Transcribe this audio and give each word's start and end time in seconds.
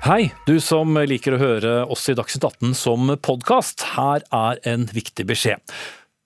Hei, 0.00 0.30
du 0.46 0.54
som 0.64 0.96
liker 0.96 1.34
å 1.36 1.38
høre 1.42 1.70
oss 1.92 2.06
i 2.08 2.14
Dagsnytt 2.16 2.46
18 2.46 2.70
som 2.72 3.10
podkast. 3.20 3.82
Her 3.98 4.22
er 4.32 4.60
en 4.64 4.86
viktig 4.88 5.26
beskjed. 5.28 5.60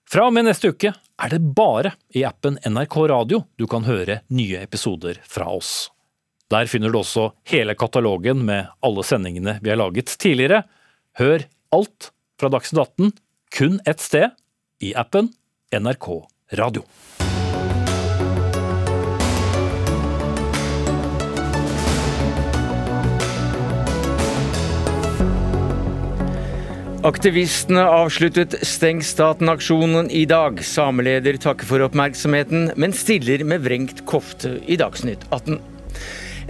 Fra 0.06 0.28
og 0.28 0.36
med 0.36 0.47
neste 0.47 0.70
uke 0.70 0.92
er 0.94 1.33
det 1.33 1.41
bare 1.58 1.97
i 2.15 2.23
appen 2.23 2.55
NRK 2.63 2.95
Radio 3.10 3.41
du 3.58 3.67
kan 3.67 3.83
høre 3.83 4.21
nye 4.31 4.60
episoder 4.63 5.18
fra 5.26 5.49
oss. 5.50 5.89
Der 6.55 6.71
finner 6.71 6.95
du 6.95 7.00
også 7.00 7.33
hele 7.50 7.75
katalogen 7.75 8.45
med 8.46 8.70
alle 8.79 9.02
sendingene 9.02 9.56
vi 9.58 9.75
har 9.75 9.82
laget 9.82 10.14
tidligere. 10.22 10.62
Hør 11.18 11.43
alt 11.75 12.12
fra 12.38 12.52
Dagsnytt 12.54 12.79
18 12.79 13.11
kun 13.59 13.80
ett 13.91 14.06
sted, 14.06 14.30
i 14.79 14.95
appen 14.95 15.32
NRK 15.75 16.12
Radio. 16.62 16.86
Aktivistene 27.04 27.82
avsluttet 27.85 28.54
Steng 28.64 29.03
staten-aksjonen 29.04 30.07
i 30.08 30.22
dag. 30.25 30.62
Sameleder 30.64 31.36
takker 31.36 31.68
for 31.68 31.85
oppmerksomheten, 31.85 32.71
men 32.81 32.95
stiller 32.97 33.45
med 33.45 33.61
vrengt 33.67 34.01
kofte 34.09 34.55
i 34.65 34.79
Dagsnytt 34.81 35.27
18. 35.29 35.59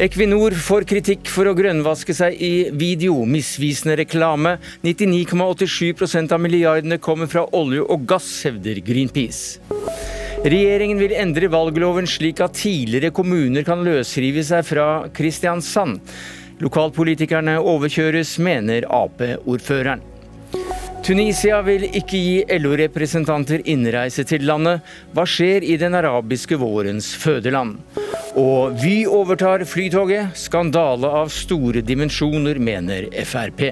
Equinor 0.06 0.54
får 0.54 0.86
kritikk 0.92 1.26
for 1.26 1.50
å 1.50 1.56
grønnvaske 1.58 2.14
seg 2.14 2.38
i 2.38 2.52
video, 2.70 3.16
misvisende 3.26 3.98
reklame. 4.04 4.54
99,87% 4.86 6.36
av 6.38 6.46
milliardene 6.46 7.00
kommer 7.02 7.26
fra 7.34 7.48
olje 7.50 7.82
og 7.82 8.06
gass, 8.14 8.30
hevder 8.46 8.78
Greenpeace. 8.86 9.58
Regjeringen 10.46 11.02
vil 11.02 11.18
endre 11.18 11.50
valgloven 11.50 12.06
slik 12.06 12.38
at 12.46 12.54
tidligere 12.62 13.10
kommuner 13.10 13.66
kan 13.66 13.82
løsrive 13.82 14.46
seg 14.46 14.62
fra 14.70 14.88
Kristiansand. 15.18 15.98
Lokalpolitikerne 16.62 17.58
overkjøres, 17.58 18.38
mener 18.38 18.86
Ap-ordføreren. 19.02 20.13
Tunisia 21.04 21.58
vil 21.60 21.82
ikke 21.90 22.16
gi 22.16 22.58
LO-representanter 22.62 23.60
innreise 23.68 24.24
til 24.24 24.46
landet. 24.48 24.80
Hva 25.12 25.26
skjer 25.28 25.66
i 25.66 25.76
den 25.76 25.92
arabiske 25.98 26.56
vårens 26.56 27.10
fødeland? 27.20 27.76
Og 28.40 28.78
Vy 28.80 29.04
overtar 29.04 29.66
Flytoget. 29.68 30.32
Skandale 30.38 31.10
av 31.20 31.28
store 31.28 31.84
dimensjoner, 31.84 32.56
mener 32.56 33.10
Frp. 33.28 33.66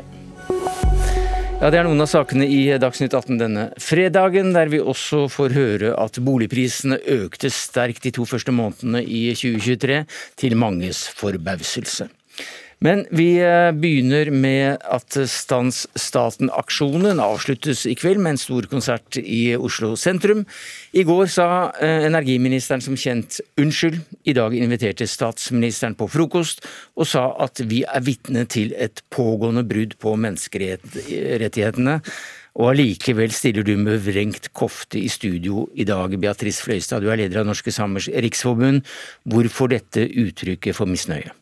Ja, 1.63 1.71
Det 1.71 1.79
er 1.79 1.87
noen 1.87 2.05
av 2.05 2.09
sakene 2.11 2.45
i 2.45 2.67
Dagsnytt 2.77 3.15
18 3.15 3.39
denne 3.39 3.69
fredagen, 3.79 4.53
der 4.53 4.69
vi 4.69 4.81
også 4.83 5.29
får 5.31 5.55
høre 5.55 5.93
at 5.95 6.19
boligprisene 6.19 6.99
økte 7.17 7.49
sterkt 7.55 8.03
de 8.03 8.11
to 8.13 8.27
første 8.27 8.53
månedene 8.53 9.01
i 9.01 9.31
2023, 9.33 10.03
til 10.37 10.59
manges 10.59 11.07
forbauselse. 11.17 12.11
Men 12.83 13.05
vi 13.15 13.37
eh, 13.39 13.71
begynner 13.79 14.33
med 14.35 14.83
at 14.91 15.15
Stans 15.31 15.85
staten-aksjonen 15.95 17.21
avsluttes 17.23 17.85
i 17.87 17.95
kveld 17.99 18.19
med 18.23 18.35
en 18.35 18.41
stor 18.43 18.67
konsert 18.71 19.19
i 19.21 19.55
Oslo 19.55 19.93
sentrum. 20.01 20.43
I 20.91 21.05
går 21.07 21.31
sa 21.31 21.47
eh, 21.79 22.09
energiministeren 22.09 22.83
som 22.83 22.99
kjent 22.99 23.39
unnskyld. 23.61 24.01
I 24.27 24.35
dag 24.35 24.57
inviterte 24.59 25.07
statsministeren 25.07 25.95
på 25.99 26.09
frokost 26.11 26.67
og 26.99 27.07
sa 27.07 27.29
at 27.45 27.63
vi 27.71 27.85
er 27.87 28.03
vitne 28.03 28.49
til 28.51 28.75
et 28.75 29.05
pågående 29.15 29.63
brudd 29.69 29.95
på 30.03 30.17
menneskerettighetene. 30.25 32.01
Og 32.59 32.73
allikevel 32.73 33.33
stiller 33.33 33.65
du 33.65 33.77
med 33.81 34.03
vrengt 34.05 34.51
kofte 34.59 34.99
i 35.01 35.07
studio 35.09 35.69
i 35.73 35.87
dag, 35.89 36.19
Beatrice 36.21 36.67
Fløystad. 36.67 37.01
Du 37.01 37.09
er 37.09 37.23
leder 37.23 37.41
av 37.41 37.47
Norske 37.49 37.73
Samers 37.73 38.11
Riksforbund. 38.11 38.83
Hvorfor 39.23 39.71
dette 39.73 40.05
uttrykket 40.11 40.77
for 40.77 40.91
misnøye? 40.91 41.33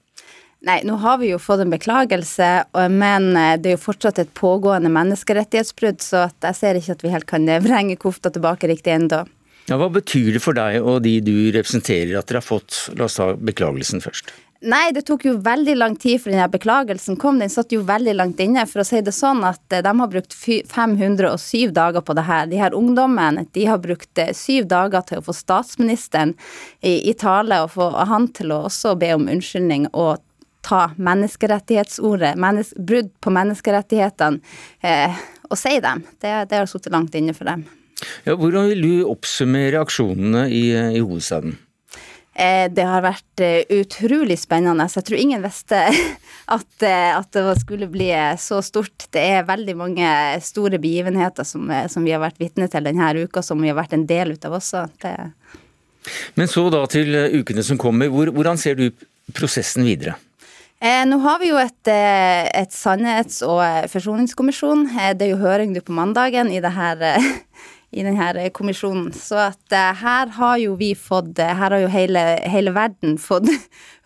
Nei, 0.60 0.82
nå 0.84 0.98
har 1.00 1.16
vi 1.22 1.30
jo 1.30 1.38
fått 1.40 1.62
en 1.64 1.72
beklagelse, 1.72 2.48
men 2.92 3.30
eh, 3.32 3.54
det 3.56 3.70
er 3.70 3.78
jo 3.78 3.84
fortsatt 3.86 4.18
et 4.20 4.32
pågående 4.36 4.90
menneskerettighetsbrudd, 4.92 6.02
så 6.04 6.26
jeg 6.28 6.58
ser 6.58 6.76
ikke 6.76 6.98
at 6.98 7.04
vi 7.06 7.12
helt 7.14 7.28
kan 7.30 7.48
eh, 7.48 7.62
vrenge 7.64 7.96
kofta 8.00 8.32
tilbake 8.34 8.68
riktig 8.68 8.92
ennå. 8.92 9.22
Ja, 9.70 9.78
hva 9.80 9.88
betyr 9.92 10.34
det 10.36 10.44
for 10.44 10.56
deg 10.56 10.82
og 10.82 11.00
de 11.06 11.16
du 11.24 11.34
representerer 11.54 12.18
at 12.18 12.28
dere 12.28 12.42
har 12.42 12.44
fått, 12.44 12.90
la 12.98 13.08
oss 13.08 13.16
ta 13.16 13.32
beklagelsen 13.38 14.04
først? 14.04 14.34
Nei, 14.60 14.90
det 14.92 15.06
tok 15.08 15.24
jo 15.24 15.38
veldig 15.40 15.78
lang 15.78 15.94
tid 15.96 16.20
før 16.20 16.34
denne 16.34 16.52
beklagelsen 16.52 17.16
kom. 17.16 17.38
Den 17.40 17.48
satt 17.48 17.72
jo 17.72 17.80
veldig 17.88 18.12
langt 18.18 18.42
inne. 18.44 18.66
For 18.68 18.82
å 18.82 18.84
si 18.84 19.00
det 19.00 19.14
sånn 19.16 19.40
at 19.48 19.62
eh, 19.72 19.80
de 19.86 19.96
har 19.96 20.12
brukt 20.12 20.36
507 20.36 21.70
dager 21.72 22.04
på 22.04 22.18
det 22.18 22.28
her. 22.28 22.50
De 22.52 22.60
her 22.60 22.76
ungdommene 22.76 23.48
de 23.56 23.64
har 23.70 23.80
brukt 23.80 24.26
syv 24.36 24.68
dager 24.68 25.08
til 25.08 25.22
å 25.22 25.24
få 25.24 25.40
statsministeren 25.40 26.36
i, 26.84 26.98
i 27.08 27.16
tale 27.16 27.64
og 27.64 27.78
få 27.78 27.94
han 28.10 28.28
til 28.36 28.52
å 28.52 28.66
også 28.68 28.98
be 29.00 29.14
om 29.16 29.30
unnskyldning 29.32 29.88
og 29.94 30.20
ta 30.66 30.90
menneskerettighetsordet, 30.96 32.36
mennes 32.40 32.72
brudd 32.76 33.10
på 33.22 33.32
menneskerettighetene, 33.34 34.40
eh, 34.82 35.20
og 35.50 35.58
si 35.58 35.76
dem. 35.82 36.04
Det, 36.20 36.34
det 36.50 36.60
har 36.60 36.70
sittet 36.70 36.94
langt 36.94 37.16
inne 37.18 37.34
for 37.36 37.50
dem. 37.50 37.66
Ja, 38.24 38.36
hvordan 38.36 38.70
vil 38.70 38.84
du 38.84 38.92
oppsummere 39.10 39.80
aksjonene 39.82 40.46
i, 40.48 40.70
i 40.72 41.02
hovedstaden? 41.02 41.58
Eh, 42.40 42.70
det 42.72 42.86
har 42.86 43.02
vært 43.04 43.42
eh, 43.42 43.64
utrolig 43.80 44.38
spennende. 44.40 44.86
Jeg 44.94 45.06
tror 45.06 45.20
ingen 45.20 45.42
visste 45.44 45.80
at, 46.56 46.70
eh, 46.86 47.10
at, 47.16 47.28
det 47.34 47.56
skulle 47.60 47.90
bli 47.90 48.10
så 48.40 48.60
stort. 48.64 49.08
Det 49.12 49.24
er 49.34 49.48
veldig 49.48 49.76
mange 49.76 50.12
store 50.44 50.80
begivenheter 50.80 51.44
som, 51.44 51.68
som 51.90 52.06
vi 52.06 52.14
har 52.14 52.22
vært 52.22 52.40
vitne 52.40 52.70
til 52.70 52.86
denne 52.86 53.10
uka, 53.18 53.42
som 53.44 53.60
vi 53.60 53.72
har 53.72 53.78
vært 53.78 53.96
en 53.98 54.06
del 54.08 54.36
av 54.38 54.56
også. 54.60 54.86
Det... 55.02 55.14
Men 56.38 56.48
så 56.48 56.68
da 56.72 56.84
til 56.88 57.12
ukene 57.42 57.66
som 57.66 57.80
kommer. 57.80 58.08
Hvor, 58.08 58.32
hvordan 58.32 58.60
ser 58.60 58.78
du 58.78 58.88
prosessen 59.36 59.84
videre? 59.84 60.16
Eh, 60.80 61.02
nå 61.04 61.18
har 61.20 61.38
vi 61.42 61.50
jo 61.50 61.58
et, 61.60 61.88
eh, 61.92 62.46
et 62.56 62.72
sannhets- 62.72 63.42
og 63.44 63.60
eh, 63.60 63.88
forsoningskommisjon. 63.92 64.86
Eh, 64.96 65.12
det 65.12 65.26
er 65.26 65.34
jo 65.34 65.42
høring 65.42 65.74
på 65.76 65.92
mandagen 65.92 66.48
i, 66.48 66.56
her, 66.56 67.02
i 67.98 68.04
denne 68.06 68.46
kommisjonen. 68.56 69.10
Så 69.12 69.36
at 69.50 69.76
her 70.00 70.32
har 70.38 70.56
jo 70.62 70.78
vi 70.80 70.94
fått 70.96 71.36
Her 71.36 71.74
har 71.74 71.76
jo 71.82 71.90
hele, 71.92 72.22
hele 72.48 72.72
verden 72.72 73.18
fått 73.28 73.50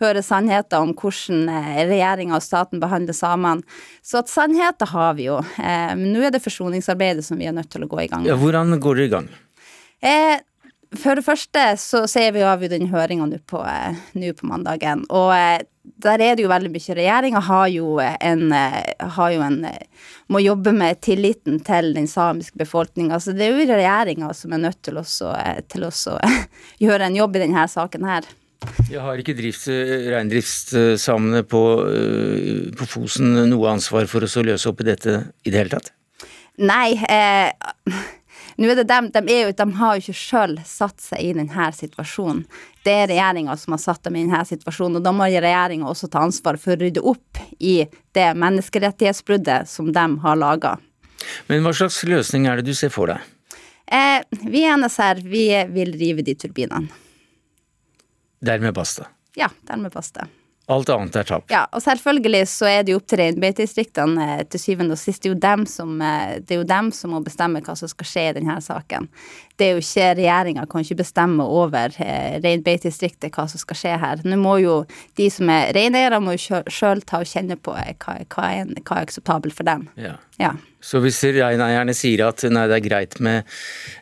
høre 0.03 0.19
sannheten 0.19 0.89
om 0.89 0.91
hvordan 0.99 1.47
regjeringa 1.87 2.35
og 2.35 2.43
staten 2.43 2.83
behandler 2.83 3.15
samene. 3.15 3.63
Så 4.03 4.19
at 4.19 4.33
sannheten 4.33 4.91
har 4.91 5.15
vi 5.15 5.29
jo. 5.29 5.39
Men 5.55 6.11
nå 6.11 6.27
er 6.27 6.35
det 6.35 6.43
forsoningsarbeidet 6.43 7.23
som 7.23 7.39
vi 7.39 7.47
er 7.47 7.55
nødt 7.55 7.71
til 7.71 7.87
å 7.87 7.87
gå 7.87 8.03
i 8.03 8.09
gang 8.11 8.25
med. 8.25 8.33
Ja, 8.33 8.35
hvordan 8.41 8.75
går 8.83 8.99
dere 8.99 9.07
i 9.07 9.15
gang? 9.15 9.31
Eh, 10.03 10.43
for 10.99 11.17
det 11.17 11.25
første 11.25 11.63
så 11.81 12.03
ser 12.09 12.33
vi 12.35 12.43
av 12.45 12.61
den 12.69 12.89
høringa 12.91 13.25
nå 13.29 13.39
på, 13.47 13.61
på 13.61 14.49
mandagen. 14.49 15.05
Og 15.09 15.31
der 16.01 16.23
er 16.23 16.35
det 16.35 16.45
jo 16.45 16.51
veldig 16.51 16.71
mye. 16.73 16.97
Regjeringa 16.97 17.41
har 17.45 17.67
jo 17.73 17.97
en, 18.01 18.53
har 19.17 19.35
jo 19.35 19.43
en 19.45 19.59
Må 20.33 20.41
jobbe 20.41 20.71
med 20.73 21.01
tilliten 21.05 21.59
til 21.65 21.91
den 21.93 22.07
samiske 22.09 22.57
befolkninga. 22.57 23.19
Så 23.21 23.35
det 23.37 23.45
er 23.45 23.53
jo 23.53 23.67
regjeringa 23.69 24.31
som 24.33 24.55
er 24.55 24.63
nødt 24.65 24.81
til, 24.85 24.97
også, 24.97 25.35
til 25.69 25.85
å 25.85 25.91
gjøre 26.85 27.09
en 27.09 27.19
jobb 27.19 27.37
i 27.37 27.45
denne 27.45 27.67
saken 27.69 28.09
her. 28.09 28.25
Jeg 28.89 29.03
har 29.03 29.19
ikke 29.21 29.35
reindriftssamene 29.37 31.43
på, 31.45 31.61
på 32.79 32.87
Fosen 32.89 33.35
noe 33.51 33.75
ansvar 33.75 34.09
for 34.09 34.25
å 34.25 34.45
løse 34.47 34.71
opp 34.71 34.81
i 34.81 34.89
dette 34.89 35.19
i 35.45 35.53
det 35.53 35.59
hele 35.59 35.75
tatt? 35.75 35.91
Nei. 36.57 36.95
Eh, 36.95 37.51
nå 38.55 38.69
er 38.71 38.79
det 38.79 38.87
dem, 38.87 39.09
de, 39.11 39.21
er 39.33 39.41
jo, 39.47 39.51
de 39.57 39.67
har 39.79 39.95
jo 39.95 40.03
ikke 40.03 40.17
sjøl 40.19 40.55
satt 40.67 41.03
seg 41.03 41.21
i 41.23 41.33
denne 41.35 41.67
situasjonen. 41.75 42.45
Det 42.85 42.93
er 42.93 43.09
regjeringa 43.11 43.55
som 43.59 43.75
har 43.75 43.81
satt 43.83 44.03
dem 44.07 44.15
i 44.15 44.23
denne 44.23 44.41
situasjonen, 44.47 44.99
og 44.99 45.05
da 45.05 45.11
må 45.15 45.27
regjeringa 45.27 45.89
også 45.91 46.07
ta 46.13 46.23
ansvar 46.23 46.59
for 46.61 46.75
å 46.75 46.79
rydde 46.79 47.03
opp 47.03 47.41
i 47.59 47.77
det 48.15 48.27
menneskerettighetsbruddet 48.39 49.67
som 49.69 49.91
de 49.95 50.05
har 50.23 50.39
laga. 50.39 50.77
Men 51.49 51.65
hva 51.65 51.73
slags 51.75 52.03
løsning 52.07 52.47
er 52.47 52.61
det 52.61 52.69
du 52.69 52.77
ser 52.77 52.93
for 52.93 53.11
deg? 53.11 53.23
Eh, 53.85 54.21
vi 54.45 54.63
i 54.63 54.71
NSR 54.77 55.21
vi 55.25 55.47
vil 55.75 55.93
rive 55.99 56.25
de 56.25 56.37
turbinene. 56.39 57.03
Dermed 58.45 58.75
basta? 58.77 59.09
Ja, 59.35 59.49
dermed 59.67 59.93
basta. 59.93 60.27
Alt 60.67 60.89
annet 60.89 61.15
er 61.19 61.27
tap. 61.29 61.43
Ja, 61.53 61.67
og 61.69 61.83
selvfølgelig 61.85 62.47
så 62.49 62.65
er 62.65 62.85
det 62.85 62.95
jo 62.95 62.97
opp 62.97 63.05
til 63.11 63.21
reinbeitedistriktene 63.21 64.29
eh, 64.39 64.45
til 64.49 64.61
syvende 64.63 64.95
og 64.97 65.01
sist. 65.01 65.21
Det 65.21 65.29
er, 65.29 65.35
jo 65.35 65.41
dem 65.43 65.65
som, 65.69 65.91
eh, 66.01 66.39
det 66.41 66.55
er 66.55 66.61
jo 66.63 66.69
dem 66.71 66.89
som 66.95 67.13
må 67.13 67.21
bestemme 67.25 67.61
hva 67.65 67.75
som 67.77 67.91
skal 67.91 68.09
skje 68.09 68.23
i 68.31 68.35
denne 68.39 68.57
saken. 68.65 69.05
Det 69.55 69.67
er 69.67 69.77
jo 69.77 69.83
ikke 69.83 70.09
regjeringa 70.19 70.65
kan 70.71 70.83
ikke 70.83 70.99
bestemme 70.99 71.45
over 71.47 71.95
eh, 72.03 72.37
reinbeitedistriktet 72.43 73.35
hva 73.35 73.47
som 73.51 73.61
skal 73.61 73.79
skje 73.79 73.95
her. 74.01 74.23
Nå 74.27 74.39
må 74.41 74.57
jo 74.63 74.77
de 75.19 75.29
som 75.31 75.49
er 75.53 75.73
reineiere, 75.75 76.19
må 76.23 76.35
jo 76.35 76.61
sjøl 76.71 77.03
ta 77.07 77.23
og 77.23 77.29
kjenne 77.29 77.55
på 77.55 77.75
hva, 77.75 77.95
hva, 77.95 78.47
er, 78.51 78.73
hva 78.81 78.99
er 78.99 79.05
akseptabelt 79.05 79.55
for 79.55 79.67
dem. 79.67 79.87
Ja. 79.99 80.17
ja. 80.41 80.55
Så 80.85 80.99
hvis 81.01 81.17
reineierne 81.23 81.95
sier 81.97 82.27
at 82.27 82.43
nei, 82.51 82.65
det 82.69 82.77
er 82.77 82.85
greit 82.85 83.15
med 83.23 83.47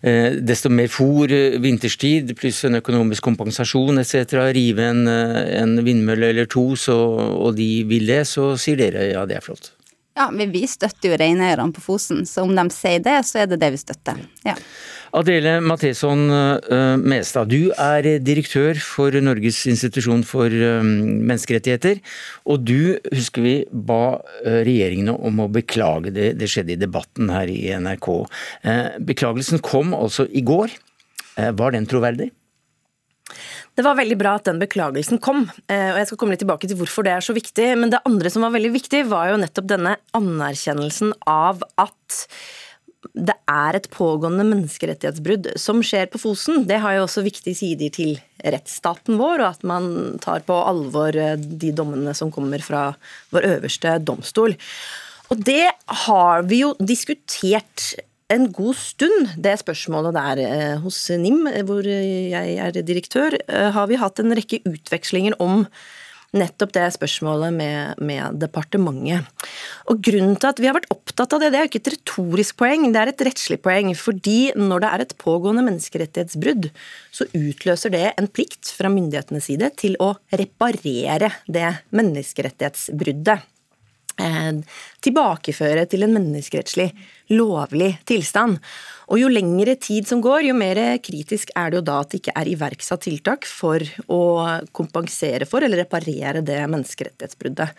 eh, 0.03 0.39
desto 0.43 0.71
mer 0.73 0.89
fôr 0.91 1.31
eh, 1.31 1.59
vinterstid, 1.63 2.33
pluss 2.39 2.63
en 2.67 2.81
økonomisk 2.81 3.23
kompensasjon 3.29 4.01
etc., 4.01 4.49
rive 4.57 4.89
en, 4.89 5.05
eh, 5.07 5.53
en, 5.61 5.77
vindmølle 5.85 6.33
eller 6.33 6.49
to, 6.51 6.71
så, 6.79 6.97
og 7.37 7.55
de 7.59 7.69
vil 7.87 8.09
det, 8.09 8.23
så 8.27 8.53
sier 8.59 8.81
dere 8.81 9.07
ja, 9.13 9.23
det 9.29 9.39
er 9.39 9.45
flott. 9.45 9.71
Ja, 10.13 10.27
men 10.29 10.51
vi 10.53 10.61
støtter 10.69 11.09
jo 11.09 11.17
reineierne 11.17 11.73
på 11.73 11.81
Fosen, 11.81 12.21
så 12.29 12.43
om 12.45 12.51
de 12.53 12.67
sier 12.73 13.01
det, 13.01 13.15
så 13.25 13.43
er 13.43 13.47
det 13.49 13.57
det 13.63 13.71
vi 13.73 13.79
støtter. 13.81 14.19
Ja. 14.45 14.53
Adele 15.13 15.55
Matheson 15.61 16.25
uh, 16.29 16.97
Mestad, 17.01 17.49
du 17.49 17.71
er 17.77 18.05
direktør 18.21 18.77
for 18.81 19.13
Norges 19.21 19.63
institusjon 19.69 20.21
for 20.25 20.49
um, 20.49 20.91
menneskerettigheter. 21.25 22.01
Og 22.49 22.61
du, 22.65 22.95
husker 23.13 23.45
vi, 23.45 23.55
ba 23.73 24.17
uh, 24.17 24.61
regjeringene 24.65 25.13
om 25.17 25.41
å 25.41 25.49
beklage 25.53 26.13
det. 26.13 26.31
Det 26.41 26.49
skjedde 26.49 26.75
i 26.77 26.81
debatten 26.81 27.33
her 27.33 27.49
i 27.49 27.59
NRK. 27.77 28.09
Beklagelsen 29.05 29.61
kom 29.65 29.93
altså 29.97 30.25
i 30.29 30.45
går. 30.45 30.73
Var 31.33 31.73
den 31.73 31.89
troverdig? 31.89 32.29
Det 33.73 33.81
var 33.85 33.97
veldig 33.97 34.17
bra 34.19 34.35
at 34.37 34.45
den 34.45 34.59
beklagelsen 34.61 35.17
kom, 35.23 35.47
eh, 35.65 35.89
og 35.93 35.97
jeg 35.97 36.09
skal 36.09 36.19
komme 36.21 36.35
litt 36.35 36.43
tilbake 36.43 36.69
til 36.69 36.77
hvorfor 36.77 37.05
det 37.05 37.15
er 37.15 37.25
så 37.25 37.33
viktig. 37.33 37.71
Men 37.79 37.93
det 37.93 38.03
andre 38.05 38.29
som 38.29 38.45
var 38.45 38.53
veldig 38.53 38.73
viktig, 38.75 39.05
var 39.09 39.31
jo 39.31 39.39
nettopp 39.41 39.71
denne 39.71 39.95
anerkjennelsen 40.17 41.15
av 41.29 41.65
at 41.81 42.19
det 43.13 43.33
er 43.51 43.77
et 43.77 43.89
pågående 43.91 44.45
menneskerettighetsbrudd 44.47 45.49
som 45.59 45.81
skjer 45.85 46.07
på 46.13 46.21
Fosen. 46.21 46.63
Det 46.69 46.79
har 46.85 46.95
jo 46.95 47.07
også 47.07 47.25
viktige 47.25 47.57
sider 47.57 47.91
til 47.93 48.13
rettsstaten 48.45 49.17
vår, 49.19 49.41
og 49.41 49.49
at 49.49 49.65
man 49.67 50.19
tar 50.23 50.45
på 50.47 50.55
alvor 50.55 51.17
eh, 51.17 51.35
de 51.37 51.73
dommene 51.75 52.13
som 52.17 52.31
kommer 52.33 52.63
fra 52.63 52.91
vår 53.33 53.49
øverste 53.55 53.97
domstol. 54.05 54.55
Og 55.33 55.41
det 55.49 55.73
har 56.05 56.45
vi 56.45 56.61
jo 56.61 56.73
diskutert 56.77 57.93
en 58.35 58.47
god 58.53 58.77
stund, 58.79 59.33
det 59.37 59.57
spørsmålet 59.61 60.15
der 60.17 60.43
eh, 60.43 60.77
hos 60.83 60.99
NIM, 61.19 61.45
hvor 61.67 61.85
jeg 61.87 62.55
er 62.59 62.79
direktør, 62.81 63.37
eh, 63.47 63.69
har 63.75 63.89
vi 63.89 63.99
hatt 64.01 64.21
en 64.21 64.35
rekke 64.35 64.63
utvekslinger 64.69 65.37
om 65.43 65.67
nettopp 66.33 66.73
det 66.73 66.87
spørsmålet 66.95 67.53
med, 67.53 68.01
med, 68.01 68.39
departementet. 68.41 69.29
Og 69.91 70.01
Grunnen 70.03 70.35
til 70.39 70.49
at 70.49 70.61
vi 70.61 70.69
har 70.69 70.75
vært 70.75 70.89
opptatt 70.93 71.35
av 71.35 71.43
det, 71.43 71.51
det 71.53 71.61
er 71.61 71.69
ikke 71.69 71.81
et 71.83 71.91
retorisk 71.93 72.57
poeng, 72.63 72.87
det 72.93 73.01
er 73.01 73.13
et 73.13 73.23
rettslig 73.29 73.59
poeng. 73.61 73.93
Fordi 73.97 74.39
når 74.57 74.83
det 74.83 74.89
er 74.89 75.05
et 75.05 75.15
pågående 75.21 75.65
menneskerettighetsbrudd, 75.69 76.69
så 77.13 77.29
utløser 77.37 77.93
det 77.93 78.05
en 78.17 78.29
plikt 78.33 78.73
fra 78.73 78.91
myndighetenes 78.93 79.49
side 79.51 79.69
til 79.79 79.97
å 80.01 80.15
reparere 80.33 81.29
det 81.45 81.69
menneskerettighetsbruddet. 81.93 83.52
Eh, 84.21 84.51
tilbakeføre 85.03 85.87
til 85.89 86.05
en 86.05 86.13
menneskerettslig 86.13 86.91
lovlig 87.33 87.95
tilstand. 88.05 88.59
Og 89.09 89.19
Jo 89.19 89.29
lengre 89.31 89.75
tid 89.75 90.07
som 90.07 90.21
går, 90.21 90.45
jo 90.47 90.53
mer 90.57 90.79
kritisk 91.03 91.49
er 91.57 91.71
det 91.71 91.79
jo 91.79 91.85
da 91.87 91.99
at 92.01 92.11
det 92.11 92.21
ikke 92.21 92.35
er 92.39 92.51
iverksatt 92.51 93.03
tiltak 93.05 93.47
for 93.49 93.81
å 94.07 94.21
kompensere 94.71 95.47
for 95.49 95.65
eller 95.65 95.83
reparere 95.83 96.43
det 96.45 96.61
menneskerettighetsbruddet. 96.69 97.73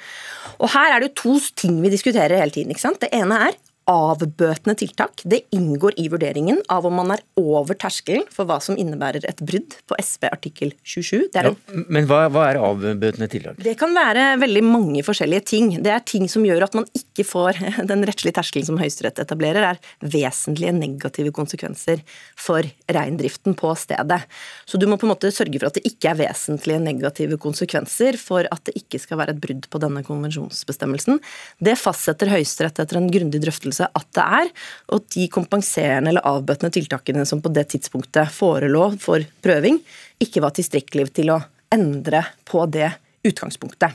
Og 0.59 0.69
Her 0.75 0.95
er 0.97 1.01
det 1.01 1.13
jo 1.13 1.21
to 1.23 1.39
ting 1.55 1.81
vi 1.83 1.95
diskuterer 1.95 2.39
hele 2.39 2.51
tiden. 2.51 2.75
ikke 2.75 2.87
sant? 2.87 3.01
Det 3.01 3.15
ene 3.15 3.49
er 3.49 3.57
avbøtende 3.91 4.75
tiltak. 4.81 5.23
Det 5.29 5.43
inngår 5.55 5.99
i 6.01 6.07
vurderingen 6.13 6.61
av 6.73 6.87
om 6.89 6.97
man 6.97 7.13
er 7.15 7.23
over 7.41 7.77
terskelen 7.77 8.25
for 8.33 8.49
hva 8.49 8.57
som 8.65 8.79
innebærer 8.81 9.27
et 9.29 9.41
brudd 9.45 9.77
på 9.89 9.99
SP 10.01 10.29
artikkel 10.31 10.73
27. 10.81 11.29
Ja, 11.35 11.53
men 11.93 12.09
hva, 12.09 12.25
hva, 12.33 12.47
er 12.49 12.61
avbøtende 12.65 13.29
tiltak? 13.33 13.59
Det 13.65 13.77
kan 13.81 13.93
være 13.97 14.35
veldig 14.41 14.63
mange 14.65 15.05
forskjellige 15.05 15.47
ting. 15.53 15.73
Det 15.85 15.93
er 15.93 16.05
ting 16.07 16.29
som 16.33 16.47
gjør 16.47 16.67
at 16.69 16.79
man 16.79 16.89
ikke 16.97 17.27
får 17.29 17.61
den 17.91 18.07
rettslige 18.09 18.39
terskelen 18.39 18.69
som 18.71 18.81
Høyesterett 18.81 19.21
etablerer, 19.23 19.75
er 19.75 20.09
vesentlige 20.15 20.73
negative 20.77 21.35
konsekvenser 21.37 22.01
for 22.41 22.65
reindriften 22.89 23.57
på 23.59 23.75
stedet. 23.79 24.23
Så 24.65 24.81
du 24.81 24.89
må 24.89 24.99
på 25.01 25.09
en 25.09 25.13
måte 25.13 25.33
sørge 25.35 25.61
for 25.61 25.69
at 25.69 25.79
det 25.79 25.85
ikke 25.91 26.13
er 26.15 26.21
vesentlige 26.25 26.81
negative 26.83 27.39
konsekvenser 27.43 28.19
for 28.21 28.49
at 28.49 28.65
det 28.69 28.79
ikke 28.81 29.03
skal 29.03 29.21
være 29.21 29.37
et 29.37 29.45
brudd 29.45 29.69
på 29.69 29.81
denne 29.83 30.05
konvensjonsbestemmelsen. 30.07 31.21
Det 31.61 31.77
fastsetter 31.81 32.33
Høyesterett 32.33 32.81
etter 32.81 33.01
en 33.01 33.11
grundig 33.13 33.43
drøftelse 33.45 33.74
opplevelse 33.75 33.89
at 33.95 34.07
det 34.15 34.25
er, 34.25 34.51
og 34.95 35.05
de 35.15 35.27
kompenserende 35.29 36.11
eller 36.13 36.27
avbøtende 36.27 36.73
tiltakene 36.73 37.27
som 37.27 37.43
på 37.43 37.53
det 37.53 37.69
tidspunktet 37.73 38.31
forelå 38.31 38.97
for 39.01 39.23
prøving, 39.43 39.81
ikke 40.21 40.43
var 40.43 40.55
tilstrekkelige 40.55 41.15
til 41.15 41.31
å 41.35 41.41
endre 41.75 42.23
på 42.45 42.65
det 42.67 42.93
utgangspunktet. 43.25 43.95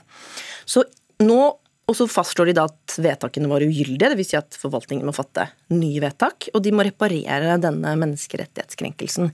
Så 0.65 0.83
nå 1.23 1.55
og 1.89 1.95
så 1.97 2.05
fastslår 2.09 2.51
de 2.51 2.55
da 2.59 2.67
at 2.69 2.97
vedtakene 3.01 3.49
var 3.49 3.63
ugyldige, 3.65 4.11
dvs. 4.13 4.29
Si 4.29 4.37
at 4.37 4.57
forvaltningen 4.61 5.07
må 5.07 5.13
fatte 5.15 5.47
nye 5.73 6.01
vedtak, 6.03 6.51
og 6.53 6.61
de 6.65 6.73
må 6.75 6.85
reparere 6.85 7.57
denne 7.61 7.95
menneskerettighetskrenkelsen. 8.03 9.31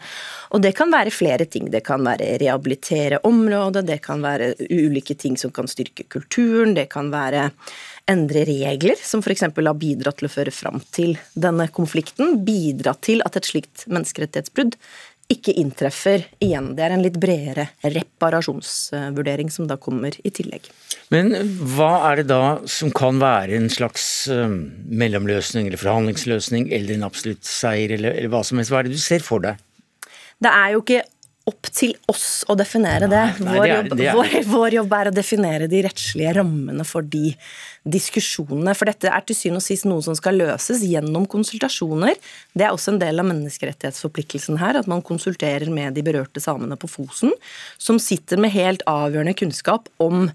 Og 0.55 0.63
det 0.63 0.71
kan 0.77 0.93
være 0.93 1.11
flere 1.11 1.47
ting. 1.51 1.67
Det 1.73 1.83
kan 1.87 2.05
være 2.05 2.37
rehabilitere 2.39 3.19
området, 3.27 3.83
det 3.89 3.99
kan 4.05 4.23
være 4.23 4.53
ulike 4.69 5.17
ting 5.19 5.35
som 5.39 5.51
kan 5.55 5.67
styrke 5.67 6.07
kulturen, 6.07 6.77
det 6.77 6.87
kan 6.93 7.11
være 7.11 7.49
endre 8.07 8.43
regler, 8.45 8.99
som 9.01 9.23
f.eks. 9.23 9.47
har 9.49 9.77
bidratt 9.81 10.19
til 10.21 10.29
å 10.29 10.31
føre 10.31 10.53
fram 10.53 10.79
til 10.93 11.15
denne 11.33 11.67
konflikten. 11.73 12.37
Bidra 12.45 12.93
til 13.01 13.23
at 13.25 13.35
et 13.39 13.49
slikt 13.49 13.87
menneskerettighetsbrudd 13.89 14.77
ikke 15.31 15.55
inntreffer 15.57 16.27
igjen. 16.43 16.73
Det 16.77 16.83
er 16.85 16.93
en 16.93 17.03
litt 17.03 17.17
bredere 17.21 17.67
reparasjonsvurdering 17.81 19.49
som 19.53 19.65
da 19.69 19.77
kommer 19.81 20.13
i 20.21 20.31
tillegg. 20.33 20.69
Men 21.13 21.33
hva 21.75 22.11
er 22.11 22.21
det 22.21 22.27
da 22.29 22.41
som 22.69 22.93
kan 22.93 23.17
være 23.21 23.57
en 23.57 23.69
slags 23.73 24.05
uh, 24.29 24.45
mellomløsning 24.85 25.69
eller 25.69 25.81
forhandlingsløsning 25.81 26.69
eller 26.73 26.97
en 26.97 27.07
absolutt 27.09 27.45
seier 27.49 27.97
eller, 27.97 28.13
eller 28.13 28.33
hva 28.33 28.43
som 28.45 28.61
helst? 28.61 28.73
Hva 28.73 28.83
er 28.83 28.89
det 28.89 28.99
du 28.99 29.01
ser 29.01 29.25
for 29.25 29.41
deg? 29.45 29.61
Det 30.43 30.51
er 30.51 30.73
jo 30.75 30.83
ikke 30.83 31.03
opp 31.45 31.69
til 31.69 31.93
oss 32.09 32.41
å 32.49 32.55
definere 32.57 33.07
det. 33.09 33.23
Vår, 33.45 33.67
jobb, 33.69 33.93
vår, 34.17 34.35
vår 34.49 34.77
jobb 34.79 34.95
er 34.97 35.09
å 35.09 35.13
definere 35.13 35.69
de 35.69 35.83
rettslige 35.85 36.33
rammene 36.39 36.85
for 36.87 37.05
de 37.05 37.35
diskusjonene. 37.85 38.73
For 38.73 38.89
dette 38.89 39.11
er 39.13 39.25
til 39.27 39.37
syvende 39.37 39.61
og 39.61 39.67
sist 39.67 39.85
noe 39.85 40.01
som 40.05 40.17
skal 40.17 40.39
løses 40.41 40.81
gjennom 40.85 41.27
konsultasjoner. 41.29 42.17
Det 42.57 42.65
er 42.65 42.73
også 42.73 42.95
en 42.95 43.01
del 43.03 43.21
av 43.21 43.29
menneskerettighetsforpliktelsen 43.29 44.57
her, 44.61 44.81
at 44.81 44.89
man 44.89 45.05
konsulterer 45.05 45.69
med 45.73 45.93
de 45.97 46.05
berørte 46.05 46.41
samene 46.41 46.79
på 46.81 46.89
Fosen, 46.89 47.35
som 47.77 48.01
sitter 48.01 48.41
med 48.41 48.55
helt 48.55 48.85
avgjørende 48.89 49.37
kunnskap 49.37 49.91
om 50.01 50.31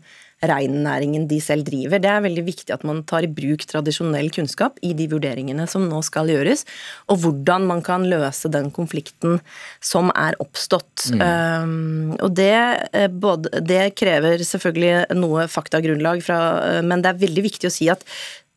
reinnæringen 0.46 1.26
de 1.28 1.38
selv 1.42 1.66
driver. 1.66 2.00
Det 2.00 2.08
er 2.10 2.24
veldig 2.24 2.44
viktig 2.46 2.72
at 2.74 2.84
man 2.88 3.02
tar 3.08 3.26
i 3.26 3.30
bruk 3.32 3.66
tradisjonell 3.68 4.30
kunnskap 4.32 4.78
i 4.86 4.92
de 4.96 5.06
vurderingene 5.10 5.66
som 5.70 5.84
nå 5.88 6.00
skal 6.06 6.32
gjøres, 6.32 6.64
og 7.12 7.20
hvordan 7.24 7.66
man 7.68 7.84
kan 7.84 8.06
løse 8.08 8.50
den 8.52 8.70
konflikten 8.74 9.40
som 9.84 10.12
er 10.16 10.38
oppstått. 10.40 11.10
Mm. 11.12 11.24
Um, 11.24 12.14
og 12.20 12.34
det, 12.38 12.56
eh, 12.96 13.08
både, 13.10 13.52
det, 13.60 13.82
krever 14.00 14.40
selvfølgelig 14.46 15.18
noe 15.18 15.46
faktagrunnlag, 15.50 16.22
fra, 16.24 16.40
eh, 16.66 16.82
men 16.84 17.02
det 17.02 17.12
er 17.12 17.24
veldig 17.26 17.44
viktig 17.50 17.68
å 17.68 17.74
si 17.74 17.90
at 17.92 18.04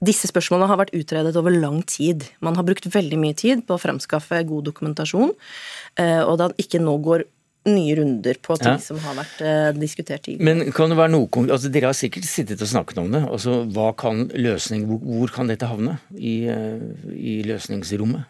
disse 0.03 0.27
spørsmålene 0.27 0.67
har 0.67 0.79
vært 0.81 0.95
utredet 0.97 1.35
over 1.39 1.53
lang 1.53 1.81
tid. 1.87 2.25
Man 2.43 2.57
har 2.59 2.65
brukt 2.67 2.87
veldig 2.91 3.19
mye 3.19 3.37
tid 3.39 3.63
på 3.67 3.75
å 3.75 3.81
fremskaffe 3.81 4.41
god 4.47 4.67
dokumentasjon, 4.67 5.31
eh, 5.99 6.21
og 6.23 6.37
da 6.41 6.51
ikke 6.59 6.81
nå 6.83 6.97
går 7.03 7.25
nye 7.69 7.95
runder 7.95 8.39
på 8.41 8.57
ting 8.59 8.75
ja. 8.75 8.81
som 8.81 8.99
har 9.03 9.15
vært 9.17 9.43
eh, 9.43 9.69
diskutert 9.77 10.25
tidligere. 10.25 10.43
Men 10.43 10.73
kan 10.75 10.91
det 10.91 10.99
være 10.99 11.13
noe, 11.15 11.45
altså 11.47 11.71
Dere 11.71 11.91
har 11.91 11.97
sikkert 11.97 12.27
sittet 12.27 12.63
og 12.63 12.69
snakket 12.69 12.99
om 13.03 13.13
det. 13.13 13.23
altså 13.23 13.61
hva 13.71 13.91
kan 13.97 14.27
løsning, 14.35 14.87
Hvor, 14.89 14.99
hvor 15.03 15.37
kan 15.37 15.51
dette 15.51 15.69
havne 15.69 15.97
i, 16.17 16.43
uh, 16.49 16.81
i, 17.13 17.39
løsningsrommet? 17.47 18.27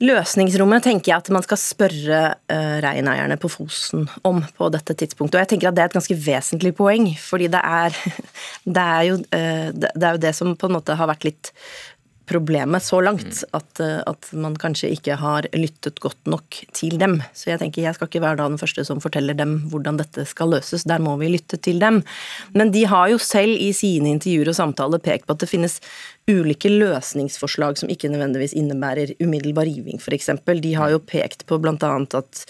Løsningsrommet 0.00 0.84
tenker 0.84 1.12
jeg 1.12 1.20
at 1.20 1.30
man 1.32 1.44
skal 1.44 1.60
spørre 1.60 2.20
uh, 2.32 2.76
reineierne 2.84 3.36
på 3.40 3.50
Fosen 3.52 4.06
om 4.24 4.40
på 4.56 4.68
dette 4.72 4.96
tidspunktet. 4.96 5.36
Og 5.36 5.44
jeg 5.44 5.52
tenker 5.54 5.70
at 5.70 5.76
det 5.76 5.84
er 5.84 5.92
et 5.92 5.96
ganske 5.98 6.16
vesentlig 6.24 6.72
poeng, 6.76 7.10
fordi 7.20 7.50
det 7.52 7.60
er, 7.60 7.96
det 8.76 8.84
er, 8.84 9.02
jo, 9.10 9.20
det 9.24 9.92
er 9.96 10.16
jo 10.16 10.24
det 10.24 10.34
som 10.36 10.56
på 10.56 10.68
en 10.68 10.76
måte 10.76 10.96
har 10.96 11.08
vært 11.12 11.28
litt 11.28 11.52
problemet 12.30 12.84
så 12.84 13.00
langt 13.02 13.26
mm. 13.26 13.50
at, 13.58 13.82
eh, 13.82 13.98
at, 14.06 14.30
man 14.38 14.54
kanskje 14.60 14.92
ikke 14.94 15.16
har 15.18 15.48
lyttet 15.56 15.98
godt 16.02 16.30
nok 16.30 16.60
til 16.76 16.96
dem. 17.00 17.18
Så 17.34 17.50
jeg 17.50 17.62
tenker 17.62 17.84
jeg 17.84 17.96
skal 17.96 18.10
ikke 18.10 18.22
være 18.24 18.40
da 18.40 18.48
den 18.52 18.60
første 18.60 18.84
som 18.86 19.02
forteller 19.02 19.36
dem 19.38 19.58
hvordan 19.72 19.98
dette 20.00 20.24
skal 20.28 20.54
løses. 20.54 20.86
Der 20.88 21.02
må 21.02 21.16
vi 21.20 21.32
lytte 21.34 21.58
til 21.58 21.82
dem. 21.82 22.02
Men 22.54 22.72
de 22.74 22.86
har 22.90 23.10
jo 23.12 23.18
selv 23.22 23.58
i 23.58 23.72
sine 23.76 24.14
intervjuer 24.14 24.52
og 24.52 24.58
samtaler 24.60 25.02
pekt 25.02 25.26
på 25.26 25.36
at 25.36 25.42
det 25.42 25.50
finnes 25.50 25.80
ulike 26.28 26.70
løsningsforslag 26.70 27.78
som 27.80 27.90
ikke 27.90 28.10
nødvendigvis 28.12 28.54
innebærer 28.58 29.14
umiddelbar 29.22 29.66
riving, 29.68 29.98
f.eks. 30.00 30.30
De 30.46 30.74
har 30.76 30.92
jo 30.92 31.00
pekt 31.02 31.46
på 31.48 31.58
bl.a. 31.62 31.74
at 31.74 32.42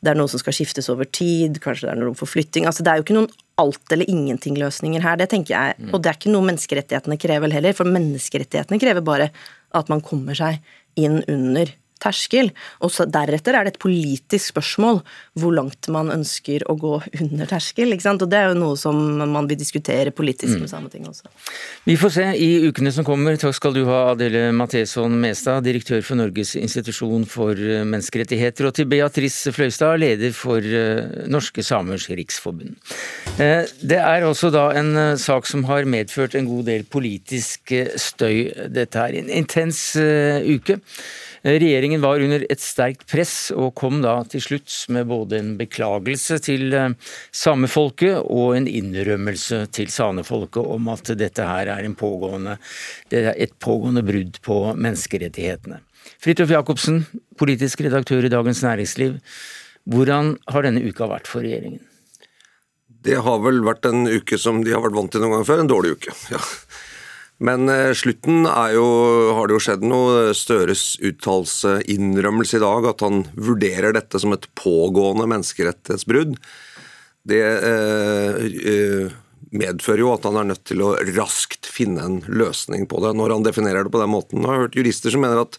det 0.00 0.12
er 0.12 0.18
noe 0.18 0.30
som 0.30 0.42
skal 0.42 0.56
skiftes 0.56 0.90
over 0.92 1.06
tid, 1.06 1.60
kanskje 1.62 1.88
det 1.88 1.94
er 1.94 2.00
noe 2.00 2.18
for 2.18 2.30
flytting. 2.30 2.66
Altså, 2.66 2.86
det 2.86 2.92
er 2.92 3.00
jo 3.00 3.06
ikke 3.06 3.18
noen 3.18 3.30
alt 3.60 3.94
eller 3.94 4.08
ingenting-løsninger 4.10 5.04
her, 5.04 5.20
det 5.20 5.30
tenker 5.34 5.54
jeg. 5.56 5.76
Mm. 5.78 5.92
Og 5.92 6.00
det 6.00 6.12
er 6.12 6.20
ikke 6.20 6.34
noe 6.34 6.48
menneskerettighetene 6.48 7.20
krever 7.20 7.54
heller, 7.54 7.76
for 7.76 7.88
menneskerettighetene 7.98 8.80
krever 8.82 9.04
bare 9.04 9.30
at 9.76 9.92
man 9.92 10.02
kommer 10.04 10.38
seg 10.38 10.58
inn 10.98 11.20
under 11.30 11.70
terskel. 12.02 12.52
Og 12.84 12.92
så 12.94 13.06
deretter 13.06 13.56
er 13.56 13.66
det 13.66 13.76
et 13.76 13.82
politisk 13.82 14.52
spørsmål 14.52 15.02
hvor 15.38 15.54
langt 15.56 15.88
man 15.92 16.12
ønsker 16.12 16.66
å 16.68 16.76
gå 16.80 16.96
under 17.20 17.50
terskel. 17.50 17.94
Og 17.94 18.26
det 18.28 18.38
er 18.38 18.50
jo 18.50 18.60
noe 18.60 18.78
som 18.80 18.98
man 19.20 19.48
vil 19.48 19.60
diskutere 19.60 20.12
politisk 20.14 20.58
med 20.58 20.70
samme 20.70 20.80
Sametinget 20.80 21.08
også. 21.12 21.30
Vi 21.84 21.96
får 22.00 22.12
se 22.14 22.26
i 22.40 22.48
ukene 22.68 22.92
som 22.94 23.04
kommer. 23.06 23.36
Takk 23.40 23.54
skal 23.56 23.74
du 23.76 23.84
ha, 23.88 24.00
Adele 24.14 24.50
Matheson 24.56 25.14
Mestad, 25.20 25.64
direktør 25.64 26.02
for 26.04 26.18
Norges 26.20 26.54
institusjon 26.58 27.26
for 27.28 27.54
eh, 27.54 27.84
menneskerettigheter, 27.84 28.68
og 28.68 28.76
til 28.76 28.88
Beatrice 28.90 29.52
Fløystad, 29.54 30.00
leder 30.00 30.34
for 30.36 30.64
eh, 30.64 31.26
Norske 31.30 31.64
Samers 31.66 32.08
Riksforbund. 32.10 32.76
Eh, 33.38 33.68
det 33.80 34.00
er 34.00 34.26
også 34.26 34.52
da 34.54 34.70
en 34.78 35.16
sak 35.20 35.48
som 35.50 35.66
har 35.70 35.88
medført 35.88 36.36
en 36.38 36.48
god 36.48 36.68
del 36.70 36.86
politisk 36.88 37.74
støy. 38.00 38.50
Dette 38.72 39.00
er 39.00 39.20
en 39.20 39.34
intens 39.40 39.82
uke. 39.96 40.80
Regjeringen 41.42 42.02
var 42.04 42.20
under 42.20 42.42
et 42.52 42.60
sterkt 42.60 43.06
press, 43.08 43.48
og 43.56 43.72
kom 43.78 44.02
da 44.04 44.18
til 44.28 44.42
slutt 44.44 44.74
med 44.92 45.08
både 45.08 45.38
en 45.40 45.54
beklagelse 45.56 46.36
til 46.44 46.74
eh, 46.76 46.96
samefolket 47.32 48.20
og 48.20 48.58
en 48.58 48.68
innrømmelse 48.68 49.62
til 49.72 49.88
sanefolket 49.92 50.60
om 50.60 50.90
at 50.92 51.14
dette 51.16 51.46
her 51.48 51.72
er, 51.72 51.88
pågående, 51.96 52.58
er 53.08 53.32
et 53.32 53.56
pågående 53.58 54.04
brudd 54.04 54.36
på 54.44 54.58
menneskerettighetene. 54.76 55.80
Fridtjof 56.20 56.52
Jacobsen, 56.52 57.04
politisk 57.40 57.80
redaktør 57.86 58.28
i 58.28 58.32
Dagens 58.32 58.60
Næringsliv. 58.64 59.16
Hvordan 59.88 60.34
har 60.52 60.66
denne 60.66 60.84
uka 60.84 61.08
vært 61.08 61.30
for 61.30 61.44
regjeringen? 61.44 61.80
Det 63.00 63.16
har 63.24 63.40
vel 63.40 63.62
vært 63.64 63.86
en 63.88 64.04
uke 64.10 64.36
som 64.36 64.60
de 64.64 64.74
har 64.74 64.82
vært 64.84 64.98
vant 64.98 65.12
til 65.12 65.22
noen 65.24 65.38
gang 65.38 65.46
før, 65.48 65.62
en 65.62 65.70
dårlig 65.72 65.94
uke. 65.96 66.12
ja. 66.34 66.40
Men 67.40 67.70
eh, 67.72 67.94
slutten 67.96 68.44
er 68.44 68.74
jo, 68.76 68.86
har 69.36 69.48
det 69.48 69.56
jo 69.56 69.62
skjedd 69.64 69.84
noe. 69.88 70.34
Støres 70.36 70.84
uttalelse, 71.00 71.78
innrømmelse 71.88 72.58
i 72.58 72.62
dag, 72.62 72.88
at 72.92 73.04
han 73.04 73.24
vurderer 73.32 73.96
dette 73.96 74.20
som 74.20 74.34
et 74.36 74.44
pågående 74.60 75.24
menneskerettighetsbrudd. 75.30 76.36
Det 77.30 77.40
eh, 77.40 78.40
eh, 78.44 79.14
medfører 79.56 80.02
jo 80.04 80.12
at 80.12 80.26
han 80.28 80.36
er 80.40 80.50
nødt 80.52 80.66
til 80.68 80.84
å 80.84 80.94
raskt 81.16 81.68
finne 81.68 82.04
en 82.04 82.18
løsning 82.28 82.84
på 82.90 83.00
det, 83.04 83.14
når 83.16 83.34
han 83.38 83.46
definerer 83.46 83.86
det 83.86 83.94
på 83.94 84.02
den 84.02 84.12
måten. 84.12 84.42
Jeg 84.44 84.52
har 84.52 84.66
hørt 84.66 84.76
jurister 84.76 85.14
som 85.14 85.24
mener 85.24 85.40
at, 85.40 85.56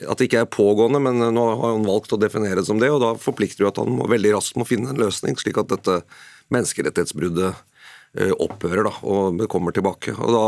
at 0.00 0.16
det 0.16 0.30
ikke 0.30 0.46
er 0.46 0.52
pågående, 0.52 1.00
men 1.04 1.20
nå 1.36 1.44
har 1.50 1.74
han 1.74 1.84
valgt 1.88 2.16
å 2.16 2.20
definere 2.20 2.60
det 2.60 2.70
som 2.70 2.80
det, 2.80 2.88
og 2.92 3.02
da 3.04 3.12
forplikter 3.20 3.66
det 3.66 3.74
at 3.74 3.82
han 3.82 3.92
må, 3.98 4.08
veldig 4.10 4.32
raskt 4.38 4.56
må 4.60 4.64
finne 4.68 4.92
en 4.92 5.02
løsning, 5.04 5.36
slik 5.40 5.60
at 5.60 5.70
dette 5.74 6.00
menneskerettighetsbruddet 6.52 7.52
eh, 7.52 8.32
opphører 8.32 8.88
da, 8.88 8.94
og 9.04 9.44
kommer 9.52 9.76
tilbake. 9.76 10.16
Og 10.16 10.34
da 10.36 10.46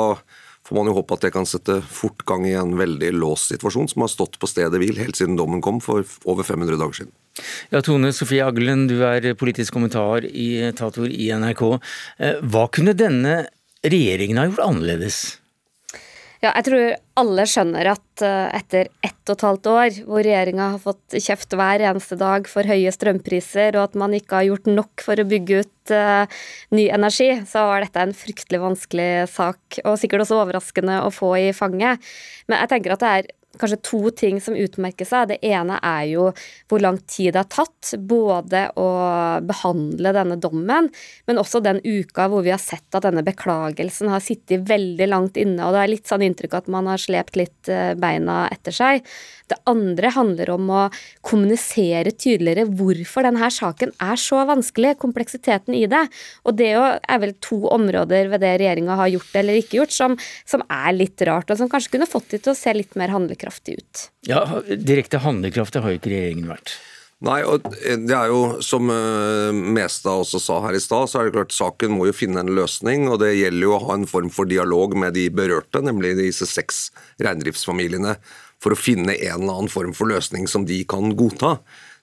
får 0.64 0.78
man 0.78 0.88
jo 0.88 0.96
håpe 0.98 1.16
at 1.16 1.26
det 1.26 1.32
kan 1.34 1.46
sette 1.48 1.80
fortgang 1.92 2.46
i 2.48 2.54
en 2.56 2.74
veldig 2.78 3.12
låst 3.18 3.52
situasjon, 3.52 3.90
som 3.92 4.04
har 4.04 4.12
stått 4.12 4.38
på 4.40 4.48
stedet 4.48 4.80
hvil 4.80 4.98
helt 5.00 5.18
siden 5.18 5.36
dommen 5.38 5.62
kom 5.64 5.80
for 5.84 6.06
over 6.24 6.46
500 6.46 6.80
dager 6.80 7.02
siden. 7.02 7.14
Ja, 7.74 7.82
Tone 7.82 8.12
Sofie 8.14 8.44
Aglen, 8.46 8.86
du 8.88 9.00
er 9.04 9.34
politisk 9.38 9.74
kommentar 9.74 10.24
i 10.24 10.70
Tator 10.78 11.10
i 11.10 11.28
NRK. 11.34 11.64
Eh, 12.22 12.40
hva 12.40 12.68
kunne 12.72 12.94
denne 12.96 13.42
regjeringen 13.84 14.40
ha 14.40 14.46
gjort 14.48 14.62
annerledes? 14.64 15.24
Ja, 16.44 16.50
jeg 16.58 16.66
tror 16.66 16.90
alle 17.22 17.44
skjønner 17.48 17.88
at 17.94 18.20
uh, 18.20 18.50
etter 18.52 18.90
ett 19.06 19.30
og 19.30 19.38
et 19.38 19.44
halvt 19.46 19.68
år 19.70 19.94
hvor 20.04 20.20
regjeringa 20.20 20.66
har 20.74 20.82
fått 20.82 21.14
kjeft 21.16 21.54
hver 21.56 21.80
eneste 21.88 22.18
dag 22.20 22.50
for 22.50 22.68
høye 22.68 22.90
strømpriser, 22.92 23.78
og 23.78 23.86
at 23.86 23.96
man 23.96 24.12
ikke 24.12 24.36
har 24.36 24.48
gjort 24.50 24.68
nok 24.68 25.04
for 25.06 25.16
å 25.16 25.24
bygge 25.30 25.62
ut 25.62 25.94
uh, 25.96 26.42
ny 26.76 26.84
energi, 26.92 27.30
så 27.48 27.64
var 27.70 27.86
dette 27.86 28.02
en 28.04 28.12
fryktelig 28.18 28.60
vanskelig 28.60 29.08
sak, 29.32 29.80
og 29.86 29.96
sikkert 30.02 30.26
også 30.26 30.42
overraskende 30.42 30.98
å 31.06 31.08
få 31.14 31.32
i 31.46 31.48
fanget. 31.56 32.04
Men 32.50 32.60
jeg 32.60 32.74
tenker 32.74 32.92
at 32.98 33.06
det 33.06 33.14
er 33.14 33.32
kanskje 33.60 33.80
to 33.86 34.00
ting 34.16 34.40
som 34.42 34.56
utmerker 34.58 35.08
seg. 35.08 35.30
Det 35.32 35.38
ene 35.46 35.78
er 35.84 36.04
jo 36.12 36.28
hvor 36.70 36.82
lang 36.82 36.98
tid 37.06 37.34
det 37.34 37.42
har 37.44 37.50
tatt 37.52 37.94
både 37.98 38.66
å 38.80 38.88
behandle 39.44 40.14
denne 40.16 40.38
dommen, 40.40 40.90
men 41.28 41.40
også 41.40 41.62
den 41.64 41.80
uka 41.84 42.28
hvor 42.32 42.44
vi 42.46 42.54
har 42.54 42.62
sett 42.62 42.88
at 42.94 43.06
denne 43.06 43.24
beklagelsen 43.26 44.12
har 44.12 44.24
sittet 44.24 44.66
veldig 44.68 45.08
langt 45.10 45.40
inne, 45.40 45.62
og 45.64 45.76
det 45.76 45.84
er 45.84 45.94
litt 45.94 46.10
sånn 46.10 46.24
inntrykk 46.26 46.58
at 46.60 46.72
man 46.72 46.90
har 46.90 47.00
slept 47.00 47.38
litt 47.38 47.72
eh, 47.72 47.94
beina 47.98 48.44
etter 48.52 48.74
seg. 48.74 49.04
Det 49.50 49.58
andre 49.68 50.08
handler 50.14 50.50
om 50.54 50.70
å 50.72 50.82
kommunisere 51.24 52.14
tydeligere 52.16 52.64
hvorfor 52.64 53.26
denne 53.26 53.50
saken 53.52 53.92
er 54.02 54.20
så 54.20 54.40
vanskelig, 54.48 54.94
kompleksiteten 55.02 55.76
i 55.76 55.84
det. 55.90 56.06
Og 56.48 56.56
det 56.56 56.72
er 56.72 57.20
vel 57.20 57.34
to 57.44 57.60
områder 57.74 58.30
ved 58.32 58.40
det 58.44 58.54
regjeringa 58.62 58.96
har 59.02 59.12
gjort 59.12 59.36
eller 59.40 59.60
ikke 59.60 59.82
gjort, 59.82 59.92
som, 59.92 60.16
som, 60.48 60.64
er 60.72 60.96
litt 60.96 61.20
rart, 61.28 61.52
og 61.52 61.60
som 61.60 61.68
kanskje 61.70 61.96
kunne 61.96 62.08
fått 62.08 62.32
de 62.32 62.40
til 62.40 62.54
å 62.54 62.58
se 62.58 62.72
litt 62.72 62.96
mer 62.96 63.12
handlekraftig 63.44 63.78
ut. 63.78 64.10
Ja, 64.26 64.62
direkte 64.76 65.18
handlekraftig 65.18 65.82
har 65.82 65.92
jo 65.92 66.00
ikke 66.00 66.12
regjeringen 66.12 66.48
vært. 66.48 66.76
Nei, 67.24 67.40
og 67.46 67.62
det 67.72 68.12
er 68.12 68.28
jo 68.28 68.60
som 68.60 68.90
eh, 68.90 69.52
Mestad 69.54 70.24
også 70.24 70.40
sa 70.42 70.58
her 70.66 70.74
i 70.74 70.80
stad, 70.82 71.08
så 71.08 71.20
er 71.20 71.28
det 71.28 71.36
klart 71.36 71.54
saken 71.54 71.94
må 71.94 72.08
jo 72.08 72.16
finne 72.16 72.42
en 72.42 72.52
løsning. 72.52 73.08
Og 73.08 73.20
det 73.22 73.36
gjelder 73.36 73.64
jo 73.64 73.76
å 73.76 73.82
ha 73.86 73.94
en 73.96 74.06
form 74.06 74.28
for 74.30 74.44
dialog 74.50 74.96
med 74.98 75.14
de 75.14 75.30
berørte, 75.30 75.80
nemlig 75.80 76.16
disse 76.18 76.46
seks 76.46 76.90
reindriftsfamiliene 77.22 78.18
for 78.60 78.74
å 78.74 78.78
finne 78.78 79.14
en 79.14 79.40
eller 79.40 79.56
annen 79.56 79.72
form 79.72 79.94
for 79.96 80.10
løsning 80.10 80.48
som 80.50 80.66
de 80.68 80.82
kan 80.88 81.14
godta. 81.16 81.58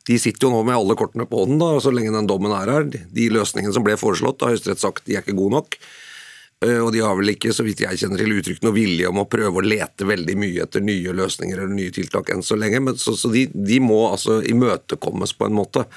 De 0.09 0.17
sitter 0.17 0.47
jo 0.47 0.55
nå 0.55 0.63
med 0.65 0.79
alle 0.79 0.97
kortene 0.97 1.27
på 1.29 1.43
hånden, 1.43 1.61
da, 1.61 1.75
så 1.83 1.93
lenge 1.93 2.13
den 2.15 2.29
dommen 2.29 2.53
er 2.57 2.71
her. 2.71 2.87
De 2.89 3.27
løsningene 3.29 3.75
som 3.75 3.85
ble 3.85 3.99
foreslått, 4.01 4.41
har 4.41 4.55
Høyesterett 4.55 4.81
sagt 4.81 5.05
de 5.05 5.19
er 5.19 5.25
ikke 5.25 5.37
gode 5.37 5.59
nok. 5.59 5.77
Eh, 6.65 6.77
og 6.77 6.91
de 6.93 7.01
har 7.01 7.15
vel 7.17 7.33
ikke, 7.33 7.53
så 7.55 7.65
vidt 7.65 7.81
jeg 7.81 7.97
kjenner 8.03 8.21
til, 8.21 8.35
uttrykt 8.37 8.65
noe 8.65 8.75
vilje 8.75 9.09
om 9.09 9.23
å 9.23 9.29
prøve 9.29 9.61
å 9.61 9.65
lete 9.65 10.05
veldig 10.05 10.35
mye 10.37 10.65
etter 10.67 10.83
nye 10.85 11.15
løsninger 11.17 11.57
eller 11.57 11.73
nye 11.73 11.93
tiltak 11.93 12.29
enn 12.33 12.45
så 12.45 12.57
lenge. 12.59 12.83
Men 12.85 12.99
så, 13.01 13.15
så 13.17 13.31
de, 13.33 13.47
de, 13.53 13.79
må 13.81 14.03
altså 14.11 14.41
imøtekommes 14.45 15.33
på 15.37 15.49
en 15.49 15.57
måte. 15.57 15.87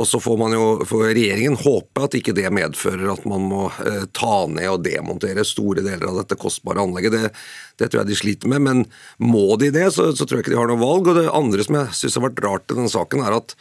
Og 0.00 0.08
så 0.08 0.18
får 0.24 0.38
man 0.40 0.54
jo, 0.56 0.64
for 0.88 1.04
regjeringen 1.04 1.58
håpe 1.60 2.06
at 2.06 2.16
ikke 2.16 2.34
det 2.34 2.48
medfører 2.54 3.12
at 3.12 3.26
man 3.28 3.44
må 3.46 3.66
eh, 3.84 4.06
ta 4.16 4.46
ned 4.50 4.70
og 4.72 4.82
demontere 4.86 5.44
store 5.46 5.84
deler 5.84 6.08
av 6.08 6.22
dette 6.22 6.40
kostbare 6.40 6.82
anlegget. 6.82 7.14
Det, 7.14 7.30
det 7.78 7.90
tror 7.92 8.02
jeg 8.02 8.10
de 8.10 8.18
sliter 8.18 8.50
med. 8.50 8.64
Men 8.64 8.82
må 9.22 9.52
de 9.60 9.70
det, 9.70 9.90
så, 9.94 10.08
så, 10.16 10.26
tror 10.26 10.40
jeg 10.40 10.48
ikke 10.48 10.56
de 10.56 10.58
har 10.64 10.72
noe 10.72 10.82
valg. 10.82 11.12
Og 11.12 11.20
det 11.20 11.28
andre 11.30 11.68
som 11.68 11.78
jeg 11.78 12.00
syns 12.00 12.18
har 12.18 12.26
vært 12.26 12.42
rart 12.42 12.72
i 12.72 12.80
denne 12.80 12.90
saken, 12.90 13.22
er 13.22 13.38
at 13.38 13.54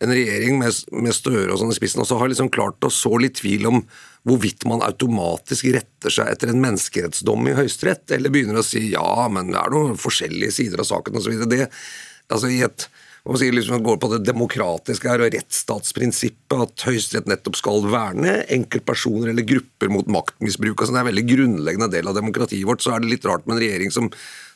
en 0.00 0.12
regjering 0.12 0.58
med, 0.60 0.82
med 0.92 1.14
Støre 1.16 1.52
og 1.52 1.60
sånn 1.60 1.72
i 1.72 1.78
spissen 1.78 2.02
også 2.02 2.18
har 2.20 2.30
liksom 2.32 2.50
klart 2.52 2.84
å 2.84 2.92
så 2.92 3.14
litt 3.20 3.38
tvil 3.40 3.68
om 3.70 3.80
hvorvidt 4.26 4.66
man 4.68 4.84
automatisk 4.84 5.70
retter 5.76 6.12
seg 6.12 6.32
etter 6.32 6.50
en 6.50 6.62
menneskerettsdom 6.62 7.46
i 7.48 7.56
Høyesterett, 7.56 8.10
eller 8.16 8.32
begynner 8.34 8.60
å 8.60 8.66
si 8.66 8.88
ja, 8.92 9.26
men 9.32 9.52
det 9.54 9.60
er 9.62 9.72
noen 9.72 9.98
forskjellige 10.00 10.54
sider 10.58 10.82
av 10.82 10.88
saken 10.88 11.20
osv. 11.20 11.36
Altså, 11.46 12.50
I 12.50 12.64
et 12.66 12.88
man 13.26 13.40
sier 13.40 13.54
liksom, 13.54 13.80
går 13.82 13.96
på 13.98 14.08
det 14.12 14.20
demokratiske 14.22 15.08
her 15.10 15.24
og 15.24 15.32
rettsstatsprinsippet, 15.34 16.54
at 16.62 16.84
Høyesterett 16.86 17.26
nettopp 17.30 17.58
skal 17.58 17.82
verne 17.90 18.36
enkeltpersoner 18.54 19.32
eller 19.32 19.46
grupper 19.46 19.90
mot 19.90 20.06
maktmisbruk. 20.14 20.78
Altså, 20.78 20.94
det 20.94 21.00
er 21.00 21.02
en 21.02 21.10
veldig 21.10 21.26
grunnleggende 21.32 21.90
del 21.90 22.06
av 22.06 22.14
demokratiet 22.18 22.66
vårt. 22.68 22.84
Så 22.84 22.94
er 22.94 23.02
det 23.02 23.10
litt 23.10 23.26
rart 23.26 23.48
med 23.48 23.56
en 23.56 23.64
regjering 23.64 23.90
som, 23.94 24.12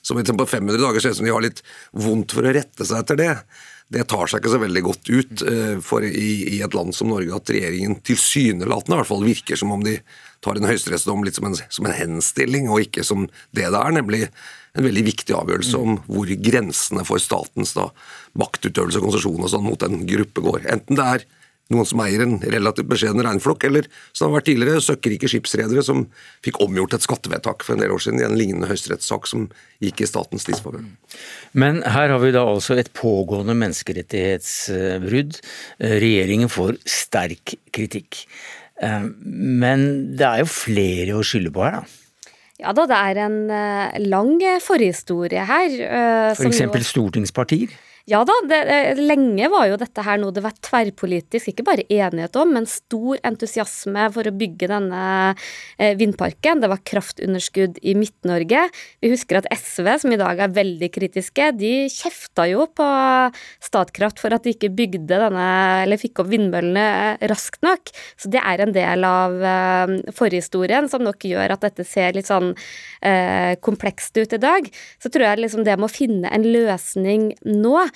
som 0.06 0.20
på 0.22 0.48
500 0.52 0.78
dager 0.78 1.02
ser 1.02 1.16
ut 1.16 1.18
som 1.18 1.26
de 1.26 1.34
har 1.34 1.42
litt 1.42 1.64
vondt 1.98 2.36
for 2.36 2.46
å 2.46 2.54
rette 2.54 2.86
seg 2.86 3.02
etter 3.02 3.18
det. 3.18 3.34
Det 3.90 4.04
tar 4.10 4.30
seg 4.30 4.40
ikke 4.40 4.52
så 4.52 4.60
veldig 4.62 4.82
godt 4.86 5.10
ut 5.10 5.42
uh, 5.46 5.76
for 5.82 6.06
i, 6.06 6.30
i, 6.46 6.60
et 6.62 6.76
land 6.76 6.94
som 6.94 7.10
Norge 7.10 7.34
at 7.34 7.50
regjeringen 7.50 7.98
tilsynelatende 8.06 8.96
i 8.96 9.00
hvert 9.00 9.10
fall 9.10 9.26
virker 9.26 9.58
som 9.58 9.74
om 9.74 9.82
de 9.82 9.96
tar 10.44 10.56
en 10.56 10.68
høyesterettsdom 10.70 11.24
litt 11.26 11.36
som 11.36 11.48
en, 11.50 11.58
som 11.68 11.88
en 11.88 11.96
henstilling, 11.96 12.70
og 12.70 12.86
ikke 12.86 13.04
som 13.04 13.26
det 13.56 13.66
det 13.66 13.80
er, 13.80 13.96
nemlig 13.98 14.22
en 14.78 14.86
veldig 14.86 15.02
viktig 15.08 15.34
avgjørelse 15.34 15.80
om 15.80 15.98
hvor 16.06 16.30
grensene 16.46 17.04
for 17.08 17.22
statens 17.22 17.74
da, 17.76 17.88
maktutøvelse 18.38 19.00
og 19.00 19.08
konsesjon 19.08 19.42
og 19.42 19.52
sånn 19.52 19.66
mot 19.66 19.82
en 19.84 20.04
gruppe 20.08 20.44
går. 20.46 20.68
Enten 20.70 20.98
det 21.00 21.08
er 21.16 21.26
noen 21.70 21.88
som 21.88 22.02
eier 22.04 22.24
en 22.24 22.38
relativt 22.42 22.88
beskjeden 22.90 23.22
regnflokk, 23.24 23.66
eller 23.68 23.88
som 24.12 24.28
har 24.28 24.40
vært 24.40 24.48
tidligere, 24.50 24.82
søkkrike 24.84 25.30
skipsredere 25.30 25.84
som 25.86 26.06
fikk 26.44 26.60
omgjort 26.64 26.96
et 26.96 27.06
skattevedtak 27.06 27.66
for 27.66 27.76
en 27.76 27.84
del 27.84 27.94
år 27.94 28.02
siden 28.04 28.22
i 28.22 28.26
en 28.26 28.38
lignende 28.38 28.70
høyesterettssak 28.70 29.28
som 29.30 29.48
gikk 29.82 30.02
i 30.02 30.10
statens 30.10 30.48
disfavør. 30.48 30.84
Men 31.52 31.82
her 31.86 32.14
har 32.14 32.22
vi 32.22 32.32
da 32.34 32.44
altså 32.46 32.78
et 32.80 32.92
pågående 32.96 33.56
menneskerettighetsbrudd. 33.58 35.40
Regjeringen 35.80 36.52
får 36.52 36.80
sterk 36.88 37.56
kritikk. 37.74 38.24
Eh, 38.80 39.08
men 39.22 39.88
det 40.18 40.26
er 40.26 40.44
jo 40.44 40.52
flere 40.52 41.18
å 41.18 41.24
skylde 41.26 41.52
på 41.54 41.64
her, 41.66 41.80
da? 41.80 41.96
Ja 42.60 42.74
da, 42.76 42.84
det 42.84 42.96
er 42.96 43.18
en 43.24 43.36
uh, 43.48 43.94
lang 44.04 44.34
forhistorie 44.60 45.46
her. 45.48 45.76
Uh, 45.80 46.32
For 46.36 46.50
eksempel 46.50 46.82
jo, 46.84 46.90
stortingspartier? 46.90 47.72
Ja 48.08 48.22
da, 48.24 48.32
det, 48.48 48.60
lenge 48.96 49.48
var 49.52 49.66
jo 49.68 49.76
dette 49.80 50.02
her 50.04 50.16
noe 50.20 50.32
det 50.32 50.42
var 50.44 50.54
tverrpolitisk, 50.64 51.50
ikke 51.52 51.66
bare 51.66 51.84
enighet 51.92 52.36
om, 52.40 52.54
men 52.56 52.68
stor 52.68 53.20
entusiasme 53.26 54.06
for 54.14 54.26
å 54.26 54.32
bygge 54.34 54.70
denne 54.70 55.02
eh, 55.76 55.92
vindparken. 55.98 56.62
Det 56.62 56.70
var 56.72 56.80
kraftunderskudd 56.88 57.76
i 57.84 57.94
Midt-Norge. 57.98 58.62
Vi 59.04 59.10
husker 59.12 59.40
at 59.40 59.48
SV, 59.52 59.90
som 60.04 60.14
i 60.14 60.20
dag 60.20 60.40
er 60.40 60.54
veldig 60.56 60.88
kritiske, 60.94 61.50
de 61.60 61.74
kjefta 61.92 62.48
jo 62.48 62.64
på 62.72 62.88
Statkraft 63.60 64.22
for 64.22 64.32
at 64.32 64.46
de 64.46 64.54
ikke 64.56 64.72
bygde 64.72 65.20
denne, 65.20 65.50
eller 65.84 66.00
fikk 66.00 66.22
opp 66.24 66.32
vindmøllene 66.32 67.28
raskt 67.30 67.60
nok. 67.66 67.92
Så 68.16 68.32
det 68.32 68.40
er 68.40 68.64
en 68.64 68.74
del 68.76 69.04
av 69.06 69.36
eh, 69.44 69.94
forhistorien 70.16 70.88
som 70.88 71.04
nok 71.04 71.28
gjør 71.28 71.52
at 71.52 71.68
dette 71.68 71.84
ser 71.84 72.16
litt 72.16 72.30
sånn 72.30 72.54
eh, 73.04 73.60
komplekst 73.60 74.16
ut 74.16 74.38
i 74.38 74.40
dag. 74.40 74.72
Så 75.02 75.12
tror 75.12 75.28
jeg 75.28 75.44
liksom 75.44 75.68
det 75.68 75.76
med 75.76 75.90
å 75.90 75.92
finne 75.92 76.32
en 76.32 76.48
løsning 76.48 77.34
nå 77.44 77.76
Eh, 77.80 77.89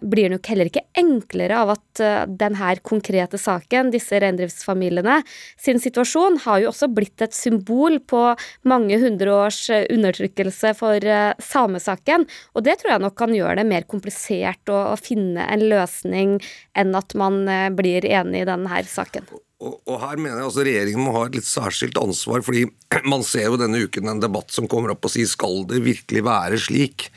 blir 0.00 0.32
nok 0.32 0.48
heller 0.50 0.70
ikke 0.70 0.84
enklere 0.98 1.58
av 1.58 1.74
at 1.74 2.02
eh, 2.02 2.24
denne 2.28 2.74
konkrete 2.86 3.38
saken, 3.40 3.92
disse 3.94 4.18
reindriftsfamiliene, 4.22 5.20
sin 5.60 5.80
situasjon 5.82 6.40
har 6.46 6.62
jo 6.62 6.70
også 6.72 6.90
blitt 6.94 7.24
et 7.24 7.36
symbol 7.36 8.00
på 8.00 8.22
mange 8.70 8.98
hundre 9.02 9.34
års 9.44 9.62
eh, 9.72 9.86
undertrykkelse 9.94 10.74
for 10.78 11.08
samesaken. 11.42 12.26
Og 12.54 12.66
det 12.66 12.78
tror 12.80 12.94
jeg 12.94 13.04
nok 13.04 13.18
kan 13.18 13.34
gjøre 13.34 13.58
det 13.60 13.68
mer 13.68 13.88
komplisert 13.90 14.72
å, 14.72 14.80
å 14.94 15.00
finne 15.00 15.46
en 15.50 15.66
løsning 15.70 16.38
enn 16.78 16.94
at 16.96 17.14
man 17.18 17.44
blir 17.76 18.06
enig 18.06 18.44
i 18.44 18.48
denne 18.48 18.82
saken. 18.88 19.26
Og, 19.64 19.94
her 20.02 20.18
mener 20.18 20.40
jeg 20.40 20.48
altså 20.48 20.64
Regjeringen 20.66 21.06
må 21.06 21.14
ha 21.16 21.26
et 21.28 21.38
litt 21.38 21.48
særskilt 21.48 21.98
ansvar, 22.00 22.42
fordi 22.44 22.66
man 23.12 23.24
ser 23.26 23.48
jo 23.48 23.60
denne 23.60 23.84
uken 23.86 24.10
en 24.10 24.22
debatt 24.22 24.52
som 24.54 24.68
kommer 24.70 24.94
opp 24.94 25.06
og 25.06 25.14
sier 25.14 25.30
skal 25.30 25.64
det 25.70 25.84
virkelig 25.86 26.24
være 26.26 26.60
slik 26.60 27.08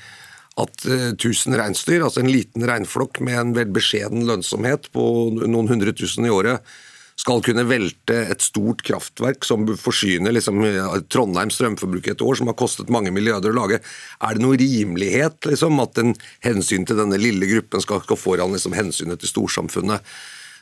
at 0.57 0.85
uh, 0.89 1.09
1000 1.13 1.57
reinsdyr, 1.59 2.03
altså 2.05 2.23
en 2.23 2.31
liten 2.31 2.65
reinflokk 2.67 3.21
med 3.25 3.39
en 3.39 3.55
vel 3.57 3.71
beskjeden 3.75 4.27
lønnsomhet 4.27 4.91
på 4.95 5.07
noen 5.43 5.71
hundre 5.71 5.93
tusen 5.97 6.27
i 6.27 6.33
året, 6.33 6.65
skal 7.17 7.41
kunne 7.41 7.65
velte 7.65 8.15
et 8.29 8.43
stort 8.45 8.83
kraftverk 8.85 9.45
som 9.45 9.65
forsyner 9.81 10.35
liksom, 10.35 10.61
Trondheims 11.09 11.57
strømforbruk 11.57 12.11
et 12.11 12.21
år, 12.21 12.37
som 12.37 12.49
har 12.51 12.57
kostet 12.59 12.93
mange 12.93 13.09
milliarder 13.13 13.55
å 13.55 13.57
lage. 13.57 13.79
Er 14.21 14.37
det 14.37 14.43
noe 14.43 14.59
rimelighet 14.61 15.49
liksom, 15.49 15.81
at 15.81 15.97
en 15.97 16.13
hensyn 16.45 16.85
til 16.85 16.99
denne 17.01 17.17
lille 17.17 17.49
gruppen 17.49 17.81
skal 17.81 18.05
gå 18.05 18.19
foran 18.19 18.53
liksom, 18.53 18.77
hensynet 18.77 19.23
til 19.23 19.33
storsamfunnet? 19.33 20.05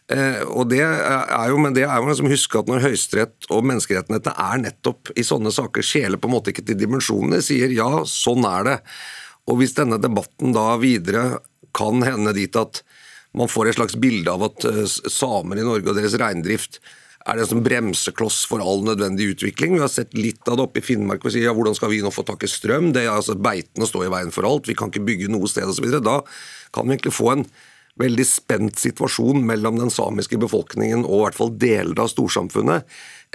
Eh, 0.06 0.42
og 0.46 0.70
det 0.70 0.84
er 0.86 1.50
jo, 1.50 1.60
men 1.60 1.76
det 1.76 1.84
er 1.88 1.98
jo 1.98 2.08
liksom 2.08 2.30
huske 2.30 2.60
at 2.62 2.72
når 2.72 2.84
Høyesterett 2.84 3.48
og 3.50 3.66
menneskerettighetene 3.66 4.36
er 4.48 4.64
nettopp 4.68 5.12
i 5.18 5.26
sånne 5.26 5.52
saker 5.52 5.84
skjeler 5.84 6.22
på 6.22 6.30
en 6.30 6.36
måte 6.38 6.54
ikke 6.54 6.66
til 6.70 6.78
dimensjonene, 6.78 7.42
sier 7.44 7.74
ja, 7.74 7.90
sånn 8.08 8.46
er 8.48 8.70
det. 8.70 8.80
Og 9.50 9.60
hvis 9.60 9.76
denne 9.78 10.00
debatten 10.02 10.56
da 10.56 10.74
videre 10.82 11.40
kan 11.76 12.04
hende 12.06 12.34
dit 12.36 12.56
at 12.58 12.82
man 13.36 13.52
får 13.52 13.70
et 13.70 13.80
slags 13.80 13.98
bilde 14.00 14.32
av 14.32 14.46
at 14.48 14.68
eh, 14.70 14.86
samer 14.88 15.60
i 15.60 15.66
Norge 15.68 15.92
og 15.92 15.98
deres 15.98 16.16
reindrift 16.20 16.80
er 17.26 17.40
det 17.40 17.48
som 17.50 17.64
bremsekloss 17.66 18.44
for 18.46 18.62
all 18.62 18.84
nødvendig 18.86 19.32
utvikling. 19.34 19.76
Vi 19.76 19.84
har 19.84 19.92
sett 19.92 20.14
litt 20.14 20.46
av 20.46 20.60
det 20.60 20.66
oppe 20.68 20.82
i 20.82 20.86
Finnmark. 20.86 21.26
og 21.26 21.34
sier 21.34 21.48
ja, 21.48 21.56
hvordan 21.58 21.76
skal 21.78 21.90
vi 21.90 22.04
nå 22.06 22.12
få 22.14 22.24
tak 22.28 22.46
i 22.46 22.50
strøm? 22.50 22.92
Det 22.94 23.02
er 23.02 23.16
altså 23.16 23.34
Beitene 23.34 23.88
står 23.90 24.06
i 24.06 24.12
veien 24.14 24.34
for 24.34 24.46
alt. 24.46 24.70
Vi 24.70 24.78
kan 24.78 24.94
ikke 24.94 25.08
bygge 25.08 25.32
noe 25.34 25.50
sted 25.50 25.66
osv. 25.66 25.90
Da 26.06 26.20
kan 26.76 26.86
vi 26.86 26.96
egentlig 26.96 27.16
få 27.18 27.32
en 27.34 27.48
veldig 28.00 28.28
spent 28.28 28.78
situasjon 28.78 29.42
mellom 29.48 29.80
den 29.80 29.94
samiske 29.94 30.38
befolkningen 30.38 31.06
og 31.08 31.16
i 31.16 31.24
hvert 31.24 31.40
fall 31.40 31.54
deler 31.58 32.04
av 32.04 32.12
storsamfunnet. 32.12 32.86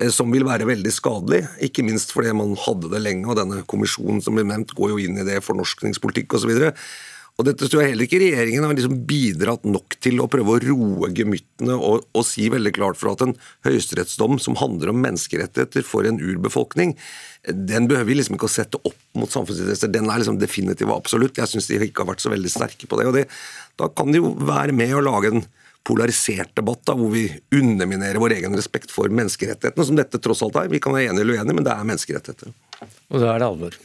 Eh, 0.00 0.10
som 0.14 0.32
vil 0.32 0.46
være 0.48 0.68
veldig 0.68 0.92
skadelig, 0.94 1.44
ikke 1.68 1.84
minst 1.86 2.14
fordi 2.14 2.32
man 2.36 2.56
hadde 2.64 2.90
det 2.92 3.04
lenge, 3.04 3.28
og 3.28 3.38
denne 3.38 3.62
kommisjonen 3.68 4.22
som 4.24 4.36
ble 4.36 4.46
nevnt 4.48 4.74
går 4.76 4.94
jo 4.94 5.00
inn 5.04 5.20
i 5.20 5.26
det, 5.28 5.42
fornorskningspolitikk 5.44 6.38
osv. 6.38 6.54
Og 7.38 7.46
dette 7.46 7.68
tror 7.70 7.80
jeg 7.80 7.92
heller 7.94 8.04
ikke 8.04 8.18
regjeringen 8.20 8.66
har 8.66 8.74
liksom 8.76 8.98
bidratt 9.08 9.62
nok 9.64 9.94
til 10.04 10.18
å 10.20 10.26
prøve 10.28 10.56
å 10.56 10.60
roe 10.60 11.08
gemyttene 11.16 11.76
og, 11.76 12.02
og, 12.12 12.24
si 12.28 12.50
veldig 12.52 12.72
klart 12.76 12.98
for 13.00 13.14
at 13.14 13.22
en 13.24 13.32
høyesterettsdom 13.64 14.36
som 14.42 14.58
handler 14.60 14.92
om 14.92 15.00
menneskerettigheter 15.00 15.86
for 15.86 16.08
en 16.08 16.20
urbefolkning, 16.20 16.92
den 17.48 17.88
behøver 17.88 18.10
vi 18.10 18.18
liksom 18.18 18.36
ikke 18.36 18.50
å 18.50 18.52
sette 18.52 18.82
opp 18.82 18.98
mot 19.16 19.32
samfunnsinteresser. 19.32 19.92
Den 19.94 20.10
er 20.12 20.20
liksom 20.20 20.36
definitiv 20.42 20.90
og 20.90 20.98
absolutt. 20.98 21.40
Jeg 21.40 21.48
syns 21.48 21.70
de 21.70 21.80
ikke 21.86 22.04
har 22.04 22.10
vært 22.12 22.26
så 22.26 22.34
veldig 22.34 22.52
sterke 22.52 22.90
på 22.90 23.00
det. 23.00 23.08
og 23.08 23.16
det, 23.16 23.24
Da 23.80 23.88
kan 23.88 24.12
de 24.12 24.20
jo 24.20 24.34
være 24.36 24.76
med 24.76 24.92
å 24.98 25.04
lage 25.06 25.32
en 25.32 25.46
polarisert 25.86 26.52
debatt 26.58 26.82
da, 26.86 26.94
hvor 26.98 27.12
vi 27.12 27.26
underminerer 27.56 28.20
vår 28.20 28.36
egen 28.38 28.56
respekt 28.56 28.92
for 28.92 29.10
menneskerettighetene, 29.12 29.86
som 29.86 29.98
dette 29.98 30.20
tross 30.22 30.42
alt 30.46 30.58
er. 30.60 30.72
Vi 30.72 30.80
kan 30.82 30.94
være 30.94 31.10
enige 31.10 31.24
eller 31.24 31.40
uenige, 31.40 31.56
men 31.56 31.66
det 31.66 31.72
er 31.74 31.88
menneskerettigheter. 31.92 32.52
Og 33.10 33.22
da 33.22 33.32
er 33.32 33.40
det 33.42 33.48
alvor. 33.48 33.78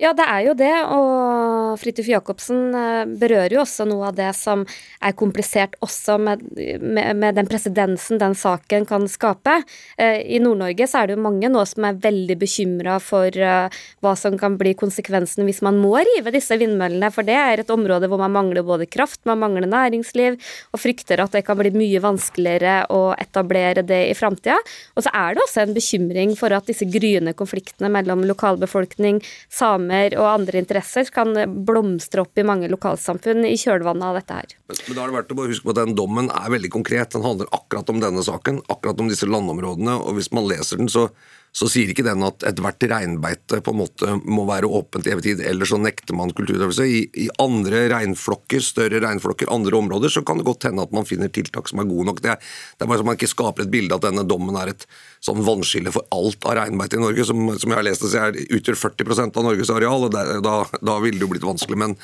Ja, 0.00 0.14
det 0.16 0.24
er 0.24 0.44
jo 0.46 0.52
det, 0.56 0.72
og 0.96 1.74
Fridtjof 1.76 2.06
Jacobsen 2.08 2.72
eh, 2.72 3.02
berører 3.20 3.52
jo 3.52 3.58
også 3.66 3.84
noe 3.84 4.06
av 4.08 4.14
det 4.16 4.30
som 4.32 4.62
er 4.64 5.12
komplisert 5.12 5.74
også 5.84 6.14
med, 6.16 6.40
med, 6.56 7.18
med 7.20 7.36
den 7.36 7.48
presedensen 7.50 8.16
den 8.22 8.32
saken 8.32 8.86
kan 8.88 9.04
skape. 9.12 9.58
Eh, 10.00 10.22
I 10.24 10.38
Nord-Norge 10.40 10.86
så 10.88 11.02
er 11.02 11.10
det 11.10 11.18
jo 11.18 11.24
mange 11.26 11.50
nå 11.52 11.64
som 11.68 11.84
er 11.84 11.98
veldig 12.00 12.36
bekymra 12.40 12.94
for 13.04 13.28
eh, 13.28 13.76
hva 14.00 14.14
som 14.16 14.38
kan 14.40 14.56
bli 14.60 14.72
konsekvensen 14.80 15.44
hvis 15.44 15.60
man 15.66 15.76
må 15.82 15.92
rive 15.98 16.32
disse 16.32 16.56
vindmøllene, 16.56 17.12
for 17.12 17.28
det 17.28 17.36
er 17.36 17.60
et 17.60 17.74
område 17.76 18.08
hvor 18.08 18.24
man 18.24 18.32
mangler 18.38 18.64
både 18.64 18.88
kraft, 18.88 19.20
man 19.28 19.42
mangler 19.44 19.68
næringsliv, 19.68 20.40
og 20.72 20.80
frykter 20.80 21.20
at 21.20 21.36
det 21.36 21.44
kan 21.44 21.60
bli 21.60 21.74
mye 21.76 22.00
vanskeligere 22.00 22.86
å 22.88 23.02
etablere 23.20 23.84
det 23.84 24.00
i 24.08 24.16
framtida. 24.16 24.56
Og 24.96 25.04
så 25.04 25.12
er 25.12 25.36
det 25.36 25.44
også 25.44 25.66
en 25.66 25.76
bekymring 25.76 26.34
for 26.40 26.56
at 26.56 26.72
disse 26.72 26.88
gryende 26.88 27.36
konfliktene 27.36 27.92
mellom 27.92 28.24
lokalbefolkning, 28.32 29.20
samer 29.52 29.89
samer 29.90 30.14
og 30.18 30.28
andre 30.28 30.60
interesser 30.60 31.10
kan 31.10 31.34
blomstre 31.66 32.22
opp 32.22 32.38
i 32.38 32.44
mange 32.46 32.68
lokalsamfunn 32.70 33.44
i 33.44 33.56
kjølvannet 33.58 34.06
av 34.06 34.18
dette 34.18 34.34
her. 34.34 34.54
Men, 34.68 34.76
men 34.86 34.96
da 34.96 35.02
er 35.02 35.10
det 35.10 35.16
verdt 35.18 35.32
å 35.32 35.38
bare 35.40 35.50
huske 35.50 35.66
på 35.66 35.74
at 35.74 35.80
den 35.82 35.96
dommen 35.98 36.30
er 36.30 36.50
veldig 36.50 36.70
konkret. 36.70 37.12
Den 37.12 37.26
handler 37.26 37.50
akkurat 37.52 37.90
om 37.90 38.00
denne 38.00 38.22
saken, 38.22 38.62
akkurat 38.68 39.00
om 39.00 39.10
disse 39.10 39.26
landområdene. 39.26 39.98
og 39.98 40.16
Hvis 40.18 40.32
man 40.32 40.48
leser 40.48 40.80
den, 40.80 40.88
så 40.88 41.08
så 41.50 41.66
sier 41.70 41.90
ikke 41.90 42.04
den 42.06 42.22
at 42.22 42.44
ethvert 42.46 42.84
reinbeite 42.90 43.58
på 43.64 43.72
en 43.74 43.80
måte 43.80 44.16
må 44.22 44.44
være 44.48 44.68
åpent 44.70 45.08
i 45.08 45.12
evig 45.14 45.24
tid, 45.26 45.42
eller 45.50 45.66
så 45.66 45.80
nekter 45.82 46.14
man 46.16 46.30
kulturutøvelse. 46.36 46.86
I, 46.86 47.00
I, 47.24 47.26
andre 47.42 47.82
reinflokker, 47.90 48.62
større 48.62 49.02
reinflokker, 49.02 49.50
andre 49.50 49.80
områder, 49.80 50.12
så 50.14 50.22
kan 50.26 50.38
det 50.38 50.46
godt 50.46 50.68
hende 50.68 50.84
at 50.86 50.94
man 50.94 51.08
finner 51.08 51.32
tiltak 51.32 51.68
som 51.70 51.82
er 51.82 51.90
gode 51.90 52.06
nok. 52.10 52.22
Det 52.22 52.36
det 52.40 52.86
er 52.86 52.88
bare 52.88 53.00
så 53.00 53.06
man 53.06 53.18
ikke 53.18 53.30
skaper 53.32 53.64
et 53.64 53.72
bilde 53.72 53.96
at 53.96 54.04
denne 54.06 54.22
dommen 54.28 54.56
er 54.60 54.70
et 54.72 54.86
sånn 55.24 55.42
vannskille 55.44 55.92
for 55.94 56.06
alt 56.14 56.46
av 56.48 56.56
reinbeite 56.60 56.98
i 56.98 57.02
Norge, 57.02 57.26
som, 57.26 57.42
som 57.58 57.72
jeg 57.72 57.80
har 57.80 57.86
lest 57.86 58.06
det, 58.06 58.12
så 58.12 58.26
er, 58.28 58.38
utgjør 58.58 58.78
40% 58.86 59.40
av 59.40 59.46
Norges 59.46 59.72
areal, 59.74 60.06
og 60.06 60.14
det, 60.14 60.24
da, 60.46 60.56
da 60.80 60.98
ville 61.02 61.18
det 61.18 61.26
jo 61.26 61.32
blitt 61.34 61.48
vanskelig. 61.48 61.80
Men, 61.82 61.96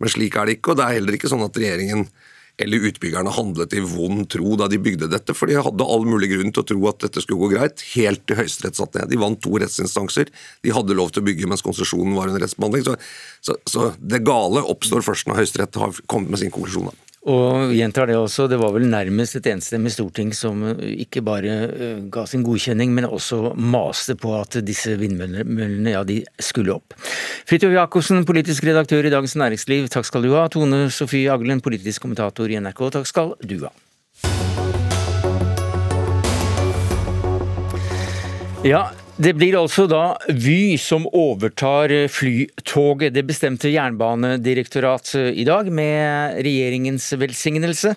men 0.00 0.12
slik 0.12 0.38
er 0.40 0.48
det 0.48 0.58
ikke, 0.58 0.72
og 0.72 0.80
det 0.80 0.88
er 0.88 0.98
heller 0.98 1.18
ikke 1.18 1.30
sånn 1.30 1.44
at 1.44 1.60
regjeringen 1.60 2.08
eller 2.62 2.86
utbyggerne 2.86 3.32
handlet 3.34 3.74
i 3.74 3.82
vond 3.82 4.28
tro 4.30 4.54
da 4.58 4.68
de 4.70 4.78
bygde 4.78 5.08
dette, 5.10 5.34
for 5.34 5.50
de 5.50 5.58
hadde 5.58 5.86
all 5.90 6.06
mulig 6.06 6.30
grunn 6.30 6.52
til 6.54 6.62
å 6.62 6.68
tro 6.68 6.90
at 6.90 7.00
dette 7.02 7.24
skulle 7.24 7.40
gå 7.42 7.50
greit, 7.56 7.82
helt 7.96 8.22
til 8.28 8.38
Høyesterett 8.38 8.78
satt 8.78 8.94
ned. 8.94 9.10
De 9.10 9.18
vant 9.18 9.40
to 9.42 9.56
rettsinstanser. 9.58 10.30
De 10.62 10.74
hadde 10.74 10.94
lov 10.94 11.10
til 11.10 11.24
å 11.24 11.28
bygge 11.28 11.50
mens 11.50 11.64
konsesjonen 11.66 12.14
var 12.14 12.30
under 12.30 12.44
rettsbehandling. 12.44 12.86
Så, 12.86 12.94
så, 13.42 13.58
så, 13.70 13.88
det 13.98 14.22
gale 14.26 14.62
oppstår 14.70 15.02
først 15.06 15.26
når 15.28 15.42
Høyesterett 15.42 15.80
har 15.82 15.98
kommet 16.06 16.30
med 16.34 16.44
sin 16.44 16.54
konklusjon. 16.54 16.92
Og 17.24 17.70
gjentar 17.72 18.10
det 18.10 18.18
også, 18.20 18.44
det 18.52 18.58
var 18.60 18.74
vel 18.74 18.84
nærmest 18.92 19.38
et 19.38 19.46
enstemmig 19.48 19.94
storting 19.94 20.34
som 20.36 20.60
ikke 20.76 21.22
bare 21.24 21.54
eh, 21.72 22.02
ga 22.12 22.26
sin 22.28 22.44
godkjenning, 22.44 22.92
men 22.92 23.08
også 23.08 23.54
maste 23.56 24.12
på 24.20 24.34
at 24.36 24.58
disse 24.66 24.92
vindmøllene 25.00 25.94
ja, 25.94 26.02
de 26.04 26.20
skulle 26.36 26.74
opp. 26.76 26.92
Fridtjof 27.48 27.72
Jacobsen, 27.72 28.26
politisk 28.28 28.68
redaktør 28.68 29.08
i 29.08 29.12
Dagens 29.14 29.38
Næringsliv, 29.40 29.88
takk 29.94 30.08
skal 30.08 30.26
du 30.26 30.34
ha. 30.36 30.44
Tone 30.52 30.90
Sofie 30.92 31.32
Aglen, 31.32 31.64
politisk 31.64 32.04
kommentator 32.04 32.52
i 32.52 32.60
NRK, 32.60 32.84
takk 32.98 33.08
skal 33.08 33.32
du 33.40 33.56
ha. 33.64 33.72
Ja, 38.64 38.84
det 39.14 39.30
blir 39.38 39.54
altså 39.54 39.84
da 39.86 40.16
Vy 40.26 40.74
som 40.80 41.04
overtar 41.14 41.92
Flytoget. 42.10 43.14
Det 43.14 43.22
bestemte 43.26 43.70
Jernbanedirektoratet 43.70 45.36
i 45.38 45.44
dag, 45.46 45.68
med 45.70 46.40
regjeringens 46.42 47.12
velsignelse. 47.20 47.92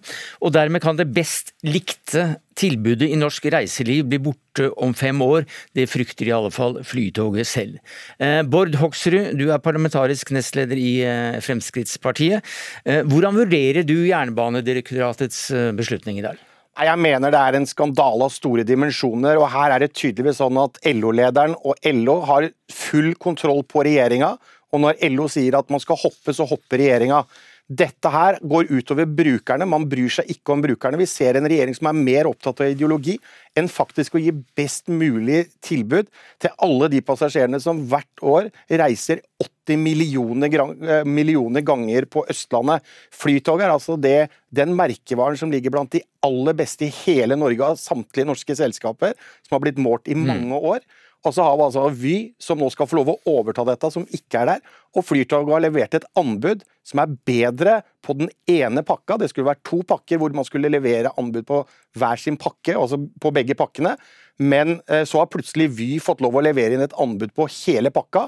Og 0.46 0.54
dermed 0.54 0.84
kan 0.84 1.00
det 1.00 1.10
best 1.16 1.56
likte 1.66 2.36
tilbudet 2.58 3.10
i 3.10 3.18
norsk 3.18 3.48
reiseliv 3.50 4.06
bli 4.12 4.20
borte 4.28 4.70
om 4.78 4.94
fem 4.98 5.18
år. 5.26 5.48
Det 5.74 5.88
frykter 5.90 6.30
i 6.30 6.36
alle 6.38 6.52
fall 6.54 6.78
Flytoget 6.86 7.50
selv. 7.50 7.80
Eh, 8.22 8.44
Bård 8.46 8.78
Hoksrud, 8.78 9.34
du 9.42 9.48
er 9.50 9.64
parlamentarisk 9.64 10.36
nestleder 10.38 10.78
i 10.78 11.00
eh, 11.02 11.40
Fremskrittspartiet. 11.42 12.46
Eh, 12.86 13.02
hvordan 13.10 13.42
vurderer 13.42 13.82
du 13.82 13.96
Jernbanedirektoratets 14.06 15.48
beslutning 15.78 16.22
i 16.22 16.28
dag? 16.30 16.47
Jeg 16.78 17.00
mener 17.02 17.34
det 17.34 17.40
er 17.42 17.56
en 17.58 17.66
skandale 17.66 18.28
av 18.28 18.34
store 18.34 18.66
dimensjoner. 18.68 19.40
og 19.42 19.50
Her 19.50 19.74
er 19.74 19.82
det 19.82 19.96
tydeligvis 19.98 20.38
sånn 20.44 20.60
at 20.62 20.78
LO-lederen 20.86 21.56
og 21.66 21.80
LO 21.90 22.20
har 22.30 22.52
full 22.70 23.16
kontroll 23.18 23.64
på 23.66 23.82
regjeringa. 23.88 24.36
Og 24.76 24.84
når 24.84 25.00
LO 25.10 25.26
sier 25.32 25.58
at 25.58 25.72
man 25.74 25.82
skal 25.82 25.98
hoppe, 25.98 26.36
så 26.36 26.46
hopper 26.46 26.78
regjeringa. 26.78 27.24
Dette 27.68 28.08
her 28.08 28.38
går 28.48 28.70
utover 28.72 29.10
brukerne, 29.12 29.66
man 29.68 29.84
bryr 29.92 30.12
seg 30.14 30.30
ikke 30.32 30.54
om 30.54 30.62
brukerne. 30.64 31.00
Vi 31.02 31.08
ser 31.10 31.36
en 31.36 31.48
regjering 31.52 31.76
som 31.76 31.90
er 31.90 31.98
mer 32.00 32.30
opptatt 32.30 32.62
av 32.64 32.70
ideologi 32.72 33.18
enn 33.60 33.68
faktisk 33.68 34.16
å 34.16 34.22
gi 34.24 34.32
best 34.56 34.88
mulig 34.88 35.42
tilbud 35.66 36.08
til 36.40 36.54
alle 36.64 36.88
de 36.94 37.02
passasjerene 37.04 37.60
som 37.60 37.82
hvert 37.92 38.24
år 38.24 38.48
reiser 38.72 39.20
80 39.44 39.82
millioner, 39.84 40.56
eh, 40.88 41.04
millioner 41.04 41.66
ganger 41.68 42.08
på 42.08 42.24
Østlandet. 42.32 42.88
Flytoget 43.12 43.66
er 43.68 43.74
altså 43.74 43.98
det, 44.00 44.30
den 44.48 44.72
merkevaren 44.72 45.36
som 45.36 45.52
ligger 45.52 45.76
blant 45.76 45.92
de 45.92 46.06
aller 46.24 46.56
beste 46.56 46.88
i 46.88 46.94
hele 47.04 47.36
Norge 47.36 47.74
av 47.74 47.76
samtlige 47.76 48.32
norske 48.32 48.56
selskaper, 48.56 49.12
som 49.44 49.58
har 49.58 49.66
blitt 49.66 49.84
målt 49.84 50.08
i 50.08 50.16
mm. 50.16 50.24
mange 50.24 50.64
år. 50.72 50.88
Og 51.26 51.34
så 51.34 51.44
har 51.44 51.56
vi 51.58 51.66
altså 51.66 51.86
Vy, 51.98 52.16
som 52.40 52.60
nå 52.62 52.70
skal 52.72 52.88
få 52.90 53.00
lov 53.00 53.14
å 53.14 53.18
overta 53.40 53.66
dette, 53.68 53.90
som 53.94 54.06
ikke 54.14 54.42
er 54.42 54.52
der. 54.52 54.76
Og 54.96 55.06
Flytoget 55.06 55.54
har 55.56 55.64
levert 55.66 55.98
et 55.98 56.08
anbud 56.20 56.64
som 56.88 57.02
er 57.04 57.16
bedre 57.28 57.80
på 58.06 58.16
den 58.20 58.30
ene 58.52 58.84
pakka. 58.88 59.18
Det 59.20 59.32
skulle 59.32 59.50
vært 59.50 59.66
to 59.68 59.82
pakker 59.88 60.22
hvor 60.22 60.36
man 60.38 60.48
skulle 60.48 60.72
levere 60.72 61.12
anbud 61.20 61.48
på 61.50 61.64
hver 62.00 62.22
sin 62.22 62.38
pakke, 62.40 62.78
altså 62.78 63.02
på 63.22 63.34
begge 63.36 63.58
pakkene. 63.60 63.96
Men 64.38 64.78
eh, 64.86 65.04
så 65.10 65.24
har 65.24 65.32
plutselig 65.34 65.72
Vy 65.80 65.90
fått 66.04 66.22
lov 66.24 66.38
å 66.38 66.46
levere 66.46 66.78
inn 66.78 66.86
et 66.86 66.96
anbud 67.02 67.34
på 67.36 67.50
hele 67.64 67.92
pakka. 67.94 68.28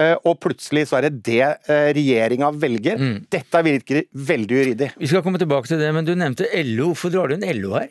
Eh, 0.00 0.16
og 0.24 0.38
plutselig 0.42 0.86
så 0.88 0.98
er 0.98 1.08
det 1.08 1.22
det 1.26 1.42
eh, 1.44 1.90
regjeringa 1.96 2.50
velger. 2.56 3.00
Mm. 3.00 3.16
Dette 3.30 3.64
virker 3.66 4.04
veldig 4.32 4.60
uryddig. 4.64 4.92
Vi 5.00 5.10
skal 5.10 5.24
komme 5.26 5.40
tilbake 5.40 5.70
til 5.70 5.80
det, 5.82 5.90
men 5.94 6.08
du 6.08 6.14
nevnte 6.16 6.48
LO. 6.64 6.92
Hvorfor 6.92 7.12
drar 7.14 7.30
du 7.30 7.36
inn 7.36 7.48
LO 7.60 7.76
her? 7.76 7.90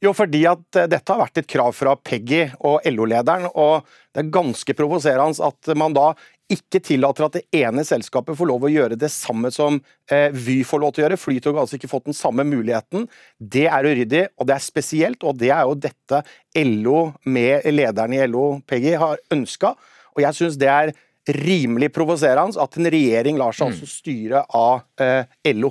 Jo, 0.00 0.14
fordi 0.16 0.44
at 0.48 0.80
eh, 0.80 0.88
dette 0.88 1.12
har 1.12 1.20
vært 1.20 1.42
et 1.42 1.48
krav 1.50 1.74
fra 1.76 1.94
Peggy 1.96 2.46
og 2.64 2.86
LO-lederen. 2.88 3.50
Og 3.52 3.86
det 4.14 4.22
er 4.22 4.30
ganske 4.32 4.76
provoserende 4.76 5.50
at 5.50 5.72
man 5.78 5.96
da 5.96 6.12
ikke 6.50 6.80
tillater 6.82 7.28
at 7.28 7.36
det 7.36 7.60
ene 7.60 7.84
selskapet 7.86 8.34
får 8.34 8.48
lov 8.50 8.64
å 8.66 8.72
gjøre 8.72 8.98
det 8.98 9.10
samme 9.14 9.52
som 9.54 9.76
eh, 10.10 10.32
Vy 10.34 10.60
får 10.66 10.82
lov 10.82 10.94
til 10.94 11.04
å 11.04 11.06
gjøre. 11.06 11.20
Flytoget 11.20 11.60
har 11.60 11.66
altså 11.66 11.78
ikke 11.78 11.92
fått 11.92 12.08
den 12.08 12.16
samme 12.16 12.46
muligheten. 12.48 13.06
Det 13.38 13.68
er 13.70 13.86
uryddig, 13.86 14.24
og 14.40 14.48
det 14.50 14.56
er 14.56 14.64
spesielt. 14.64 15.22
Og 15.22 15.38
det 15.38 15.52
er 15.54 15.68
jo 15.68 15.76
dette 15.78 16.24
LO 16.64 17.04
med 17.28 17.68
lederen 17.70 18.16
i 18.16 18.24
LO, 18.26 18.48
Peggy, 18.66 18.96
har 18.98 19.20
ønska. 19.36 19.76
Og 20.16 20.24
jeg 20.24 20.38
syns 20.40 20.58
det 20.58 20.72
er 20.72 20.94
rimelig 21.36 21.92
provoserende 21.94 22.58
at 22.58 22.80
en 22.80 22.88
regjering 22.90 23.38
lar 23.38 23.54
seg 23.54 23.68
mm. 23.68 23.76
altså 23.76 23.92
styre 23.92 24.42
av 24.56 25.04
eh, 25.04 25.38
LO. 25.54 25.70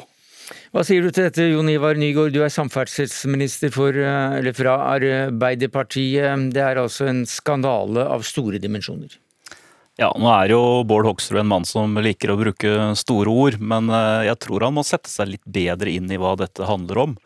Hva 0.74 0.84
sier 0.86 1.06
du 1.06 1.12
til 1.14 1.28
dette, 1.28 1.48
Jon 1.50 1.70
Ivar 1.72 1.98
Nygaard, 2.00 2.34
du 2.34 2.44
er 2.46 2.54
samferdselsminister 2.54 3.74
for, 3.74 3.94
eh, 3.94 4.52
fra 4.58 4.76
Arbeiderpartiet. 4.96 6.52
Det 6.54 6.62
er 6.62 6.82
altså 6.82 7.10
en 7.10 7.26
skandale 7.26 8.06
av 8.06 8.26
store 8.26 8.62
dimensjoner? 8.62 9.18
Ja, 10.00 10.14
nå 10.16 10.30
er 10.32 10.54
jo 10.54 10.62
Bård 10.88 11.10
Hoksrud 11.10 11.42
en 11.42 11.50
mann 11.52 11.66
som 11.68 11.98
liker 12.00 12.32
å 12.32 12.38
bruke 12.40 12.96
store 12.96 13.28
ord, 13.28 13.60
men 13.60 13.90
eh, 13.92 14.30
jeg 14.30 14.40
tror 14.46 14.64
han 14.64 14.78
må 14.78 14.86
sette 14.88 15.12
seg 15.12 15.34
litt 15.34 15.44
bedre 15.44 15.92
inn 15.92 16.08
i 16.10 16.20
hva 16.22 16.38
dette 16.40 16.70
handler 16.70 17.04
om. 17.04 17.18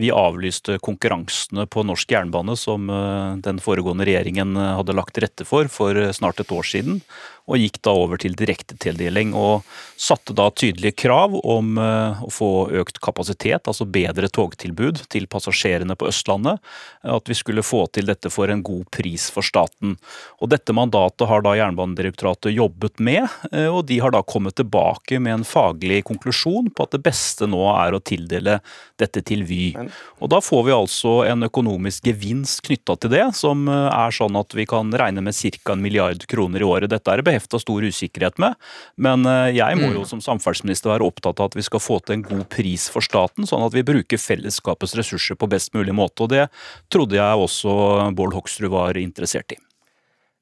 Vi 0.00 0.08
avlyste 0.08 0.78
konkurransene 0.80 1.66
på 1.68 1.84
norsk 1.84 2.14
jernbane 2.14 2.56
som 2.56 2.88
eh, 2.88 3.36
den 3.44 3.60
foregående 3.60 4.08
regjeringen 4.08 4.56
hadde 4.56 4.96
lagt 4.96 5.12
til 5.18 5.26
rette 5.26 5.44
for 5.44 5.68
for 5.68 5.98
snart 6.16 6.40
et 6.40 6.54
år 6.56 6.64
siden 6.64 7.02
og 7.50 7.58
gikk 7.58 7.80
da 7.82 7.94
over 7.96 8.20
til 8.22 8.36
direktetildeling. 8.38 9.32
Og 9.34 9.66
satte 10.00 10.34
da 10.36 10.48
tydelige 10.50 10.96
krav 11.04 11.34
om 11.38 11.76
eh, 11.80 12.22
å 12.22 12.30
få 12.32 12.50
økt 12.82 13.00
kapasitet, 13.02 13.68
altså 13.68 13.86
bedre 13.86 14.30
togtilbud 14.32 15.04
til 15.12 15.28
passasjerene 15.30 15.96
på 15.98 16.08
Østlandet. 16.10 16.62
At 17.02 17.30
vi 17.30 17.36
skulle 17.38 17.64
få 17.66 17.84
til 17.92 18.08
dette 18.10 18.30
for 18.32 18.50
en 18.52 18.62
god 18.64 18.88
pris 18.94 19.28
for 19.32 19.46
staten. 19.46 19.96
Og 20.40 20.52
Dette 20.52 20.74
mandatet 20.76 21.26
har 21.30 21.44
da 21.44 21.54
Jernbanedirektoratet 21.58 22.54
jobbet 22.54 23.00
med, 23.02 23.26
eh, 23.52 23.68
og 23.68 23.86
de 23.90 23.98
har 24.02 24.14
da 24.14 24.22
kommet 24.22 24.56
tilbake 24.58 25.20
med 25.22 25.40
en 25.40 25.46
faglig 25.48 26.02
konklusjon 26.08 26.70
på 26.70 26.86
at 26.86 26.96
det 26.96 27.02
beste 27.06 27.48
nå 27.50 27.62
er 27.74 27.96
å 27.96 28.02
tildele 28.02 28.58
dette 29.00 29.22
til 29.26 29.46
Vy. 29.48 29.74
Og 30.22 30.30
Da 30.32 30.40
får 30.40 30.62
vi 30.64 30.74
altså 30.74 31.12
en 31.28 31.44
økonomisk 31.44 32.06
gevinst 32.08 32.62
knytta 32.66 32.96
til 33.00 33.12
det, 33.12 33.26
som 33.38 33.66
eh, 33.68 33.88
er 33.90 34.14
sånn 34.14 34.38
at 34.38 34.54
vi 34.56 34.66
kan 34.68 34.92
regne 34.92 35.24
med 35.24 35.36
ca. 35.36 35.72
en 35.72 35.82
milliard 35.82 36.26
kroner 36.26 36.62
i 36.62 36.68
året. 36.68 36.90
Dette 36.92 37.10
er 37.10 37.24
behefta 37.32 37.60
stor 37.62 37.88
usikkerhet 37.88 38.38
med. 38.42 38.54
Men 39.00 39.26
eh, 39.26 39.56
jeg 39.56 39.80
må 39.80 39.90
jo 39.90 40.04
mm. 40.04 40.10
som 40.12 40.22
samferdselsminister 40.24 40.92
være 40.92 41.08
opptatt 41.08 41.40
av 41.40 41.50
at 41.50 41.58
vi 41.58 41.66
skal 41.66 41.82
få 41.82 41.98
til 42.04 42.18
en 42.18 42.28
god 42.28 42.46
pris 42.52 42.86
for 42.92 43.04
staten, 43.04 43.48
sånn 43.48 43.66
at 43.66 43.74
vi 43.74 43.86
bruker 43.86 44.20
fellesskapets 44.20 44.96
ressurser 45.00 45.40
på 45.40 45.50
best 45.50 45.74
mulig 45.76 45.96
måte. 45.96 46.26
Og 46.26 46.32
det 46.34 46.46
trodde 46.92 47.18
jeg 47.18 47.44
også 47.48 47.74
Bård 48.16 48.36
Hoksrud 48.36 48.72
var 48.72 49.00
interessert 49.00 49.56
i. 49.56 49.60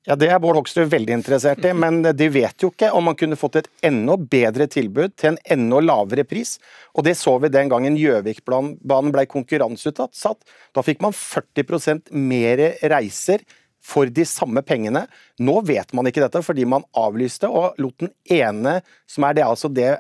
Ja, 0.09 0.17
Det 0.17 0.31
er 0.33 0.39
Bård 0.41 0.57
Hoksrud 0.57 0.89
veldig 0.91 1.13
interessert 1.13 1.65
i, 1.69 1.73
men 1.85 2.01
de 2.03 2.29
vet 2.33 2.65
jo 2.65 2.71
ikke 2.73 2.89
om 2.97 3.05
man 3.11 3.19
kunne 3.21 3.39
fått 3.39 3.61
et 3.61 3.69
enda 3.85 4.17
bedre 4.17 4.67
tilbud 4.71 5.13
til 5.21 5.35
en 5.35 5.41
enda 5.57 5.83
lavere 5.85 6.25
pris. 6.25 6.57
Og 6.97 7.05
Det 7.05 7.17
så 7.21 7.37
vi 7.43 7.53
den 7.53 7.69
gangen 7.71 7.99
Gjøvikbanen 8.01 9.13
ble 9.13 9.27
konkurranseutsatt. 9.29 10.41
Da 10.75 10.85
fikk 10.87 11.05
man 11.05 11.17
40% 11.17 12.15
mer 12.17 12.65
reiser 12.91 13.45
for 13.85 14.11
de 14.13 14.27
samme 14.29 14.63
pengene. 14.67 15.07
Nå 15.41 15.61
vet 15.69 15.93
man 15.97 16.09
ikke 16.09 16.23
dette 16.25 16.43
fordi 16.45 16.67
man 16.69 16.87
avlyste 16.99 17.49
og 17.49 17.79
lot 17.81 17.99
den 18.03 18.13
ene, 18.31 18.81
som 19.09 19.27
er 19.27 19.39
det, 19.39 19.47
altså 19.47 19.71
det, 19.73 19.91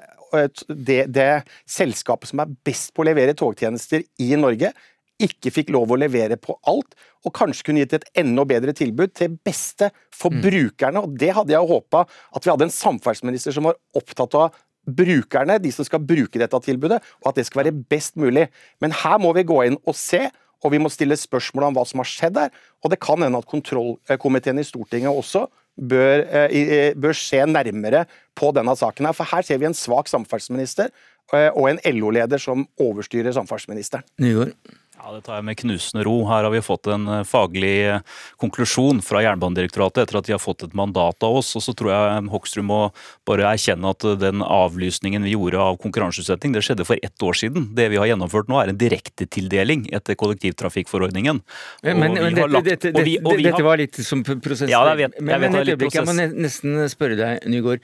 det, 0.68 1.02
det 1.14 1.30
selskapet 1.68 2.30
som 2.30 2.44
er 2.44 2.54
best 2.66 2.94
på 2.94 3.04
å 3.04 3.10
levere 3.10 3.36
togtjenester 3.38 4.04
i 4.22 4.32
Norge, 4.38 4.72
ikke 5.20 5.52
fikk 5.52 5.70
lov 5.74 5.92
å 5.92 5.98
levere 6.00 6.38
på 6.40 6.54
alt, 6.70 6.94
og 7.26 7.34
kanskje 7.36 7.66
kunne 7.66 7.82
gitt 7.82 7.98
et 7.98 8.06
enda 8.22 8.46
bedre 8.48 8.72
tilbud 8.76 9.12
til 9.16 9.34
beste 9.44 9.90
for 10.16 10.32
mm. 10.32 10.40
brukerne. 10.46 11.02
og 11.04 11.16
Det 11.20 11.34
hadde 11.36 11.52
jeg 11.52 11.70
håpa 11.72 12.06
at 12.06 12.46
vi 12.46 12.52
hadde 12.52 12.68
en 12.68 12.72
samferdselsminister 12.72 13.52
som 13.56 13.68
var 13.68 13.76
opptatt 13.96 14.36
av 14.38 14.56
brukerne, 14.88 15.58
de 15.60 15.72
som 15.74 15.84
skal 15.84 16.02
bruke 16.02 16.40
dette 16.40 16.60
tilbudet, 16.64 17.02
og 17.20 17.30
at 17.30 17.40
det 17.40 17.46
skal 17.48 17.62
være 17.62 17.76
best 17.92 18.16
mulig. 18.20 18.48
Men 18.80 18.96
her 18.96 19.20
må 19.20 19.34
vi 19.36 19.44
gå 19.46 19.60
inn 19.68 19.76
og 19.84 19.98
se 19.98 20.28
og 20.64 20.74
vi 20.74 20.80
må 20.82 20.90
stille 20.92 21.16
spørsmål 21.16 21.70
om 21.70 21.78
hva 21.78 21.86
som 21.88 22.02
har 22.02 22.08
skjedd 22.08 22.36
der. 22.36 22.50
Og 22.84 22.92
det 22.92 23.00
kan 23.02 23.22
hende 23.22 23.40
at 23.40 23.48
kontrollkomiteen 23.48 24.60
i 24.60 24.66
Stortinget 24.66 25.12
også 25.12 25.46
bør, 25.80 26.24
eh, 26.48 26.92
bør 26.94 27.16
se 27.16 27.40
nærmere 27.46 28.04
på 28.36 28.52
denne 28.52 28.76
saken. 28.76 29.06
her, 29.06 29.12
For 29.12 29.24
her 29.24 29.42
ser 29.42 29.58
vi 29.58 29.66
en 29.66 29.74
svak 29.74 30.08
samferdselsminister 30.08 30.90
eh, 31.32 31.50
og 31.54 31.70
en 31.70 31.80
LO-leder 31.84 32.38
som 32.38 32.66
overstyrer 32.78 33.32
samferdselsministeren. 33.32 34.04
Nygaard. 34.18 34.52
Ja, 35.00 35.14
Det 35.16 35.22
tar 35.24 35.38
jeg 35.38 35.44
med 35.48 35.56
knusende 35.56 36.02
ro. 36.04 36.14
Her 36.28 36.44
har 36.44 36.52
vi 36.52 36.60
fått 36.60 36.88
en 36.92 37.06
eh, 37.08 37.22
faglig 37.24 37.72
eh, 37.88 38.02
konklusjon 38.40 39.00
fra 39.04 39.22
Jernbanedirektoratet 39.24 40.02
etter 40.02 40.18
at 40.20 40.28
de 40.28 40.34
har 40.34 40.42
fått 40.42 40.66
et 40.66 40.74
mandat 40.76 41.24
av 41.24 41.38
oss. 41.40 41.54
og 41.56 41.64
Så 41.64 41.72
tror 41.76 41.92
jeg 41.94 42.26
Hoksrud 42.34 42.66
må 42.68 42.80
bare 43.28 43.48
erkjenne 43.48 43.94
at 43.94 44.04
den 44.20 44.44
avlysningen 44.44 45.24
vi 45.24 45.32
gjorde 45.32 45.62
av 45.62 45.78
konkurranseutsetting, 45.80 46.52
det 46.52 46.64
skjedde 46.66 46.84
for 46.88 47.00
ett 47.00 47.24
år 47.24 47.38
siden. 47.40 47.70
Det 47.78 47.88
vi 47.94 48.00
har 48.02 48.10
gjennomført 48.12 48.52
nå 48.52 48.60
er 48.60 48.74
en 48.74 48.80
direktetildeling 48.80 49.88
etter 49.96 50.18
kollektivtrafikkforordningen. 50.20 51.40
Men, 51.86 52.04
men, 52.04 52.20
men 52.20 52.36
dette, 52.36 52.90
dette, 52.92 53.06
vi, 53.06 53.16
vi 53.24 53.48
dette, 53.48 53.64
var 53.64 53.80
litt 53.80 54.02
som 54.04 54.24
prosess. 54.26 54.68
Ja, 54.68 54.84
jeg 54.92 55.06
vet, 55.06 55.16
jeg 55.16 55.24
men, 55.24 55.46
men 55.46 55.60
et 55.62 55.72
øyeblikk, 55.72 55.96
jeg 55.96 56.08
må 56.10 56.18
nesten 56.20 56.76
spørre 56.92 57.16
deg, 57.16 57.48
Nygaard. 57.48 57.80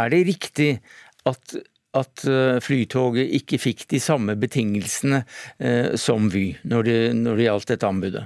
Er 0.00 0.16
det 0.16 0.24
riktig 0.32 0.70
at 1.28 1.58
at 1.94 2.24
eh, 2.28 2.60
Flytoget 2.64 3.32
ikke 3.40 3.60
fikk 3.62 3.86
de 3.90 4.00
samme 4.02 4.36
betingelsene 4.40 5.24
eh, 5.58 5.94
som 6.00 6.30
Vy 6.32 6.50
når 6.68 6.88
det, 6.88 7.00
når 7.18 7.40
det 7.40 7.48
gjaldt 7.48 7.74
dette 7.74 7.90
anbudet? 7.90 8.24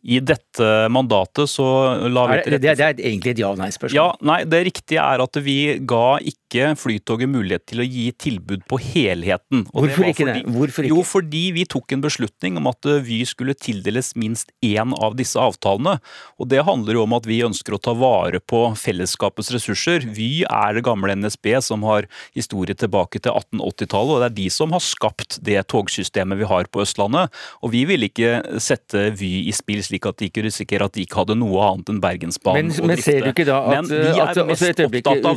I 0.00 0.22
dette 0.24 0.66
mandatet 0.88 1.50
så 1.52 1.66
la 2.08 2.24
vi 2.30 2.38
til 2.40 2.54
rette 2.54 2.60
Det, 2.64 2.76
det 2.78 2.84
er 2.86 3.00
egentlig 3.10 3.34
et 3.34 3.42
ja-nei-spørsmål. 3.42 3.98
Ja, 3.98 4.06
nei, 4.24 4.38
Det 4.48 4.62
riktige 4.70 5.04
er 5.04 5.20
at 5.20 5.40
vi 5.44 5.58
ga 5.84 6.06
ikke 6.24 6.39
ikke 6.50 6.74
Flytoget 6.80 7.30
mulighet 7.30 7.64
til 7.70 7.82
å 7.82 7.86
gi 7.86 8.08
tilbud 8.18 8.64
på 8.70 8.78
helheten. 8.82 9.64
Hvorfor 9.70 10.08
ikke 10.08 10.26
fordi, 10.26 10.42
det? 10.42 10.54
Hvorfor 10.54 10.86
ikke? 10.86 10.94
Jo, 10.96 11.04
fordi 11.06 11.42
vi 11.54 11.64
tok 11.70 11.94
en 11.94 12.02
beslutning 12.02 12.58
om 12.58 12.68
at 12.70 12.88
eh, 12.90 13.02
Vy 13.06 13.20
skulle 13.28 13.54
tildeles 13.54 14.12
minst 14.18 14.50
én 14.64 14.94
av 14.98 15.14
disse 15.18 15.38
avtalene. 15.40 15.98
Og 16.40 16.50
Det 16.50 16.64
handler 16.66 16.98
jo 16.98 17.04
om 17.06 17.14
at 17.16 17.28
vi 17.28 17.40
ønsker 17.46 17.76
å 17.76 17.80
ta 17.82 17.94
vare 17.94 18.40
på 18.42 18.62
fellesskapets 18.78 19.52
ressurser. 19.54 20.06
Vy 20.10 20.44
er 20.48 20.76
det 20.76 20.84
gamle 20.86 21.14
NSB 21.20 21.52
som 21.64 21.86
har 21.86 22.08
historie 22.36 22.74
tilbake 22.74 23.22
til 23.22 23.32
1880-tallet, 23.32 24.14
og 24.16 24.22
det 24.24 24.30
er 24.30 24.36
de 24.40 24.48
som 24.52 24.74
har 24.74 24.82
skapt 24.84 25.38
det 25.46 25.60
togsystemet 25.70 26.40
vi 26.40 26.48
har 26.50 26.68
på 26.70 26.82
Østlandet. 26.82 27.30
Og 27.62 27.74
vi 27.74 27.84
ville 27.88 28.10
ikke 28.10 28.58
sette 28.62 29.10
Vy 29.20 29.46
i 29.46 29.54
spill 29.54 29.82
slik 29.84 30.06
at 30.08 30.18
de 30.20 30.30
ikke 30.30 30.44
risikerer 30.46 30.86
at 30.88 30.96
de 30.96 31.04
ikke 31.06 31.22
hadde 31.22 31.38
noe 31.38 31.62
annet 31.70 31.92
enn 31.92 32.00
Bergensbanen 32.02 32.70
men, 32.70 32.90
Men 32.90 33.00
ser 33.02 33.22
du 33.24 33.30
ikke 33.32 33.46
da 33.48 33.60
at, 33.70 33.88
vi 33.90 34.00
at, 34.10 34.32
at, 34.32 34.42
altså, 34.44 34.70
at 34.70 34.80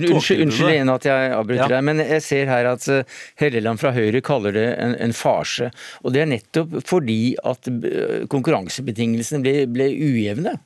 Unnskyld, 0.03 0.43
unnskyld 0.47 0.71
igjen 0.73 0.91
at 0.93 1.02
jeg 1.07 1.31
avbryter 1.35 1.65
ja. 1.65 1.71
deg, 1.75 1.85
men 1.89 2.03
jeg 2.03 2.23
ser 2.25 2.51
her 2.51 2.69
at 2.73 2.87
eh, 2.91 3.17
Helleland 3.41 3.81
fra 3.81 3.93
Høyre 3.95 4.23
kaller 4.25 4.55
det 4.55 4.67
en, 4.81 4.97
en 5.01 5.15
farse. 5.15 5.71
Og 6.03 6.15
det 6.15 6.23
er 6.23 6.29
nettopp 6.31 6.77
fordi 6.87 7.35
at 7.43 7.69
eh, 7.69 8.23
konkurransebetingelsene 8.31 9.43
ble, 9.45 9.57
ble 9.71 9.89
ujevne. 9.93 10.57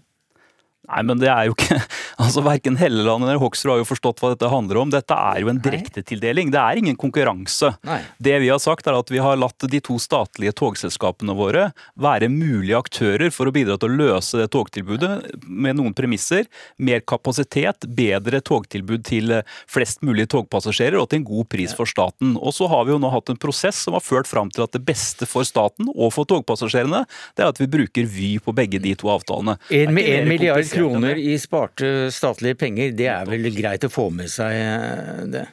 Nei, 0.87 1.01
men 1.03 1.19
det 1.19 1.27
er 1.27 1.49
jo 1.49 1.55
ikke 1.57 1.81
Altså 2.23 2.41
Verken 2.41 2.77
Helleland 2.79 3.25
eller 3.25 3.37
Hoksrud 3.41 3.69
har 3.73 3.81
jo 3.81 3.85
forstått 3.85 4.21
hva 4.23 4.31
dette 4.31 4.49
handler 4.49 4.79
om. 4.81 4.89
Dette 4.89 5.13
er 5.13 5.43
jo 5.43 5.51
en 5.51 5.59
direktetildeling. 5.61 6.49
Det 6.49 6.57
er 6.57 6.79
ingen 6.79 6.95
konkurranse. 6.97 7.69
Nei. 7.85 7.99
Det 8.17 8.39
vi 8.41 8.49
har 8.49 8.61
sagt 8.63 8.87
er 8.89 8.97
at 8.97 9.11
vi 9.13 9.21
har 9.21 9.37
latt 9.37 9.67
de 9.69 9.81
to 9.83 9.99
statlige 10.01 10.55
togselskapene 10.57 11.35
våre 11.37 11.67
være 12.01 12.31
mulige 12.33 12.79
aktører 12.79 13.29
for 13.33 13.49
å 13.49 13.53
bidra 13.53 13.77
til 13.77 13.93
å 13.93 13.99
løse 13.99 14.41
det 14.41 14.47
togtilbudet 14.55 15.11
med 15.45 15.77
noen 15.77 15.93
premisser. 15.97 16.47
Mer 16.81 17.03
kapasitet, 17.05 17.85
bedre 17.85 18.41
togtilbud 18.41 19.05
til 19.05 19.35
flest 19.69 20.01
mulig 20.07 20.25
togpassasjerer 20.33 20.97
og 20.97 21.11
til 21.11 21.21
en 21.21 21.29
god 21.29 21.51
pris 21.53 21.77
for 21.77 21.89
staten. 21.89 22.33
Og 22.41 22.55
så 22.57 22.65
har 22.71 22.87
vi 22.89 22.95
jo 22.95 23.01
nå 23.03 23.13
hatt 23.13 23.29
en 23.29 23.37
prosess 23.37 23.83
som 23.85 23.93
har 23.93 24.05
ført 24.05 24.29
fram 24.29 24.49
til 24.49 24.65
at 24.65 24.73
det 24.73 24.81
beste 24.87 25.29
for 25.29 25.45
staten 25.45 25.93
og 25.93 26.15
for 26.17 26.25
togpassasjerene, 26.33 27.05
det 27.37 27.45
er 27.45 27.53
at 27.53 27.61
vi 27.61 27.69
bruker 27.77 28.09
Vy 28.17 28.37
på 28.41 28.53
begge 28.55 28.79
de 28.81 28.93
to 28.97 29.09
avtalene. 29.11 29.57
En, 29.69 29.93
en 30.01 30.29
milliard 30.29 30.65
kroner 30.77 31.19
i 31.21 31.35
sparte 31.41 31.91
statlige 32.13 32.59
penger, 32.63 32.95
det 32.97 33.11
er 33.11 33.29
vel 33.29 33.49
greit 33.55 33.85
å 33.87 33.91
få 33.91 34.09
med 34.13 34.31
seg 34.31 34.57
eh, 34.57 35.23
det? 35.35 35.47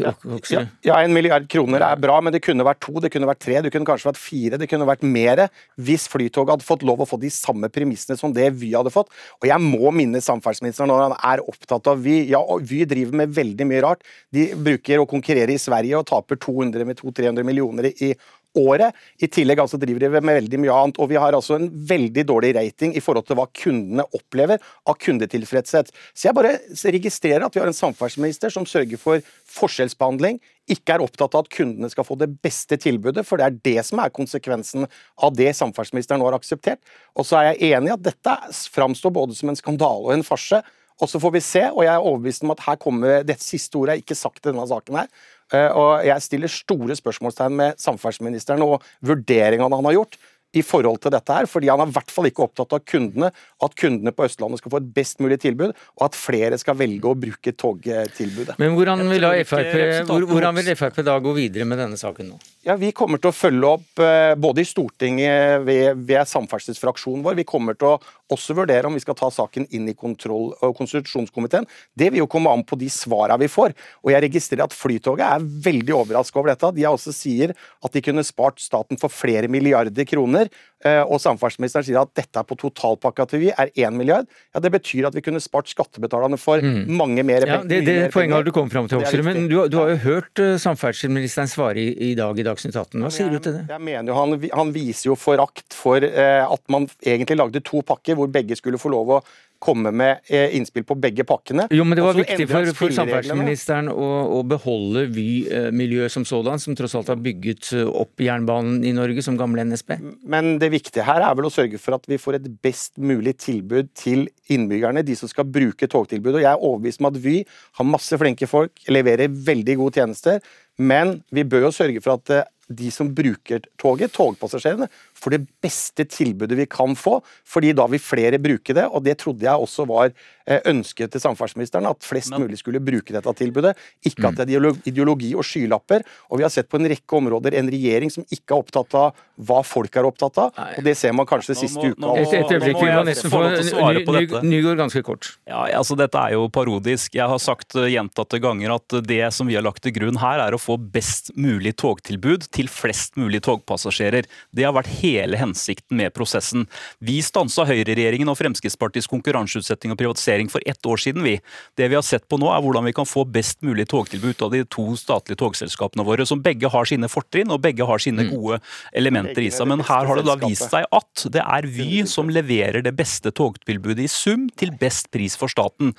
Ja, 0.00 0.62
ja, 0.82 0.94
en 1.02 1.12
milliard 1.12 1.44
kroner 1.52 1.82
er 1.84 1.98
bra, 2.00 2.16
men 2.24 2.32
det 2.32 2.40
kunne 2.42 2.64
vært 2.64 2.80
to, 2.80 2.94
det 3.02 3.10
kunne 3.12 3.28
vært 3.28 3.42
tre, 3.44 3.58
det 3.60 3.72
kunne 3.72 3.88
kanskje 3.88 4.08
vært 4.08 4.20
fire, 4.20 4.58
det 4.60 4.68
kunne 4.70 4.88
vært 4.88 5.04
mere 5.04 5.46
hvis 5.76 6.06
Flytoget 6.10 6.54
hadde 6.54 6.66
fått 6.66 6.84
lov 6.86 7.02
å 7.04 7.08
få 7.08 7.18
de 7.20 7.28
samme 7.32 7.68
premissene 7.72 8.16
som 8.18 8.32
det 8.34 8.48
Vy 8.56 8.72
hadde 8.72 8.92
fått. 8.94 9.12
Og 9.42 9.48
jeg 9.50 9.60
må 9.62 9.92
minne 9.94 10.22
samferdselsministeren 10.24 10.90
når 10.90 11.04
han 11.04 11.16
er 11.34 11.44
opptatt 11.44 11.92
av 11.92 12.00
Vy. 12.00 12.22
Ja, 12.32 12.40
Vy 12.64 12.86
driver 12.88 13.20
med 13.20 13.36
veldig 13.36 13.68
mye 13.68 13.84
rart. 13.84 14.06
De 14.32 14.48
bruker 14.56 15.02
å 15.02 15.08
konkurrere 15.10 15.54
i 15.54 15.60
Sverige 15.60 16.00
og 16.00 16.08
taper 16.08 16.40
200 16.40 16.88
med 16.88 17.00
200-300 17.02 17.46
millioner 17.46 17.92
i 17.92 18.14
året. 18.58 18.96
I 19.22 19.28
tillegg 19.30 19.62
altså 19.62 19.78
driver 19.80 20.02
de 20.04 20.20
med 20.20 20.38
veldig 20.40 20.60
mye 20.62 20.76
annet. 20.76 21.00
Og 21.02 21.10
vi 21.12 21.18
har 21.20 21.36
altså 21.36 21.58
en 21.58 21.68
veldig 21.70 22.24
dårlig 22.28 22.54
rating 22.56 22.94
i 22.96 23.02
forhold 23.04 23.28
til 23.28 23.38
hva 23.38 23.46
kundene 23.62 24.06
opplever 24.16 24.62
av 24.88 24.98
kundetilfredshet. 25.02 25.92
Så 26.14 26.28
jeg 26.28 26.36
bare 26.36 26.56
registrerer 26.96 27.46
at 27.46 27.56
vi 27.56 27.62
har 27.62 27.70
en 27.70 27.76
samferdselsminister 27.76 28.54
som 28.54 28.66
sørger 28.68 29.00
for 29.00 29.22
forskjellsbehandling, 29.50 30.40
ikke 30.70 30.94
er 30.94 31.02
opptatt 31.02 31.34
av 31.34 31.44
at 31.44 31.50
kundene 31.50 31.88
skal 31.90 32.06
få 32.06 32.14
det 32.20 32.28
beste 32.44 32.76
tilbudet, 32.78 33.24
for 33.26 33.40
det 33.40 33.46
er 33.46 33.56
det 33.64 33.86
som 33.88 34.02
er 34.02 34.12
konsekvensen 34.14 34.86
av 35.18 35.32
det 35.34 35.50
samferdselsministeren 35.58 36.22
nå 36.22 36.28
har 36.28 36.36
akseptert. 36.38 36.78
Og 37.18 37.26
så 37.26 37.40
er 37.40 37.48
jeg 37.50 37.74
enig 37.74 37.90
i 37.90 37.96
at 37.96 38.04
dette 38.04 38.36
framstår 38.74 39.14
både 39.16 39.34
som 39.38 39.50
en 39.50 39.58
skandale 39.58 40.06
og 40.06 40.14
en 40.14 40.26
farse. 40.26 40.62
Og 41.00 41.08
så 41.08 41.20
får 41.20 41.32
vi 41.32 41.42
se, 41.42 41.62
og 41.72 41.82
jeg 41.86 41.94
er 41.94 42.04
overbevist 42.04 42.44
om 42.44 42.52
at 42.54 42.62
her 42.66 42.78
kommer 42.80 43.24
det 43.26 43.38
siste 43.42 43.78
ordet 43.80 43.96
er 43.96 44.02
ikke 44.02 44.18
sagt 44.18 44.44
i 44.44 44.50
denne 44.50 44.66
saken 44.68 45.00
her. 45.00 45.08
Eh, 45.52 45.70
Og 45.76 46.06
jeg 46.06 46.22
stiller 46.22 46.52
store 46.52 46.96
spørsmålstegn 46.96 47.56
med 47.56 47.80
samferdselsministeren 47.82 48.62
og 48.62 48.84
vurderingene 49.02 49.76
han 49.76 49.88
har 49.88 49.98
gjort 49.98 50.18
i 50.56 50.62
forhold 50.66 51.00
til 51.04 51.12
dette 51.14 51.34
her, 51.34 51.46
fordi 51.50 51.70
han 51.70 51.82
er 51.84 51.90
i 51.90 51.94
hvert 51.94 52.10
fall 52.10 52.28
ikke 52.30 52.44
opptatt 52.46 52.74
av 52.74 52.82
kundene, 52.88 53.30
at 53.62 53.76
kundene 53.78 54.12
på 54.14 54.26
Østlandet 54.26 54.62
skal 54.62 54.74
få 54.74 54.80
et 54.80 54.88
best 54.96 55.20
mulig 55.22 55.38
tilbud, 55.42 55.74
og 55.74 56.06
at 56.08 56.18
flere 56.18 56.58
skal 56.60 56.78
velge 56.80 57.10
å 57.10 57.16
bruke 57.18 57.54
togtilbudet. 57.54 58.56
Men 58.60 58.74
hvordan 58.78 59.04
vil, 59.10 59.28
FRP, 59.46 59.76
hvor, 60.08 60.26
hvordan 60.30 60.58
vil 60.58 60.72
Frp 60.78 61.02
da 61.06 61.18
gå 61.22 61.34
videre 61.36 61.68
med 61.68 61.78
denne 61.82 61.98
saken 62.00 62.32
nå? 62.32 62.40
Ja, 62.66 62.74
Vi 62.80 62.90
kommer 62.96 63.20
til 63.20 63.30
å 63.30 63.36
følge 63.36 63.68
opp 63.76 64.02
eh, 64.04 64.34
både 64.36 64.64
i 64.64 64.68
Stortinget 64.68 65.62
ved, 65.64 66.02
ved 66.08 66.28
samferdselsfraksjonen 66.28 67.22
vår. 67.24 67.38
Vi 67.38 67.48
kommer 67.48 67.78
til 67.78 67.94
å 67.94 67.98
også 68.30 68.54
vurdere 68.56 68.88
om 68.88 68.94
vi 68.94 69.02
skal 69.02 69.16
ta 69.18 69.30
saken 69.32 69.66
inn 69.74 69.88
i 69.90 69.96
kontroll- 69.98 70.52
og 70.52 70.74
konstitusjonskomiteen. 70.78 71.66
Det 71.98 72.10
vil 72.12 72.22
jo 72.22 72.28
komme 72.30 72.52
an 72.52 72.64
på 72.66 72.78
de 72.78 72.90
svara 72.92 73.38
vi 73.40 73.48
får. 73.50 73.74
Og 74.04 74.12
jeg 74.14 74.24
registrerer 74.26 74.66
at 74.66 74.76
Flytoget 74.76 75.26
er 75.26 75.48
veldig 75.66 75.96
overraska 75.96 76.40
over 76.40 76.52
dette. 76.52 76.72
De 76.76 76.86
også 76.88 77.14
sier 77.14 77.54
at 77.56 77.94
de 77.94 78.02
kunne 78.04 78.24
spart 78.26 78.62
staten 78.62 79.00
for 79.00 79.12
flere 79.12 79.50
milliarder 79.50 80.06
kroner. 80.08 80.39
Eh, 80.40 80.50
Og 80.80 81.18
samferdselsministeren 81.20 81.84
sier 81.84 81.98
at 82.00 82.12
dette 82.16 82.40
er 82.40 82.46
på 82.48 82.56
totalpakka 82.56 83.26
til 83.28 83.42
Vy 83.42 83.50
er 83.52 83.68
1 83.74 83.92
milliard. 83.92 84.28
Ja, 84.54 84.62
Det 84.64 84.70
betyr 84.72 85.10
at 85.10 85.16
vi 85.16 85.22
kunne 85.24 85.42
spart 85.42 85.68
skattebetalerne 85.68 86.38
for 86.40 86.62
mange 86.88 87.24
mer 87.26 87.44
Ja, 87.46 87.58
det, 87.60 87.82
det 87.84 87.96
mer 88.06 88.14
poenget 88.14 88.38
har 88.38 88.46
du 88.46 88.52
kommet 88.54 88.72
fram 88.72 88.88
til, 88.88 89.02
Hoksrud. 89.02 89.24
Men 89.26 89.48
du, 89.50 89.58
du 89.68 89.76
har 89.76 89.92
jo 89.92 89.98
hørt 90.06 90.40
eh, 90.40 90.56
samferdselsministeren 90.62 91.52
svare 91.52 91.82
i, 91.82 91.92
i 92.10 92.14
dag 92.18 92.38
i 92.38 92.46
Dagsnytt 92.46 92.76
18. 92.76 92.96
Hva 93.04 93.12
sier 93.12 93.28
du 93.28 93.38
til 93.38 93.58
det? 93.58 93.66
Jeg 93.74 93.84
mener 93.90 94.12
jo 94.12 94.16
han, 94.16 94.38
han 94.56 94.72
viser 94.74 95.10
jo 95.10 95.18
forakt 95.20 95.76
for 95.76 96.00
eh, 96.00 96.42
at 96.46 96.64
man 96.72 96.88
egentlig 97.04 97.38
lagde 97.40 97.64
to 97.66 97.84
pakker 97.86 98.16
hvor 98.18 98.32
begge 98.32 98.56
skulle 98.58 98.80
få 98.80 98.92
lov 98.96 99.16
å 99.18 99.22
komme 99.60 99.90
med 99.92 100.24
eh, 100.32 100.56
innspill 100.56 100.86
på 100.88 100.96
begge 100.96 101.24
pakkene. 101.28 101.66
Jo, 101.74 101.84
men 101.84 101.98
det 101.98 102.04
var 102.04 102.16
viktig 102.16 102.46
for, 102.48 102.70
for 102.78 102.94
samferdselsministeren 102.96 103.90
å, 103.92 104.08
å 104.38 104.40
beholde 104.48 105.04
Vy-miljøet 105.12 106.12
som 106.14 106.24
sådan, 106.24 106.60
som 106.62 106.76
tross 106.78 106.96
alt 106.96 107.10
har 107.12 107.20
bygget 107.20 107.68
eh, 107.76 107.84
opp 107.84 108.24
jernbanen 108.24 108.80
i 108.88 108.94
Norge 108.96 109.20
som 109.24 109.36
gamle 109.40 109.66
NSB. 109.68 109.98
Men 110.32 110.54
det 110.62 110.69
viktige 110.72 111.04
her 111.06 111.24
er 111.24 111.34
vel 111.36 111.48
å 111.48 111.52
sørge 111.52 111.78
for 111.80 111.96
at 111.96 112.06
vi 112.08 112.18
får 112.20 112.38
et 112.38 112.48
best 112.64 112.96
mulig 113.00 113.36
tilbud 113.42 113.90
til 113.98 114.26
innbyggerne, 114.50 115.04
de 115.06 115.16
som 115.18 115.30
skal 115.30 115.48
bruke 115.48 115.88
togtilbudet. 115.90 116.40
Og 116.40 116.44
jeg 116.44 116.52
er 116.52 116.64
overbevist 116.70 117.02
om 117.02 117.10
at 117.10 117.18
Vy 117.20 117.36
har 117.78 117.88
masse 117.88 118.20
flinke 118.20 118.48
folk, 118.50 118.82
leverer 118.90 119.32
veldig 119.50 119.76
gode 119.80 120.00
tjenester, 120.00 120.40
men 120.80 121.18
vi 121.34 121.44
bør 121.44 121.68
jo 121.68 121.74
sørge 121.76 122.02
for 122.04 122.16
at 122.16 122.34
eh, 122.34 122.48
de 122.70 122.90
som 122.94 123.10
bruker 123.14 123.64
toget, 123.80 124.14
togpassasjerene, 124.14 124.86
får 125.20 125.36
det 125.36 125.42
beste 125.62 126.06
tilbudet 126.10 126.56
vi 126.58 126.66
kan 126.70 126.94
få, 126.98 127.18
fordi 127.46 127.72
da 127.76 127.86
vil 127.92 128.00
flere 128.02 128.38
bruke 128.42 128.74
det, 128.76 128.86
og 128.88 129.04
det 129.06 129.18
trodde 129.20 129.44
jeg 129.46 129.64
også 129.66 129.86
var 129.88 130.10
eh, 130.46 130.60
ønsket 130.70 131.12
til 131.12 131.22
samferdselsministeren, 131.22 131.86
at 131.90 132.02
flest 132.06 132.32
Men- 132.32 132.46
mulig 132.46 132.58
skulle 132.62 132.80
bruke 132.82 133.12
dette 133.14 133.34
tilbudet, 133.38 133.74
ikke 134.06 134.28
at 134.30 134.40
det 134.40 134.56
er 134.56 134.70
ideologi 134.88 135.34
og 135.36 135.44
skylapper. 135.46 136.02
Og 136.30 136.40
vi 136.40 136.46
har 136.46 136.50
sett 136.52 136.68
på 136.70 136.80
en 136.80 136.88
rekke 136.90 137.18
områder 137.20 137.54
en 137.60 137.68
regjering 137.70 138.10
som 138.10 138.24
ikke 138.30 138.54
er 138.56 138.62
opptatt 138.64 138.96
av 138.98 139.14
hva 139.40 139.60
folk 139.64 139.94
er 139.96 140.08
opptatt 140.08 140.36
av, 140.40 140.50
Nei. 140.56 140.72
og 140.78 140.84
det 140.84 140.96
ser 141.00 141.14
man 141.16 141.28
kanskje 141.28 141.56
siste 141.56 141.92
uka. 141.92 142.14
Et, 142.20 142.34
øyeblikk, 142.50 142.80
vi 142.80 142.90
må 142.92 143.04
nesten 143.08 143.32
få 143.32 143.40
på 143.44 144.16
Ny- 144.16 144.26
dette. 144.26 144.42
Nygård 144.44 144.80
ganske 144.80 145.02
kort. 145.06 145.34
Ja, 145.48 145.66
altså 145.78 145.96
Dette 146.00 146.16
er 146.16 146.34
jo 146.36 146.48
parodisk. 146.52 147.14
Jeg 147.14 147.28
har 147.28 147.40
sagt 147.42 147.76
eh, 147.76 147.88
gjentatte 147.92 148.40
ganger 148.40 148.76
at 148.78 148.98
det 149.06 149.22
som 149.36 149.48
vi 149.50 149.56
har 149.58 149.64
lagt 149.66 149.82
til 149.84 149.92
grunn 149.96 150.18
her, 150.20 150.40
er 150.46 150.56
å 150.56 150.60
få 150.60 150.78
best 150.80 151.32
mulig 151.36 151.74
togtilbud 151.80 152.48
til 152.54 152.68
flest 152.72 153.16
mulig 153.20 153.42
togpassasjerer. 153.44 154.24
Det 154.56 154.64
har 154.64 154.72
vært 154.76 154.88
hele 155.00 155.09
hensikten 155.36 156.00
med 156.00 156.14
prosessen. 156.16 156.66
Vi 157.04 157.20
stansa 157.24 157.66
høyreregjeringen 157.68 158.30
og 158.32 158.38
Fremskrittspartiets 158.40 159.10
konkurranseutsetting 159.10 159.92
og 159.92 160.00
privatisering 160.00 160.48
for 160.48 160.64
ett 160.64 160.86
år 160.86 160.96
siden. 160.96 161.22
vi. 161.22 161.40
Det 161.76 161.88
vi 161.88 161.94
har 161.94 162.02
sett 162.06 162.28
på 162.28 162.38
nå, 162.40 162.48
er 162.48 162.62
hvordan 162.62 162.86
vi 162.88 162.96
kan 162.96 163.08
få 163.08 163.26
best 163.28 163.60
mulig 163.62 163.88
togtilbud 163.90 164.30
ut 164.30 164.42
av 164.42 164.54
de 164.54 164.62
to 164.70 164.86
statlige 164.98 165.40
togselskapene 165.40 166.04
våre, 166.06 166.26
som 166.26 166.42
begge 166.42 166.70
har 166.70 166.88
sine 166.88 167.08
fortrinn 167.10 167.50
og 167.52 167.62
begge 167.64 167.86
har 167.86 168.02
sine 168.02 168.26
gode 168.30 168.60
elementer 168.96 169.42
i 169.44 169.50
seg. 169.54 169.68
Men 169.70 169.84
her 169.86 170.08
har 170.08 170.20
det 170.20 170.26
da 170.28 170.36
vist 170.40 170.68
seg 170.70 170.86
at 170.90 171.26
det 171.34 171.42
er 171.44 171.68
Vy 171.70 172.02
som 172.10 172.30
leverer 172.32 172.82
det 172.84 172.92
beste 172.98 173.32
togtilbudet 173.36 174.06
i 174.06 174.10
sum 174.10 174.48
til 174.58 174.72
best 174.80 175.10
pris 175.14 175.36
for 175.38 175.52
staten. 175.52 175.92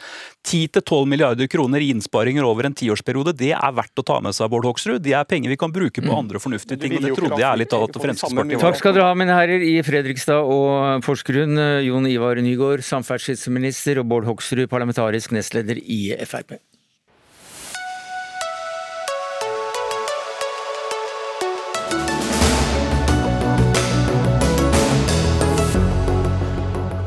10-12 0.47 1.05
milliarder 1.09 1.49
kroner 1.51 1.83
i 1.83 1.91
innsparinger 1.93 2.45
over 2.47 2.67
en 2.67 2.75
tiårsperiode, 2.77 3.35
det 3.37 3.53
er 3.55 3.77
verdt 3.77 4.01
å 4.01 4.05
ta 4.05 4.19
med 4.23 4.35
seg, 4.35 4.49
Bård 4.51 4.67
Hoksrud. 4.67 4.99
Det 5.03 5.15
er 5.17 5.27
penger 5.27 5.53
vi 5.53 5.59
kan 5.59 5.73
bruke 5.73 6.03
på 6.03 6.15
andre 6.15 6.41
fornuftige 6.41 6.81
ting, 6.81 6.97
og 6.97 7.05
det 7.05 7.13
trodde 7.17 7.39
jeg 7.39 7.47
ærlig 7.47 7.69
talt 7.71 7.95
at 7.95 8.03
Fremskrittspartiet 8.03 8.61
Takk 8.61 8.81
var. 8.91 9.00
Skal 9.01 9.15
ha, 9.15 9.17
mine 9.17 9.33
herrer 9.33 9.63
i 9.65 9.79
Fredrikstad 9.81 10.45
og 10.45 11.01
Porsgrunn. 11.01 11.57
Jon 11.81 12.05
Ivar 12.05 12.37
Nygaard, 12.37 12.83
samferdselsminister, 12.85 13.97
og 13.97 14.05
Bård 14.11 14.27
Hoksrud, 14.29 14.67
parlamentarisk 14.69 15.33
nestleder 15.33 15.81
i 15.81 16.03
Frp. 16.21 16.59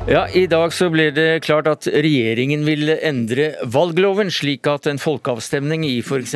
Ja, 0.05 0.27
I 0.29 0.43
dag 0.53 0.69
så 0.77 0.91
ble 0.93 1.07
det 1.17 1.47
klart 1.47 1.65
at 1.65 1.87
regjeringen 1.89 2.67
vil 2.67 2.91
endre 2.93 3.47
valgloven, 3.73 4.29
slik 4.29 4.69
at 4.69 4.85
en 4.91 4.99
folkeavstemning 5.01 5.87
i 5.89 5.95
f.eks. 6.05 6.35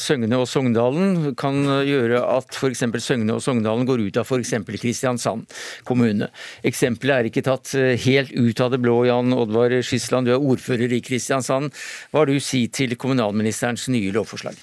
Søgne 0.00 0.38
og 0.40 0.46
Sogndalen 0.48 1.34
kan 1.36 1.58
gjøre 1.84 2.22
at 2.24 2.56
f.eks. 2.56 2.86
Søgne 3.04 3.36
og 3.36 3.42
Sogndalen 3.44 3.84
går 3.84 4.06
ut 4.06 4.16
av 4.16 4.24
f.eks. 4.24 4.54
Kristiansand 4.80 5.44
kommune. 5.84 6.30
Eksempelet 6.64 7.18
er 7.18 7.28
ikke 7.28 7.44
tatt 7.44 7.74
helt 8.06 8.32
ut 8.32 8.64
av 8.64 8.72
det 8.72 8.80
blå, 8.80 9.02
Jan 9.10 9.36
Oddvar 9.36 9.76
Skisland, 9.84 10.30
du 10.30 10.32
er 10.32 10.48
ordfører 10.54 10.96
i 10.96 11.02
Kristiansand. 11.04 11.76
Hva 12.08 12.24
har 12.24 12.32
du 12.32 12.38
å 12.38 12.46
si 12.48 12.64
til 12.72 12.96
kommunalministerens 12.96 13.90
nye 13.92 14.16
lovforslag? 14.16 14.56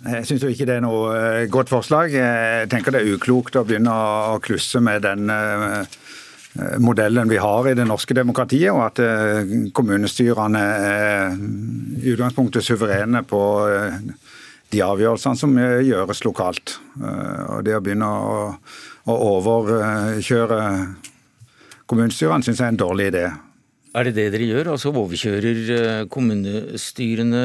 Jeg 0.00 0.24
syns 0.24 0.44
ikke 0.48 0.64
det 0.64 0.78
er 0.78 0.84
noe 0.84 1.10
eh, 1.12 1.46
godt 1.52 1.68
forslag. 1.68 2.14
Jeg 2.14 2.68
tenker 2.72 2.94
det 2.94 3.02
er 3.02 3.16
uklokt 3.18 3.58
å 3.60 3.66
begynne 3.68 3.92
å 3.92 4.38
klusse 4.40 4.80
med 4.80 5.04
den 5.04 5.28
eh, 5.28 5.84
modellen 6.80 7.28
vi 7.28 7.36
har 7.40 7.68
i 7.68 7.74
det 7.76 7.84
norske 7.86 8.16
demokratiet, 8.16 8.72
og 8.72 8.80
at 8.86 9.02
eh, 9.04 9.52
kommunestyrene 9.76 10.62
er 10.62 11.36
i 12.00 12.14
utgangspunktet 12.14 12.64
suverene 12.64 13.20
på 13.28 13.42
eh, 13.68 14.00
de 14.72 14.82
avgjørelsene 14.86 15.36
som 15.36 15.52
eh, 15.60 15.82
gjøres 15.90 16.24
lokalt. 16.24 16.78
Eh, 16.96 17.44
Og 17.58 17.64
Det 17.68 17.76
å 17.76 17.84
begynne 17.84 18.08
å 18.08 19.18
overkjøre 19.20 20.60
kommunestyrene 21.90 22.46
syns 22.46 22.60
jeg 22.62 22.70
er 22.70 22.72
en 22.72 22.84
dårlig 22.86 23.12
idé. 23.12 23.28
Er 23.90 24.06
det 24.06 24.14
det 24.18 24.28
dere 24.36 24.46
gjør? 24.46 24.72
Altså 24.76 24.92
overkjører 24.94 25.60
eh, 25.74 26.06
kommunestyrene? 26.12 27.42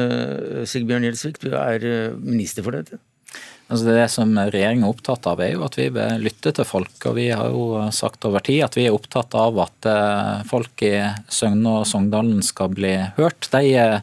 Sigbjørn 0.68 1.08
Gjelsvik, 1.08 1.40
du 1.42 1.50
er 1.58 1.82
eh, 1.82 2.16
minister 2.22 2.66
for 2.66 2.76
dette. 2.76 3.00
Altså 3.66 3.88
det 3.90 4.04
som 4.14 4.30
Regjeringen 4.38 4.84
er 4.86 4.92
opptatt 4.92 5.26
av, 5.26 5.40
er 5.42 5.56
jo 5.56 5.64
at 5.66 5.74
vi 5.74 5.88
lytter 5.90 6.20
lytte 6.22 6.52
til 6.54 6.68
folk. 6.68 6.94
og 7.02 7.16
Vi 7.18 7.24
har 7.34 7.50
jo 7.50 7.80
sagt 7.90 8.22
over 8.28 8.44
tid 8.46 8.62
at 8.62 8.78
vi 8.78 8.84
er 8.86 8.94
opptatt 8.94 9.34
av 9.34 9.58
at 9.64 9.88
folk 10.46 10.84
i 10.86 10.92
Søgne 11.26 11.80
og 11.80 11.88
Sogndalen 11.90 12.44
skal 12.46 12.70
bli 12.76 12.94
hørt. 13.18 13.50
De 13.50 13.64
Eh, 13.74 14.00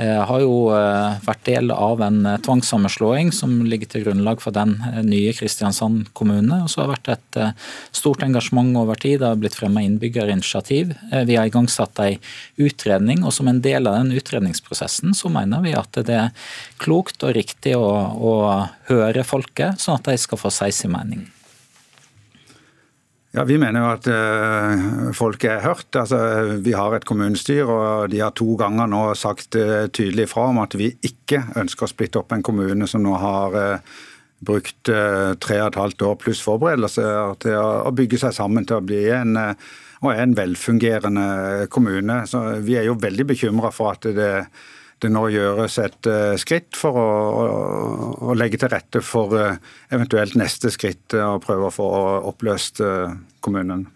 har 0.00 0.40
jo 0.40 0.70
eh, 0.72 1.18
vært 1.26 1.42
del 1.44 1.72
av 1.74 2.00
en 2.00 2.22
eh, 2.24 2.38
tvangssammenslåing 2.44 3.32
som 3.36 3.58
ligger 3.68 3.90
til 3.92 4.06
grunnlag 4.06 4.40
for 4.40 4.54
den 4.56 4.78
nye 5.04 5.34
Kristiansand 5.36 6.08
kommune. 6.16 6.62
og 6.64 6.70
så 6.72 6.80
har 6.80 6.88
det 6.88 6.94
vært 6.96 7.12
et 7.12 7.60
stort 7.92 8.24
engasjement 8.24 8.72
over 8.80 8.96
tid. 8.96 9.20
Det 9.20 9.28
har 9.28 9.42
blitt 9.42 9.58
fremmet 9.58 9.84
innbyggerinitiativ. 9.88 10.94
Vi 11.28 11.36
har 11.36 11.50
igangsatt 11.50 12.00
en 12.00 12.18
utredning, 12.56 13.24
og 13.24 13.32
som 13.36 13.48
en 13.48 13.60
del 13.64 13.86
av 13.86 14.00
den 14.00 14.16
utredningsprosessen 14.16 15.16
så 15.16 15.32
mener 15.32 15.64
vi 15.64 15.76
at 15.76 16.00
det 16.08 16.18
er 16.18 16.50
klokt 16.80 17.22
og 17.22 17.36
riktig 17.36 17.76
å, 17.76 17.92
å 18.16 18.34
høre 18.88 19.24
folket, 19.28 19.80
sånn 19.80 20.00
at 20.00 20.12
de 20.12 20.18
skal 20.20 20.40
få 20.40 20.52
si 20.52 20.72
sin 20.72 20.96
mening. 20.96 21.31
Ja, 23.32 23.46
Vi 23.48 23.56
mener 23.56 23.80
jo 23.80 23.90
at 23.94 24.06
uh, 24.12 25.12
folk 25.16 25.44
er 25.48 25.62
hørt. 25.64 25.88
Altså, 25.96 26.18
vi 26.60 26.74
har 26.76 26.92
et 26.92 27.06
kommunestyre, 27.08 27.64
og 27.64 28.10
de 28.12 28.20
har 28.20 28.34
to 28.36 28.58
ganger 28.60 28.90
nå 28.92 29.00
sagt 29.16 29.56
uh, 29.56 29.86
tydelig 29.88 30.26
fra 30.34 30.50
om 30.50 30.60
at 30.60 30.76
vi 30.76 30.90
ikke 31.00 31.40
ønsker 31.56 31.86
å 31.86 31.88
splitte 31.88 32.20
opp 32.20 32.34
en 32.36 32.44
kommune 32.44 32.88
som 32.90 33.00
nå 33.00 33.14
har 33.16 33.56
uh, 33.56 33.94
brukt 34.42 34.90
tre 34.90 35.56
og 35.62 35.68
et 35.68 35.76
halvt 35.78 36.02
år 36.02 36.16
pluss 36.18 36.40
forberedelse 36.42 37.02
til 37.44 37.54
å, 37.54 37.66
å, 37.86 37.92
bygge 37.94 38.18
seg 38.18 38.32
sammen 38.34 38.64
til 38.66 38.80
å 38.80 38.82
bli 38.82 39.04
en, 39.14 39.38
en 39.38 40.34
velfungerende 40.34 41.68
kommune. 41.70 42.16
Så 42.26 42.40
Vi 42.66 42.74
er 42.74 42.88
jo 42.88 42.98
veldig 42.98 43.28
bekymra 43.30 43.70
for 43.70 43.94
at 43.94 44.08
det 44.16 44.32
det 45.02 45.10
nå 45.12 45.26
gjøres 45.32 45.78
et 45.82 46.08
uh, 46.10 46.34
skritt 46.40 46.78
for 46.78 46.98
å, 46.98 47.08
å, 48.30 48.36
legge 48.38 48.60
til 48.62 48.72
rette 48.72 49.02
for 49.04 49.34
uh, 49.36 49.56
eventuelt 49.92 50.36
neste 50.38 50.70
skritt 50.74 51.16
og 51.18 51.42
prøve 51.44 51.68
å 51.68 51.74
få 51.74 51.88
oppløst 52.32 52.82
kommunen. 53.42 53.88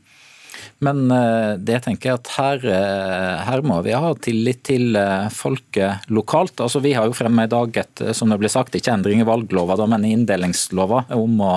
Men 0.84 1.10
eh, 1.10 1.54
det 1.56 1.78
tenker 1.86 2.10
jeg 2.10 2.20
at 2.20 2.30
her, 2.36 2.64
eh, 2.68 3.44
her, 3.46 3.62
må 3.64 3.78
vi 3.84 3.94
ha 3.96 4.10
tillit 4.20 4.60
til 4.68 4.96
eh, 5.00 5.28
folket 5.32 6.04
lokalt. 6.12 6.60
Altså, 6.60 6.82
vi 6.84 6.92
har 6.96 7.08
jo 7.08 7.16
fremmet 7.16 7.48
i 7.48 7.52
dag 7.54 7.78
et, 7.80 8.02
som 8.16 8.32
det 8.32 8.38
blir 8.42 8.52
sagt, 8.52 8.76
ikke 8.76 8.92
endring 8.92 9.22
i 9.22 9.26
valglova, 9.26 9.78
men 9.88 10.04
i 10.04 10.12
inndelingslova, 10.16 11.06
om 11.16 11.40
å, 11.40 11.54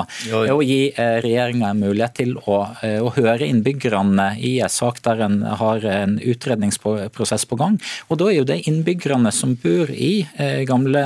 å 0.53 0.59
gi 0.63 0.91
regjeringa 0.95 1.73
en 1.73 1.83
mulighet 1.83 2.15
til 2.19 2.35
å, 2.39 2.61
å, 2.69 3.11
høre 3.15 3.47
innbyggerne 3.47 4.31
i 4.45 4.55
en 4.63 4.71
sak 4.71 5.01
der 5.05 5.23
en 5.25 5.41
har 5.59 5.83
en 5.87 6.17
utredningsprosess 6.19 7.45
på 7.49 7.57
gang. 7.59 7.79
Og 8.07 8.19
Da 8.21 8.29
er 8.29 8.37
jo 8.39 8.47
det 8.47 8.61
innbyggerne 8.69 9.31
som 9.35 9.55
bor 9.59 9.91
i 9.91 10.25
gamle 10.67 11.03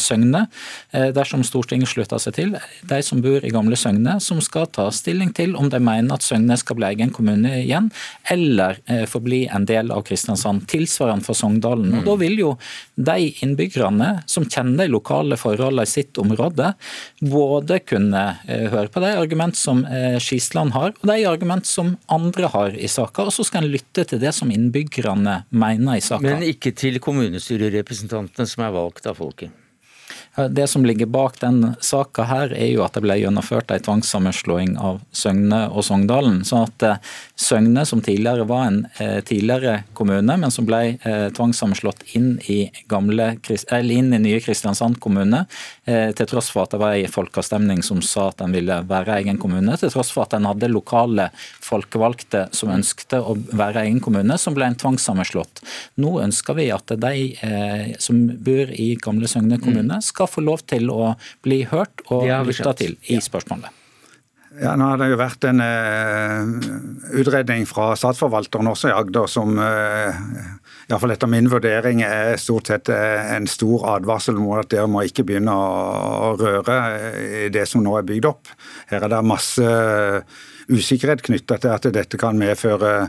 Søgne, 0.00 0.46
dersom 0.92 1.44
Stortinget 1.46 1.92
slutter 1.92 2.20
seg 2.22 2.36
til, 2.36 2.54
de 2.90 3.00
som 3.06 3.22
bor 3.24 3.44
i 3.44 3.52
gamle 3.54 3.78
Søgne, 3.78 4.18
som 4.24 4.42
skal 4.44 4.68
ta 4.74 4.88
stilling 4.94 5.32
til 5.36 5.56
om 5.58 5.70
de 5.72 5.80
mener 5.82 6.16
at 6.16 6.26
Søgne 6.26 6.58
skal 6.60 6.80
bli 6.80 6.90
egen 6.92 7.14
kommune 7.14 7.53
igjen, 7.62 7.90
eller 8.30 8.78
eh, 8.90 9.04
forbli 9.10 9.44
en 9.46 9.66
del 9.68 9.92
av 9.94 10.04
Kristiansand. 10.08 10.66
Tilsvarende 10.70 11.26
for 11.26 11.38
Sogndalen. 11.38 12.00
Og 12.00 12.08
Da 12.08 12.16
vil 12.20 12.38
jo 12.40 12.52
de 12.94 13.30
innbyggerne 13.44 14.10
som 14.30 14.46
kjenner 14.46 14.84
de 14.84 14.94
lokale 14.94 15.38
forholdene 15.40 15.86
i 15.86 15.90
sitt 15.90 16.18
område, 16.20 16.72
både 17.20 17.80
kunne 17.86 18.24
eh, 18.48 18.68
høre 18.72 18.90
på 18.92 19.02
de 19.04 19.14
argument 19.16 19.58
som 19.58 19.84
eh, 19.86 20.18
Skisland 20.22 20.74
har, 20.76 20.94
og 21.00 21.10
de 21.10 21.18
argument 21.28 21.66
som 21.68 21.96
andre 22.12 22.52
har 22.54 22.78
i 22.78 22.90
saka. 22.90 23.28
Og 23.28 23.34
så 23.36 23.46
skal 23.46 23.64
en 23.64 23.74
lytte 23.74 24.06
til 24.08 24.22
det 24.22 24.34
som 24.36 24.52
innbyggerne 24.52 25.42
mener 25.54 25.98
i 25.98 26.04
saka. 26.04 26.24
Men 26.26 26.46
ikke 26.46 26.74
til 26.76 27.00
kommunestyrerepresentantene 27.02 28.48
som 28.48 28.66
er 28.66 28.74
valgt 28.74 29.10
av 29.10 29.20
folket? 29.20 29.63
Det 30.36 30.66
som 30.66 30.86
ligger 30.86 31.06
bak 31.06 31.40
den 31.40 31.74
saka 31.80 32.24
her, 32.26 32.52
er 32.58 32.72
jo 32.72 32.82
at 32.82 32.96
det 32.96 33.04
ble 33.04 33.14
gjennomført 33.20 33.70
en 33.70 33.82
tvangssammenslåing 33.86 34.72
av 34.82 34.98
Søgne 35.14 35.60
og 35.70 35.84
Sogndalen. 35.86 36.40
sånn 36.42 36.66
at 36.66 36.82
eh, 36.82 37.12
Søgne, 37.38 37.84
som 37.86 38.02
tidligere 38.02 38.46
var 38.50 38.64
en 38.66 38.80
eh, 38.98 39.20
tidligere 39.22 39.84
kommune, 39.94 40.34
men 40.42 40.50
som 40.50 40.66
ble 40.66 40.96
eh, 40.96 41.28
tvangssammenslått 41.36 42.02
inn 42.18 42.40
i, 42.50 42.66
gamle, 42.90 43.28
inn 43.38 44.10
i 44.10 44.20
nye 44.24 44.40
Kristiansand 44.42 44.98
kommune, 45.00 45.44
til 45.84 46.26
tross 46.26 46.48
for 46.48 46.64
at 46.64 46.72
det 46.72 46.78
var 46.80 46.96
en 46.96 47.12
folkeavstemning 47.12 47.82
som 47.84 47.98
sa 48.02 48.30
at 48.30 48.38
den 48.40 48.54
ville 48.56 48.78
være 48.88 49.18
egen 49.20 49.36
kommune, 49.38 49.74
til 49.76 49.90
tross 49.92 50.10
for 50.14 50.24
at 50.24 50.32
den 50.32 50.46
hadde 50.48 50.70
lokale 50.72 51.26
folkevalgte 51.62 52.46
som 52.56 52.72
ønskte 52.72 53.20
å 53.20 53.34
være 53.36 53.84
egen 53.84 54.00
kommune, 54.02 54.38
som 54.40 54.56
ble 54.56 54.70
en 54.70 54.78
tvangssammenslått. 54.80 55.60
Nå 56.00 56.14
ønsker 56.24 56.56
vi 56.56 56.70
at 56.72 56.94
de 57.04 57.92
som 58.00 58.22
bor 58.46 58.72
i 58.72 58.94
gamle 59.04 59.28
Søgne 59.28 59.60
kommune, 59.60 60.00
skal 60.04 60.23
skal 60.24 60.32
få 60.32 60.44
lov 60.44 60.66
til 60.66 60.90
å 60.90 61.14
bli 61.44 61.64
hørt 61.70 62.04
og 62.10 62.28
lytta 62.48 62.74
til 62.78 62.96
i 63.08 63.20
spørsmålet. 63.20 63.80
Ja, 64.54 64.76
nå 64.78 64.86
har 64.86 65.00
det 65.00 65.08
jo 65.10 65.16
vært 65.18 65.44
en 65.48 65.58
uh, 65.58 66.46
utredning 67.18 67.64
fra 67.66 67.96
statsforvalteren 67.98 68.68
også 68.70 68.92
i 68.92 68.94
Agder 68.94 69.26
som 69.26 69.58
uh, 69.58 70.14
iallfall 70.86 71.10
etter 71.16 71.30
min 71.30 71.50
vurdering 71.50 72.04
er 72.06 72.36
stort 72.38 72.70
sett 72.70 72.90
eh, 72.92 73.32
en 73.34 73.48
stor 73.50 73.86
advarsel 73.96 74.36
mot 74.38 74.60
at 74.60 74.68
dere 74.70 74.86
må 74.86 75.02
ikke 75.08 75.24
begynne 75.26 75.50
å, 75.50 75.70
å 76.28 76.30
røre 76.38 76.76
i 77.24 77.48
det 77.50 77.64
som 77.66 77.82
nå 77.82 77.96
er 77.98 78.06
bygd 78.06 78.28
opp. 78.28 78.52
Her 78.92 79.06
er 79.06 79.14
det 79.14 79.22
masse 79.26 79.70
usikkerhet 80.68 81.24
knytta 81.24 81.58
til 81.58 81.72
at 81.72 81.88
dette 81.96 82.20
kan 82.20 82.36
medføre 82.38 83.08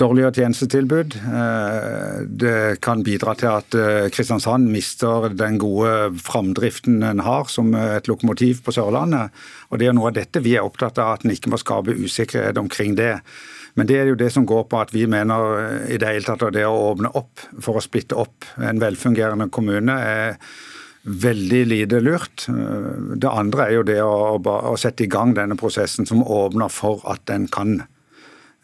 dårligere 0.00 0.34
tjenestetilbud. 0.34 1.16
Eh, 1.16 2.20
det 2.28 2.80
kan 2.84 3.02
bidra 3.04 3.34
til 3.38 3.50
at 3.52 3.76
eh, 3.78 4.08
Kristiansand 4.12 4.68
mister 4.72 5.30
den 5.32 5.58
gode 5.62 6.12
framdriften 6.20 7.02
en 7.06 7.24
har 7.24 7.48
som 7.52 7.72
et 7.78 8.08
lokomotiv 8.10 8.62
på 8.66 8.74
Sørlandet. 8.76 9.32
Og 9.70 9.80
Det 9.80 9.88
er 9.88 9.96
noe 9.96 10.10
av 10.12 10.18
dette 10.18 10.44
vi 10.44 10.56
er 10.56 10.66
opptatt 10.66 11.00
av, 11.02 11.16
at 11.16 11.26
en 11.26 11.32
ikke 11.32 11.52
må 11.52 11.60
skape 11.60 11.96
usikkerhet 11.96 12.60
omkring 12.60 12.96
det. 12.98 13.14
Men 13.76 13.88
det 13.88 13.98
er 14.00 14.12
jo 14.12 14.20
det 14.20 14.30
som 14.32 14.46
går 14.48 14.68
på 14.70 14.80
at 14.80 14.92
vi 14.94 15.06
mener 15.08 15.58
eh, 15.62 15.96
i 15.96 16.00
det 16.00 16.12
hele 16.12 16.28
tatt 16.28 16.44
at 16.44 16.56
det 16.56 16.68
å 16.68 16.92
åpne 16.92 17.12
opp 17.16 17.48
for 17.64 17.80
å 17.80 17.84
splitte 17.84 18.18
opp 18.20 18.48
en 18.60 18.82
velfungerende 18.82 19.48
kommune 19.48 19.96
er 19.96 20.40
veldig 21.06 21.66
lite 21.70 22.00
lurt. 22.02 22.48
Det 22.50 23.30
andre 23.30 23.68
er 23.68 23.76
jo 23.76 23.84
det 23.86 24.00
å, 24.02 24.40
å 24.42 24.72
sette 24.80 25.04
i 25.04 25.10
gang 25.10 25.36
denne 25.36 25.54
prosessen 25.54 26.08
som 26.08 26.24
åpner 26.24 26.72
for 26.72 27.04
at 27.06 27.30
en 27.30 27.46
kan 27.46 27.76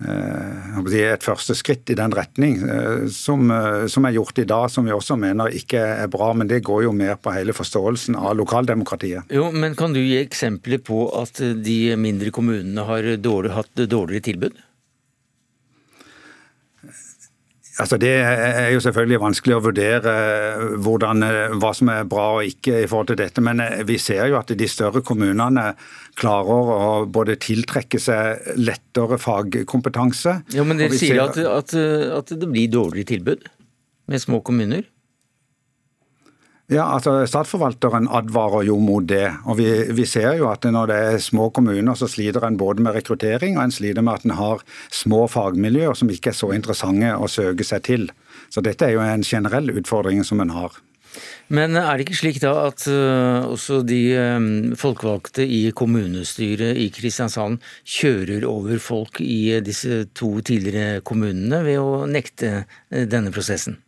et 0.03 1.25
første 1.25 1.55
skritt 1.55 1.91
i 1.91 1.97
den 1.99 2.13
retning, 2.15 2.59
eh, 2.63 3.07
som, 3.13 3.51
eh, 3.51 3.87
som, 3.87 4.05
er 4.05 4.17
gjort 4.17 4.39
i 4.39 4.45
dag, 4.45 4.71
som 4.71 4.85
vi 4.85 4.93
også 4.93 5.17
mener 5.17 5.53
ikke 5.53 5.79
er 5.79 6.09
bra. 6.09 6.33
Men 6.33 6.49
det 6.49 6.63
går 6.65 6.85
jo 6.85 6.93
mer 6.93 7.17
på 7.17 7.33
hele 7.33 7.53
forståelsen 7.53 8.17
av 8.17 8.37
lokaldemokratiet. 8.37 9.31
Jo, 9.31 9.51
men 9.53 9.75
Kan 9.75 9.93
du 9.93 10.01
gi 10.01 10.19
eksempler 10.21 10.79
på 10.79 11.09
at 11.21 11.39
de 11.39 11.97
mindre 11.97 12.31
kommunene 12.31 12.85
har 12.85 13.03
dårlig, 13.17 13.51
hatt 13.53 13.75
dårligere 13.75 14.23
tilbud? 14.23 14.61
Altså 17.81 17.97
Det 17.97 18.11
er 18.13 18.69
jo 18.75 18.81
selvfølgelig 18.85 19.21
vanskelig 19.23 19.55
å 19.57 19.63
vurdere 19.65 20.13
hvordan, 20.85 21.25
hva 21.57 21.71
som 21.77 21.89
er 21.89 22.09
bra 22.09 22.27
og 22.37 22.49
ikke 22.51 22.83
i 22.83 22.89
forhold 22.91 23.13
til 23.13 23.21
dette, 23.23 23.45
men 23.45 23.63
vi 23.89 23.97
ser 24.03 24.27
jo 24.29 24.37
at 24.37 24.53
de 24.53 24.69
større 24.69 25.01
kommunene 25.01 25.71
klarer 26.21 26.73
å 26.77 26.91
både 27.09 27.39
tiltrekke 27.41 28.01
seg 28.03 28.53
lettere 28.61 29.17
fagkompetanse. 29.23 30.37
Ja, 30.53 30.67
Men 30.69 30.83
dere 30.83 31.01
sier 31.01 31.25
at, 31.25 31.41
at, 31.41 31.73
at 32.19 32.35
det 32.37 32.51
blir 32.51 32.69
dårligere 32.73 33.15
tilbud 33.15 33.49
med 34.13 34.21
små 34.21 34.43
kommuner? 34.45 34.85
Ja, 36.73 36.87
altså 36.95 37.19
Statsforvalteren 37.29 38.07
advarer 38.09 38.63
jo 38.65 38.79
mot 38.81 39.05
det. 39.05 39.27
og 39.45 39.59
vi, 39.59 39.67
vi, 39.93 40.07
ser 40.09 40.39
jo 40.39 40.47
at 40.49 40.65
når 40.65 40.89
det 40.89 41.01
er 41.09 41.19
små 41.21 41.51
kommuner, 41.53 41.99
så 41.99 42.09
sliter 42.09 42.47
en 42.47 42.57
både 42.57 42.85
med 42.85 42.97
rekruttering 42.97 43.59
og 43.59 43.67
en 43.67 43.75
sliter 43.75 44.05
med 44.05 44.23
at 44.23 44.25
en 44.25 44.37
har 44.39 44.63
små 44.89 45.27
fagmiljøer 45.29 45.99
som 45.99 46.09
ikke 46.09 46.33
er 46.33 46.39
så 46.39 46.49
interessante 46.57 47.13
å 47.13 47.29
søke 47.29 47.67
seg 47.67 47.85
til. 47.91 48.09
Så 48.49 48.65
dette 48.65 48.89
er 48.89 48.97
jo 48.97 49.05
en 49.05 49.27
generell 49.27 49.69
utfordring 49.75 50.25
som 50.25 50.41
en 50.41 50.55
har. 50.57 50.81
Men 51.53 51.77
er 51.77 51.93
det 51.93 52.07
ikke 52.07 52.21
slik 52.23 52.41
da 52.41 52.55
at 52.71 52.87
uh, 52.89 53.45
også 53.53 53.83
de 53.85 54.01
um, 54.17 54.49
folkevalgte 54.81 55.45
i 55.45 55.67
kommunestyret 55.77 56.81
i 56.81 56.89
Kristiansand 56.95 57.61
kjører 57.85 58.49
over 58.49 58.81
folk 58.81 59.21
i 59.21 59.59
disse 59.61 60.07
to 60.17 60.39
tidligere 60.41 61.05
kommunene 61.05 61.61
ved 61.69 61.83
å 61.85 62.05
nekte 62.09 62.63
denne 62.89 63.35
prosessen? 63.35 63.82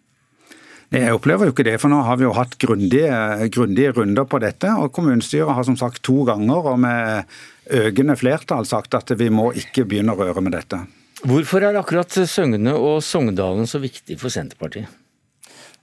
Jeg 0.95 1.11
opplever 1.11 1.49
jo 1.49 1.55
ikke 1.55 1.65
det, 1.67 1.79
for 1.83 1.91
nå 1.91 1.99
har 2.07 2.19
vi 2.21 2.27
jo 2.27 2.35
hatt 2.37 2.53
grundige, 2.63 3.49
grundige 3.55 3.95
runder 3.97 4.29
på 4.31 4.39
dette. 4.43 4.71
og 4.79 4.93
Kommunestyret 4.95 5.51
har 5.57 5.67
som 5.67 5.79
sagt 5.79 6.05
to 6.07 6.23
ganger 6.29 6.69
og 6.71 6.79
med 6.85 7.33
økende 7.75 8.15
flertall 8.21 8.67
sagt 8.69 8.95
at 8.95 9.11
vi 9.19 9.27
må 9.33 9.51
ikke 9.59 9.87
begynne 9.89 10.15
å 10.15 10.21
røre 10.21 10.45
med 10.45 10.55
dette. 10.55 10.85
Hvorfor 11.25 11.65
er 11.67 11.81
akkurat 11.81 12.15
Søgne 12.29 12.77
og 12.77 13.01
Sogndalen 13.03 13.67
så 13.67 13.81
viktig 13.83 14.21
for 14.21 14.31
Senterpartiet? 14.31 14.87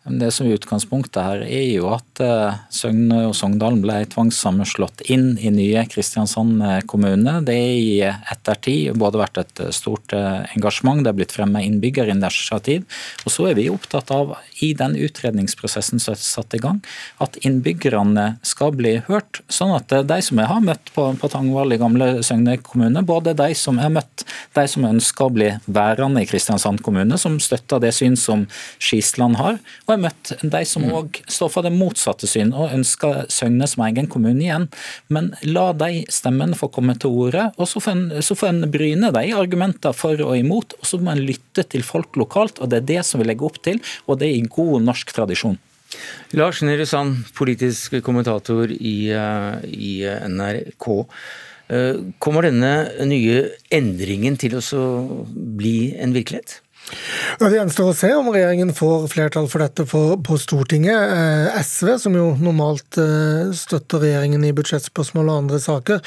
Det 0.01 0.31
som 0.33 0.47
er 0.47 0.57
utgangspunktet 0.57 1.21
her, 1.21 1.43
er 1.45 1.67
jo 1.75 1.91
at 1.93 2.19
eh, 2.25 2.55
Søgne 2.73 3.19
og 3.27 3.35
Sogndalen 3.37 3.83
ble 3.83 3.99
tvangssammenslått 4.09 5.03
inn 5.13 5.35
i 5.37 5.51
nye 5.53 5.83
Kristiansand 5.85 6.63
kommune. 6.89 7.35
Det 7.45 7.53
er 7.53 7.75
i 7.77 7.99
ettertid 8.09 8.97
både 8.97 9.21
vært 9.21 9.37
et 9.43 9.61
stort 9.77 10.15
eh, 10.17 10.41
engasjement, 10.55 11.03
det 11.05 11.11
er 11.11 11.19
blitt 11.19 11.35
fremmet 11.35 11.67
innbyggerinitiativ. 11.67 12.87
Og 13.27 13.35
så 13.35 13.51
er 13.51 13.59
vi 13.59 13.67
opptatt 13.69 14.09
av, 14.15 14.33
i 14.65 14.71
den 14.77 14.97
utredningsprosessen 14.97 16.01
som 16.01 16.15
er 16.15 16.21
satt 16.21 16.57
i 16.57 16.61
gang, 16.61 16.81
at 17.21 17.37
innbyggerne 17.45 18.25
skal 18.41 18.73
bli 18.73 18.95
hørt. 19.05 19.43
Sånn 19.53 19.75
at 19.77 19.93
de 19.93 20.19
som 20.25 20.41
jeg 20.41 20.49
har 20.49 20.65
møtt 20.65 20.91
på, 20.95 21.11
på 21.21 21.29
Tangvall 21.29 21.77
i 21.77 21.79
gamle 21.81 22.09
Søgne 22.25 22.57
kommune, 22.65 23.05
både 23.05 23.35
de 23.37 23.51
som 23.57 23.77
jeg 23.77 23.85
har 23.85 23.95
møtt, 23.99 24.25
de 24.57 24.65
som 24.65 24.89
ønsker 24.89 25.29
å 25.29 25.35
bli 25.37 25.53
værende 25.69 26.25
i 26.25 26.29
Kristiansand 26.29 26.81
kommune, 26.81 27.21
som 27.21 27.37
støtter 27.41 27.85
det 27.85 27.93
syn 27.97 28.17
som 28.17 28.47
Skisland 28.81 29.37
har, 29.37 29.61
og 29.91 29.97
jeg 29.97 30.01
har 30.01 30.07
møtt 30.07 30.51
de 30.53 30.61
som 30.67 30.85
òg 30.87 31.17
mm. 31.19 31.31
står 31.35 31.49
for 31.51 31.67
det 31.67 31.73
motsatte 31.75 32.29
syn 32.29 32.53
og 32.55 32.71
ønsker 32.71 33.25
Søgne 33.31 33.67
som 33.67 33.83
egen 33.87 34.07
kommune 34.11 34.39
igjen. 34.45 34.69
Men 35.11 35.31
la 35.43 35.71
de 35.75 36.05
stemmene 36.11 36.57
få 36.57 36.71
komme 36.71 36.95
til 36.99 37.11
orde, 37.25 37.49
og 37.57 37.67
så 37.67 37.83
får 37.83 37.97
en, 37.97 38.05
så 38.23 38.37
får 38.37 38.53
en 38.53 38.69
bryne 38.71 39.11
de 39.11 39.25
argumenter 39.35 39.95
for 39.97 40.21
og 40.23 40.37
imot. 40.39 40.77
og 40.79 40.87
Så 40.87 41.01
må 41.01 41.11
en 41.11 41.25
lytte 41.27 41.65
til 41.67 41.83
folk 41.83 42.15
lokalt, 42.19 42.61
og 42.63 42.71
det 42.71 42.81
er 42.81 42.89
det 42.93 43.03
som 43.07 43.21
vi 43.21 43.27
legger 43.27 43.51
opp 43.51 43.59
til, 43.67 43.83
og 44.07 44.21
det 44.21 44.29
er 44.29 44.39
i 44.39 44.47
god 44.47 44.87
norsk 44.87 45.11
tradisjon. 45.15 45.59
Lars 46.39 46.61
Nehru 46.63 46.85
Sand, 46.87 47.25
politisk 47.35 47.97
kommentator 48.05 48.71
i, 48.71 49.11
eh, 49.11 49.55
i 49.67 49.93
NRK. 50.07 50.87
Eh, 51.67 51.99
kommer 52.19 52.47
denne 52.47 53.05
nye 53.07 53.43
endringen 53.71 54.37
til 54.39 54.55
å 54.59 54.85
bli 55.31 55.93
en 55.99 56.15
virkelighet? 56.15 56.61
Det 57.39 57.49
gjenstår 57.53 57.89
å 57.91 57.95
se 57.95 58.09
om 58.15 58.29
regjeringen 58.33 58.73
får 58.75 59.07
flertall 59.11 59.47
for 59.51 59.63
dette 59.63 59.85
på, 59.87 60.37
Stortinget. 60.41 61.13
Eh, 61.15 61.59
SV, 61.61 61.93
som 62.01 62.15
jo 62.15 62.31
normalt 62.41 62.97
eh, 63.01 63.51
støtter 63.55 64.03
regjeringen 64.03 64.43
i 64.47 64.53
budsjettspørsmål 64.55 65.29
og 65.29 65.39
andre 65.43 65.59
saker, 65.63 66.01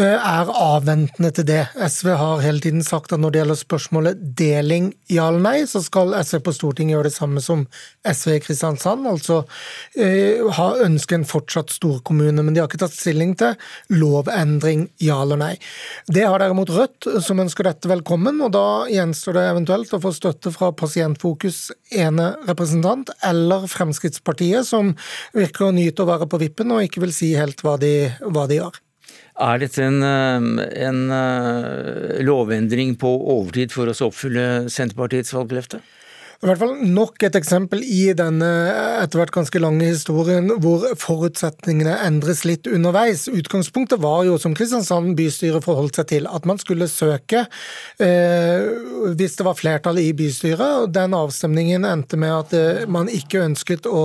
eh, 0.00 0.16
er 0.16 0.52
avventende 0.52 1.32
til 1.36 1.48
det. 1.48 1.62
SV 1.74 2.12
har 2.20 2.44
hele 2.44 2.62
tiden 2.64 2.84
sagt 2.86 3.14
at 3.14 3.22
når 3.22 3.34
det 3.34 3.42
gjelder 3.42 3.60
spørsmålet 3.60 4.22
deling 4.38 4.90
ja 5.12 5.28
eller 5.30 5.44
nei, 5.46 5.56
så 5.70 5.82
skal 5.84 6.16
SV 6.20 6.42
på 6.46 6.54
Stortinget 6.56 6.96
gjøre 6.96 7.10
det 7.10 7.16
samme 7.16 7.44
som 7.44 7.66
SV 8.06 8.36
i 8.36 8.42
Kristiansand, 8.44 9.06
altså 9.10 9.42
ha 10.56 10.66
ønske 10.84 11.16
en 11.16 11.26
fortsatt 11.26 11.72
storkommune. 11.74 12.42
Men 12.42 12.54
de 12.54 12.60
har 12.62 12.68
ikke 12.68 12.80
tatt 12.80 12.94
stilling 12.94 13.34
til 13.38 13.56
lovendring 13.94 14.86
ja 15.02 15.18
eller 15.22 15.40
nei. 15.40 15.52
Det 16.06 16.24
har 16.26 16.42
derimot 16.42 16.70
Rødt, 16.76 17.08
som 17.24 17.40
ønsker 17.42 17.66
dette 17.66 17.90
velkommen, 17.90 18.40
og 18.44 18.52
da 18.54 18.66
gjenstår 18.90 19.38
det 19.38 19.44
eventuelt 19.50 19.94
å 19.96 20.02
få 20.02 20.12
støtte 20.26 20.52
fra 20.54 20.72
Pasientfokus 20.74 21.70
ene 21.94 22.32
representant, 22.48 23.10
eller 23.26 23.66
Fremskrittspartiet, 23.70 24.66
som 24.66 24.94
virker 25.36 25.68
å 25.68 25.74
nyte 25.74 26.02
å 26.02 26.10
være 26.10 26.28
på 26.30 26.40
vippen 26.42 26.74
og 26.74 26.82
ikke 26.86 27.04
vil 27.04 27.14
si 27.14 27.34
helt 27.38 27.62
hva 27.62 27.76
de, 27.80 28.10
hva 28.26 28.46
de 28.50 28.60
gjør. 28.60 28.80
Er 29.36 29.60
dette 29.60 29.84
en, 29.84 30.00
eh, 30.02 30.46
en 30.88 31.02
eh, 31.12 32.22
lovendring 32.24 32.96
på 32.96 33.10
overtid 33.36 33.74
for 33.74 33.88
å 33.88 33.96
oppfylle 34.08 34.66
Senterpartiets 34.72 35.34
valgløfte? 35.36 35.82
I 36.42 36.48
hvert 36.48 36.60
fall 36.60 36.74
nok 36.84 37.22
et 37.24 37.36
eksempel 37.38 37.80
i 37.80 38.10
denne 38.16 38.48
etter 39.00 39.20
hvert 39.20 39.32
ganske 39.32 39.60
lange 39.62 39.86
historien 39.88 40.50
hvor 40.60 40.84
forutsetningene 41.00 41.94
endres 42.04 42.42
litt 42.44 42.68
underveis. 42.68 43.24
Utgangspunktet 43.32 44.02
var 44.02 44.26
jo, 44.28 44.36
som 44.40 44.54
Kristiansand 44.56 45.14
bystyre 45.16 45.62
forholdt 45.64 46.00
seg 46.00 46.10
til, 46.10 46.28
at 46.28 46.44
man 46.48 46.60
skulle 46.60 46.88
søke 46.92 47.46
eh, 48.02 48.66
hvis 49.16 49.38
det 49.38 49.46
var 49.46 49.56
flertall 49.56 50.00
i 50.02 50.10
bystyret. 50.16 50.82
og 50.82 50.92
Den 50.96 51.16
avstemningen 51.16 51.88
endte 51.88 52.20
med 52.20 52.34
at 52.34 52.54
eh, 52.56 52.84
man 52.90 53.08
ikke 53.08 53.44
ønsket 53.46 53.88
å, 53.88 54.04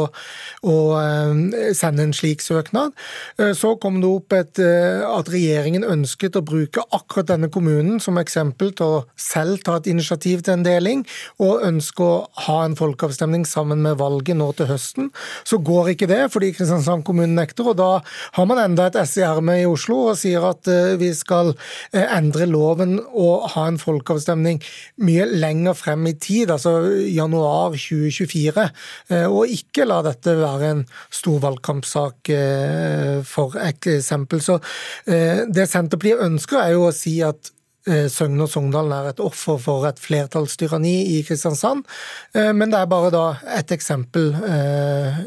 å 0.64 0.78
eh, 1.02 1.76
sende 1.78 2.08
en 2.08 2.16
slik 2.16 2.44
søknad. 2.46 2.96
Eh, 3.38 3.52
så 3.58 3.76
kom 3.82 4.00
det 4.00 4.12
opp 4.12 4.38
et, 4.38 4.64
eh, 4.64 5.04
at 5.04 5.32
regjeringen 5.32 5.88
ønsket 5.88 6.40
å 6.40 6.46
bruke 6.48 6.88
akkurat 6.96 7.34
denne 7.34 7.52
kommunen 7.52 8.00
som 8.04 8.20
eksempel 8.22 8.72
til 8.72 9.00
å 9.02 9.04
selv 9.20 9.66
ta 9.68 9.78
et 9.82 9.92
initiativ 9.92 10.46
til 10.46 10.58
en 10.58 10.68
deling, 10.68 11.06
og 11.44 11.66
ønske 11.68 12.08
å 12.08 12.21
ha 12.46 12.58
en 12.66 12.76
folkeavstemning 12.78 13.46
sammen 13.48 13.82
med 13.84 14.00
valget 14.00 14.38
nå 14.38 14.50
til 14.58 14.70
høsten. 14.72 15.10
Så 15.48 15.60
går 15.64 15.94
ikke 15.94 16.10
det, 16.10 16.22
fordi 16.34 16.52
Kristiansand 16.56 17.06
kommune 17.08 17.34
nekter. 17.36 17.72
og 17.72 17.78
Da 17.80 17.90
har 18.38 18.50
man 18.50 18.62
enda 18.62 18.88
et 18.90 18.98
ess 19.02 19.18
i 19.20 19.26
ermet 19.26 19.64
i 19.64 19.70
Oslo 19.70 20.00
og 20.12 20.20
sier 20.20 20.46
at 20.50 20.68
eh, 20.72 20.98
vi 21.02 21.12
skal 21.18 21.54
eh, 21.94 22.06
endre 22.06 22.48
loven 22.50 22.98
og 23.12 23.48
ha 23.56 23.68
en 23.70 23.80
folkeavstemning 23.82 24.62
mye 25.06 25.28
lenger 25.32 25.78
frem 25.78 26.08
i 26.10 26.16
tid, 26.16 26.52
altså 26.52 26.76
januar 27.08 27.78
2024. 27.78 28.68
Eh, 29.12 29.28
og 29.28 29.52
ikke 29.52 29.88
la 29.88 30.02
dette 30.06 30.38
være 30.40 30.74
en 30.76 30.86
stor 31.12 31.42
valgkampsak, 31.42 32.30
for 33.28 33.56
eksempel. 33.62 34.42
Så 34.44 34.58
det 35.06 35.66
Senterpartiet 35.70 36.22
ønsker, 36.24 36.60
er 36.62 36.76
jo 36.76 36.88
å 36.88 36.94
si 36.96 37.18
at 37.26 37.52
Søgne 37.86 38.46
og 38.46 38.52
Sogndalen 38.52 38.94
er 38.94 39.10
et 39.10 39.22
offer 39.24 39.58
for 39.62 39.88
et 39.90 40.00
flertallstyranni 40.02 40.94
i 41.16 41.22
Kristiansand. 41.26 41.82
Eh, 42.38 42.52
men 42.54 42.70
det 42.74 42.80
er 42.80 42.92
bare 42.92 43.10
da 43.14 43.26
et 43.58 43.74
eksempel 43.74 44.32
eh, 44.46 45.22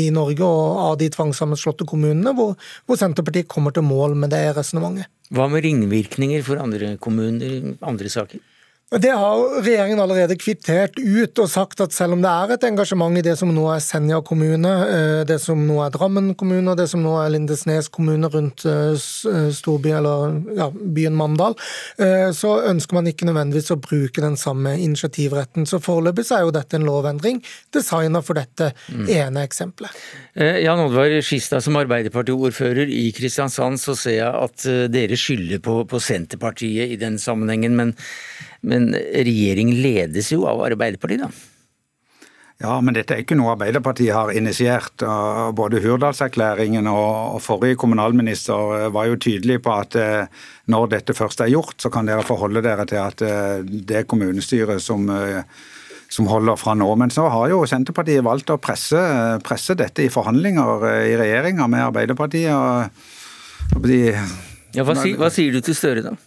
i 0.00 0.08
Norge 0.14 0.46
og 0.46 0.82
av 0.88 0.98
de 1.00 1.10
tvangssammenslåtte 1.14 1.86
kommunene 1.88 2.34
hvor, 2.36 2.56
hvor 2.86 3.00
Senterpartiet 3.00 3.50
kommer 3.50 3.74
til 3.74 3.86
mål 3.86 4.18
med 4.18 4.34
det 4.34 4.42
resonnementet. 4.58 5.10
Hva 5.30 5.46
med 5.46 5.62
ringvirkninger 5.62 6.42
for 6.42 6.58
andre 6.58 6.96
kommuner 6.98 7.76
andre 7.86 8.10
saker? 8.10 8.42
Det 8.90 9.10
har 9.14 9.62
regjeringen 9.62 10.00
allerede 10.02 10.34
kvittert 10.34 10.96
ut 10.98 11.38
og 11.38 11.46
sagt 11.46 11.78
at 11.84 11.92
selv 11.94 12.16
om 12.16 12.24
det 12.24 12.30
er 12.30 12.54
et 12.56 12.64
engasjement 12.66 13.14
i 13.14 13.22
det 13.22 13.36
som 13.38 13.52
nå 13.54 13.68
er 13.70 13.82
Senja 13.84 14.18
kommune, 14.26 14.72
eh, 14.82 15.20
det 15.28 15.36
som 15.38 15.60
nå 15.62 15.76
er 15.84 15.92
Drammen 15.94 16.32
kommune 16.34 16.72
og 16.72 16.80
det 16.80 16.88
som 16.90 17.04
nå 17.04 17.12
er 17.20 17.30
Lindesnes 17.30 17.86
kommune 17.94 18.26
rundt 18.34 18.64
eh, 18.66 18.98
eh, 19.30 19.46
storby, 19.54 19.92
eller 19.94 20.40
ja, 20.58 20.66
byen 20.74 21.14
Mandal, 21.14 21.54
så 22.34 22.50
ønsker 22.66 22.96
man 22.96 23.06
ikke 23.10 23.26
nødvendigvis 23.28 23.70
å 23.74 23.78
bruke 23.78 24.22
den 24.22 24.36
samme 24.40 24.72
initiativretten. 24.80 25.66
Så 25.68 25.78
foreløpig 25.82 26.24
er 26.34 26.46
jo 26.46 26.54
dette 26.54 26.78
en 26.78 26.86
lovendring 26.86 27.40
designa 27.74 28.22
for 28.24 28.38
dette 28.38 28.70
mm. 28.88 29.04
ene 29.12 29.44
eksempelet. 29.46 29.94
Jan 30.34 30.80
Oddvar 30.86 31.12
Skistad, 31.22 31.62
som 31.66 31.78
Arbeiderparti-ordfører 31.78 32.90
i 32.90 33.10
Kristiansand, 33.16 33.78
så 33.82 33.94
ser 33.98 34.16
jeg 34.22 34.30
at 34.48 34.66
dere 34.94 35.18
skylder 35.20 35.62
på, 35.62 35.82
på 35.90 36.02
Senterpartiet 36.02 36.94
i 36.94 37.00
den 37.00 37.20
sammenhengen. 37.20 37.76
men 37.76 37.94
men 38.66 38.90
regjering 38.94 39.72
ledes 39.80 40.32
jo 40.34 40.44
av 40.50 40.60
Arbeiderpartiet, 40.66 41.24
da? 41.24 41.30
Ja, 42.60 42.74
men 42.84 42.92
dette 42.92 43.14
er 43.16 43.22
ikke 43.22 43.38
noe 43.38 43.54
Arbeiderpartiet 43.54 44.12
har 44.12 44.30
initiert. 44.36 45.00
Både 45.56 45.80
Hurdalserklæringen 45.80 46.90
og 46.92 47.38
forrige 47.40 47.78
kommunalminister 47.80 48.74
eh, 48.76 48.88
var 48.92 49.08
jo 49.08 49.16
tydelig 49.16 49.62
på 49.64 49.72
at 49.72 49.96
eh, 49.96 50.42
når 50.68 50.90
dette 50.92 51.16
først 51.16 51.40
er 51.40 51.54
gjort, 51.54 51.78
så 51.80 51.88
kan 51.92 52.10
dere 52.10 52.26
forholde 52.26 52.60
dere 52.66 52.84
til 52.90 53.00
at 53.00 53.24
eh, 53.24 53.64
det 53.64 54.02
er 54.02 54.08
kommunestyret 54.10 54.84
som, 54.84 55.08
som 56.12 56.28
holder 56.28 56.60
fra 56.60 56.76
nå. 56.76 56.92
Men 57.00 57.14
så 57.14 57.30
har 57.32 57.48
jo 57.48 57.64
Senterpartiet 57.64 58.26
valgt 58.28 58.52
å 58.52 58.60
presse, 58.60 59.00
presse 59.46 59.78
dette 59.80 60.04
i 60.04 60.12
forhandlinger 60.12 60.84
i 61.08 61.16
regjeringa 61.16 61.64
med 61.64 61.86
Arbeiderpartiet. 61.88 62.52
Og, 62.52 63.86
de, 63.88 64.02
ja, 64.76 64.84
hva, 64.84 65.00
si, 65.00 65.16
hva 65.16 65.32
sier 65.32 65.56
du 65.56 65.64
til 65.64 65.80
Støre, 65.80 66.04
da? 66.12 66.18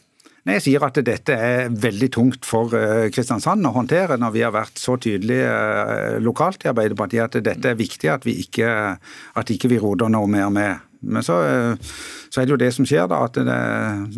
Nei, 0.43 0.57
Jeg 0.57 0.63
sier 0.65 0.83
at 0.83 0.97
dette 1.07 1.35
er 1.39 1.69
veldig 1.71 2.09
tungt 2.11 2.47
for 2.47 2.73
eh, 2.75 3.07
Kristiansand 3.15 3.63
å 3.63 3.71
håndtere, 3.77 4.17
når 4.19 4.33
vi 4.33 4.41
har 4.43 4.51
vært 4.51 4.79
så 4.81 4.97
tydelige 4.99 5.47
eh, 5.47 6.17
lokalt 6.19 6.65
i 6.65 6.71
Arbeiderpartiet 6.73 7.23
at 7.29 7.45
dette 7.45 7.71
er 7.71 7.79
viktig 7.79 8.11
at 8.11 8.27
vi 8.27 8.35
ikke, 8.41 8.67
at 9.39 9.53
ikke 9.53 9.71
vi 9.71 9.79
roder 9.79 10.11
noe 10.11 10.27
mer 10.27 10.51
med. 10.51 10.89
Men 11.03 11.23
så, 11.23 11.37
eh, 11.47 11.93
så, 12.27 12.41
er 12.41 12.49
det 12.49 12.55
jo 12.55 12.59
det 12.59 12.73
som 12.75 12.87
skjer, 12.87 13.07
da, 13.11 13.21
at 13.23 13.39
det, 13.39 13.61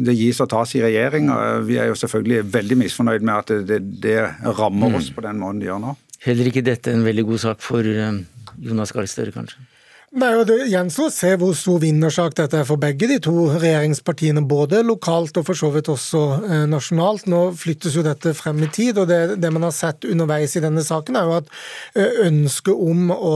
det 0.10 0.18
gis 0.18 0.42
og 0.42 0.50
tas 0.56 0.74
i 0.74 0.82
regjering. 0.88 1.30
og 1.30 1.70
Vi 1.70 1.78
er 1.78 1.92
jo 1.92 2.00
selvfølgelig 2.02 2.50
veldig 2.58 2.80
misfornøyd 2.82 3.30
med 3.30 3.36
at 3.36 3.54
det, 3.70 3.80
det 4.02 4.18
rammer 4.58 4.98
oss 4.98 5.12
mm. 5.12 5.20
på 5.20 5.28
den 5.28 5.46
måten 5.46 5.62
det 5.62 5.70
gjør 5.70 5.86
nå. 5.86 5.96
Heller 6.26 6.50
ikke 6.50 6.66
dette 6.66 6.90
en 6.90 7.06
veldig 7.06 7.30
god 7.30 7.46
sak 7.52 7.62
for 7.62 7.86
Jonas 7.86 8.98
Gahr 8.98 9.06
Støre, 9.10 9.36
kanskje? 9.36 9.62
Og 10.16 10.46
Det 10.48 10.70
gjenstår 10.72 11.10
å 11.10 11.12
se 11.12 11.30
hvor 11.36 11.52
stor 11.60 11.82
vinnersak 11.84 12.38
dette 12.38 12.62
er 12.62 12.68
for 12.68 12.80
begge 12.80 13.10
de 13.10 13.18
to 13.20 13.50
regjeringspartiene, 13.52 14.46
både 14.48 14.80
lokalt 14.88 15.36
og 15.36 15.44
for 15.50 15.60
så 15.60 15.68
vidt 15.74 15.90
også 15.92 16.22
eh, 16.38 16.62
nasjonalt. 16.72 17.26
Nå 17.28 17.42
flyttes 17.60 17.98
jo 17.98 18.04
dette 18.06 18.32
frem 18.38 18.62
i 18.64 18.70
tid, 18.72 19.02
og 19.02 19.10
det, 19.10 19.36
det, 19.44 19.52
man 19.52 19.66
har 19.68 19.74
sett 19.76 20.08
underveis 20.08 20.56
i 20.56 20.62
denne 20.64 20.86
saken, 20.88 21.18
er 21.20 21.28
jo 21.28 21.34
at 21.42 21.50
eh, 22.00 22.22
ønsket 22.30 22.72
om 22.72 23.12
å 23.12 23.34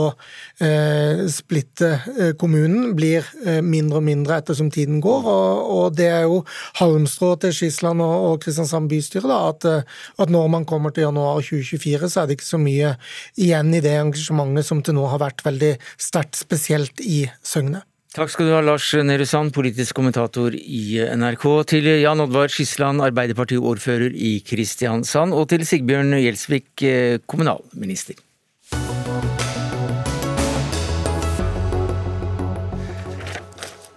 eh, 0.63 1.25
splitte 1.27 1.89
eh, 2.13 2.31
kommunen 2.39 2.95
blir 2.95 3.27
mindre 3.59 3.99
og 3.99 4.07
mindre 4.07 4.39
ettersom 4.39 4.71
tiden 4.71 5.03
går. 5.03 5.27
Og, 5.27 5.75
og 5.75 5.99
det 5.99 6.07
er 6.13 6.29
jo 6.29 6.39
halmstrå 6.79 7.33
til 7.43 7.57
Skisland 7.59 7.99
og, 8.05 8.15
og 8.29 8.39
Kristiansand 8.45 8.87
bystyre 8.87 9.27
da, 9.27 9.41
at, 9.51 9.67
at, 10.15 10.31
når 10.31 10.47
man 10.55 10.69
kommer 10.69 10.95
til 10.95 11.09
januar 11.09 11.43
2024, 11.43 12.07
så 12.07 12.23
er 12.23 12.31
det 12.31 12.39
ikke 12.39 12.49
så 12.53 12.63
mye 12.63 12.95
igjen 13.35 13.75
i 13.75 13.83
det 13.83 13.97
engasjementet 13.99 14.71
som 14.71 14.79
til 14.79 14.95
nå 14.95 15.11
har 15.11 15.25
vært 15.27 15.43
veldig 15.43 15.75
sterkt 15.99 16.39
spesielt 16.39 16.68
spesielt 16.69 17.01
i 17.01 17.23
Søgne. 17.41 17.81
Takk 18.13 18.29
skal 18.33 18.47
du 18.47 18.53
ha, 18.55 18.61
Lars 18.61 18.87
Nehru 19.05 19.25
Sand, 19.25 19.53
politisk 19.53 19.95
kommentator 19.97 20.53
i 20.53 20.97
NRK. 21.17 21.45
Til 21.69 21.85
Jan 22.01 22.21
Oddvar 22.21 22.49
Skisland, 22.49 23.01
Arbeiderparti-ordfører 23.05 24.13
i 24.13 24.39
Kristiansand. 24.45 25.33
Og 25.33 25.47
til 25.49 25.65
Sigbjørn 25.65 26.17
Gjelsvik, 26.17 26.69
eh, 26.81 27.19
kommunalminister. 27.25 28.17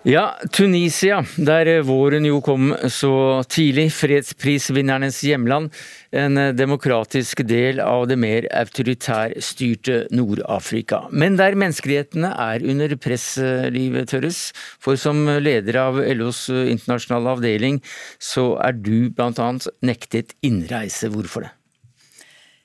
Ja, 0.03 0.33
Tunisia, 0.51 1.21
der 1.39 1.69
våren 1.87 2.25
jo 2.27 2.41
kom 2.43 2.73
så 2.91 3.45
tidlig. 3.47 3.85
Fredsprisvinnernes 3.95 5.21
hjemland. 5.23 5.71
En 6.11 6.41
demokratisk 6.59 7.45
del 7.47 7.79
av 7.79 8.09
det 8.11 8.17
mer 8.19 8.49
autoritærstyrte 8.51 10.09
Nord-Afrika. 10.11 11.05
Men 11.15 11.39
der 11.39 11.55
menneskerettighetene 11.55 12.33
er 12.35 12.67
under 12.67 12.97
press, 12.99 13.29
Liv 13.71 14.01
Tørres. 14.11 14.49
For 14.83 14.99
som 14.99 15.23
leder 15.39 15.79
av 15.87 16.03
LOs 16.03 16.49
internasjonale 16.51 17.39
avdeling, 17.39 17.79
så 18.19 18.57
er 18.59 18.75
du 18.75 19.07
bl.a. 19.15 19.51
nektet 19.87 20.35
innreise. 20.43 21.15
Hvorfor 21.15 21.47
det? 21.47 21.55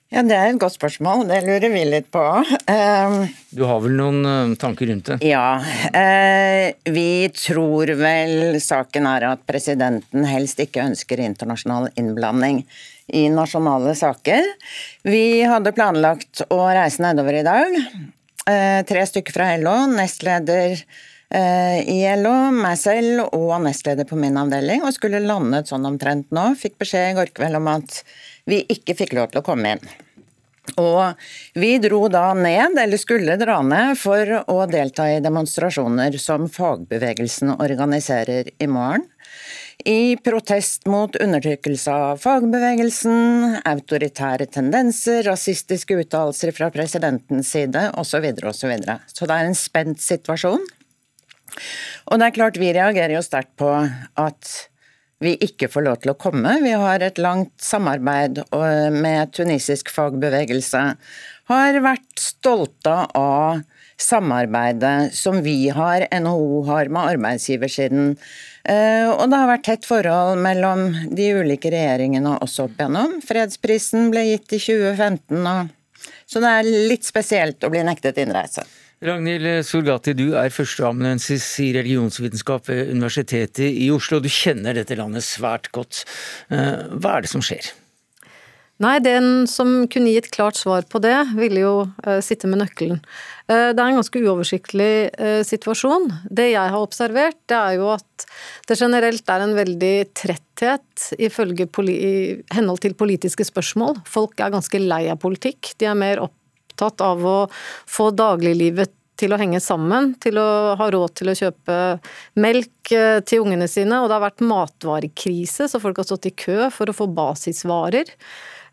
Ja, 0.07 0.21
Det 0.23 0.35
er 0.37 0.53
et 0.53 0.59
godt 0.59 0.77
spørsmål, 0.77 1.25
det 1.27 1.41
lurer 1.43 1.67
vi 1.73 1.81
litt 1.83 2.05
på. 2.15 2.21
Uh, 2.23 3.25
du 3.51 3.65
har 3.67 3.81
vel 3.83 3.97
noen 3.99 4.21
uh, 4.23 4.53
tanker 4.59 4.87
rundt 4.87 5.09
det? 5.11 5.17
Ja. 5.27 5.59
Uh, 5.91 6.71
vi 6.95 7.27
tror 7.35 7.91
vel 7.99 8.55
saken 8.63 9.09
er 9.09 9.25
at 9.33 9.43
presidenten 9.49 10.23
helst 10.29 10.61
ikke 10.63 10.85
ønsker 10.85 11.19
internasjonal 11.25 11.89
innblanding 11.99 12.61
i 13.11 13.25
nasjonale 13.33 13.97
saker. 13.99 14.47
Vi 15.03 15.43
hadde 15.43 15.75
planlagt 15.75 16.45
å 16.47 16.61
reise 16.63 17.03
nedover 17.03 17.41
i 17.41 17.43
dag. 17.47 17.75
Eh, 18.47 18.79
tre 18.87 19.03
stykker 19.07 19.35
fra 19.35 19.47
LO, 19.59 19.75
nestleder 19.91 20.75
i 21.27 21.97
LO, 22.15 22.33
meg 22.55 22.77
selv 22.79 23.33
og 23.35 23.57
nestleder 23.65 24.07
på 24.07 24.15
min 24.19 24.39
avdeling, 24.39 24.85
og 24.87 24.93
skulle 24.95 25.19
landet 25.19 25.67
sånn 25.67 25.87
omtrent 25.87 26.29
nå. 26.35 26.45
Fikk 26.55 26.77
beskjed 26.79 27.09
i 27.09 27.17
går 27.17 27.33
kveld 27.35 27.59
om 27.59 27.67
at 27.73 27.97
vi 28.47 28.63
ikke 28.71 28.95
fikk 28.97 29.17
lov 29.17 29.31
til 29.31 29.43
å 29.43 29.45
komme 29.45 29.75
inn. 29.75 29.89
Og 30.75 31.13
vi 31.55 31.77
dro 31.79 32.07
da 32.11 32.33
ned, 32.35 32.77
eller 32.81 32.99
skulle 32.99 33.37
dra 33.39 33.61
ned, 33.63 33.95
for 33.99 34.33
å 34.43 34.57
delta 34.69 35.07
i 35.13 35.21
demonstrasjoner 35.23 36.17
som 36.21 36.49
fagbevegelsen 36.51 37.55
organiserer 37.55 38.51
i 38.59 38.67
morgen. 38.67 39.07
I 39.87 40.17
protest 40.19 40.87
mot 40.89 41.13
undertrykkelse 41.21 41.93
av 41.93 42.19
fagbevegelsen, 42.19 43.59
autoritære 43.61 44.47
tendenser, 44.51 45.21
rasistiske 45.29 45.99
uttalelser 46.01 46.51
fra 46.51 46.71
presidentens 46.73 47.53
side 47.53 47.85
osv. 47.93 48.17
Så, 48.17 48.23
videre, 48.23 48.49
og 48.49 48.57
så, 48.57 49.13
så 49.13 49.29
det 49.29 49.37
er 49.37 49.51
en 49.51 49.55
spent 49.57 50.01
situasjon. 50.03 50.65
Og 52.09 52.19
det 52.19 52.25
er 52.27 52.35
klart 52.35 52.59
vi 52.59 52.73
reagerer 52.75 53.15
jo 53.15 53.23
sterkt 53.25 53.53
på 53.61 53.69
at 53.71 54.51
vi 55.24 55.34
ikke 55.41 55.70
får 55.72 55.86
lov 55.86 56.01
til 56.03 56.13
å 56.13 56.20
komme. 56.20 56.59
Vi 56.61 56.74
har 56.78 57.01
et 57.01 57.18
langt 57.22 57.55
samarbeid 57.63 58.43
med 58.93 59.34
tunisisk 59.34 59.89
fagbevegelse. 59.93 60.84
Har 61.49 61.80
vært 61.82 62.22
stolte 62.22 62.99
av 63.18 63.63
samarbeidet 63.97 65.13
som 65.18 65.41
vi 65.41 65.70
har, 65.74 66.05
NHO 66.13 66.61
har 66.68 66.91
med 66.93 67.15
arbeidsgiversiden. 67.15 68.11
Eh, 68.68 69.07
og 69.09 69.26
det 69.32 69.39
har 69.41 69.49
vært 69.49 69.65
tett 69.65 69.88
forhold 69.89 70.41
mellom 70.43 70.91
de 71.18 71.32
ulike 71.39 71.72
regjeringene 71.74 72.38
også 72.43 72.68
opp 72.68 72.78
igjennom. 72.78 73.18
Fredsprisen 73.26 74.11
ble 74.13 74.28
gitt 74.30 74.53
i 74.53 74.61
2015, 74.61 75.41
og... 75.41 76.11
så 76.30 76.43
det 76.43 76.51
er 76.59 76.70
litt 76.91 77.07
spesielt 77.07 77.63
å 77.65 77.72
bli 77.74 77.82
nektet 77.88 78.22
innreise. 78.22 78.68
Ragnhild 78.97 79.45
Sorgati, 79.61 80.15
du 80.17 80.31
er 80.33 80.49
førsteamanuensis 80.49 81.45
i 81.61 81.67
religionsvitenskap 81.75 82.65
ved 82.71 82.95
Universitetet 82.95 83.67
i 83.69 83.91
Oslo. 83.93 84.17
Du 84.17 84.29
kjenner 84.31 84.73
dette 84.73 84.97
landet 84.97 85.25
svært 85.27 85.69
godt. 85.75 86.01
Eh, 86.49 86.87
hva 86.97 87.17
er 87.17 87.27
det 87.27 87.29
som 87.29 87.43
skjer? 87.45 87.69
Nei, 88.81 88.97
den 89.01 89.45
som 89.49 89.85
kunne 89.89 90.11
gi 90.11 90.19
et 90.21 90.29
klart 90.33 90.57
svar 90.57 90.85
på 90.89 91.01
det, 91.01 91.15
ville 91.37 91.63
jo 91.63 91.73
uh, 91.87 92.19
sitte 92.21 92.49
med 92.49 92.61
nøkkelen. 92.61 92.99
Uh, 93.49 93.73
det 93.73 93.81
er 93.81 93.85
en 93.87 93.97
ganske 93.97 94.21
uoversiktlig 94.21 94.89
situasjon. 95.49 96.05
Det 96.29 96.51
jeg 96.51 96.73
har 96.73 96.77
observert, 96.77 97.39
det 97.49 97.57
er 97.57 97.79
jo 97.79 97.89
at 97.95 98.27
det 98.69 98.77
generelt 98.77 99.33
er 99.33 99.45
en 99.45 99.55
veldig 99.57 99.95
tretthet 100.17 101.07
i 101.17 101.29
henhold 102.53 102.81
til 102.85 102.97
politiske 102.97 103.45
spørsmål. 103.49 103.97
Folk 104.05 104.37
er 104.41 104.53
ganske 104.53 104.81
lei 104.81 105.07
av 105.09 105.21
politikk. 105.21 105.73
De 105.81 105.89
er 105.89 105.97
mer 105.97 106.21
opp 106.25 106.36
opptatt 106.78 107.01
av 107.01 107.25
å 107.25 107.38
få 107.89 108.11
dagliglivet 108.11 108.93
til 109.17 109.34
å 109.34 109.39
henge 109.41 109.59
sammen, 109.63 110.13
til 110.21 110.38
å 110.38 110.75
ha 110.78 110.89
råd 110.93 111.15
til 111.17 111.32
å 111.32 111.38
kjøpe 111.38 111.78
melk 112.38 112.91
eh, 112.93 113.19
til 113.25 113.47
ungene 113.47 113.67
sine. 113.69 114.01
Og 114.01 114.09
det 114.09 114.17
har 114.17 114.28
vært 114.28 114.45
matvarekrise, 114.45 115.65
så 115.65 115.82
folk 115.82 115.97
har 115.97 116.07
stått 116.07 116.30
i 116.30 116.36
kø 116.38 116.69
for 116.73 116.89
å 116.89 116.95
få 116.95 117.09
basisvarer. 117.09 118.13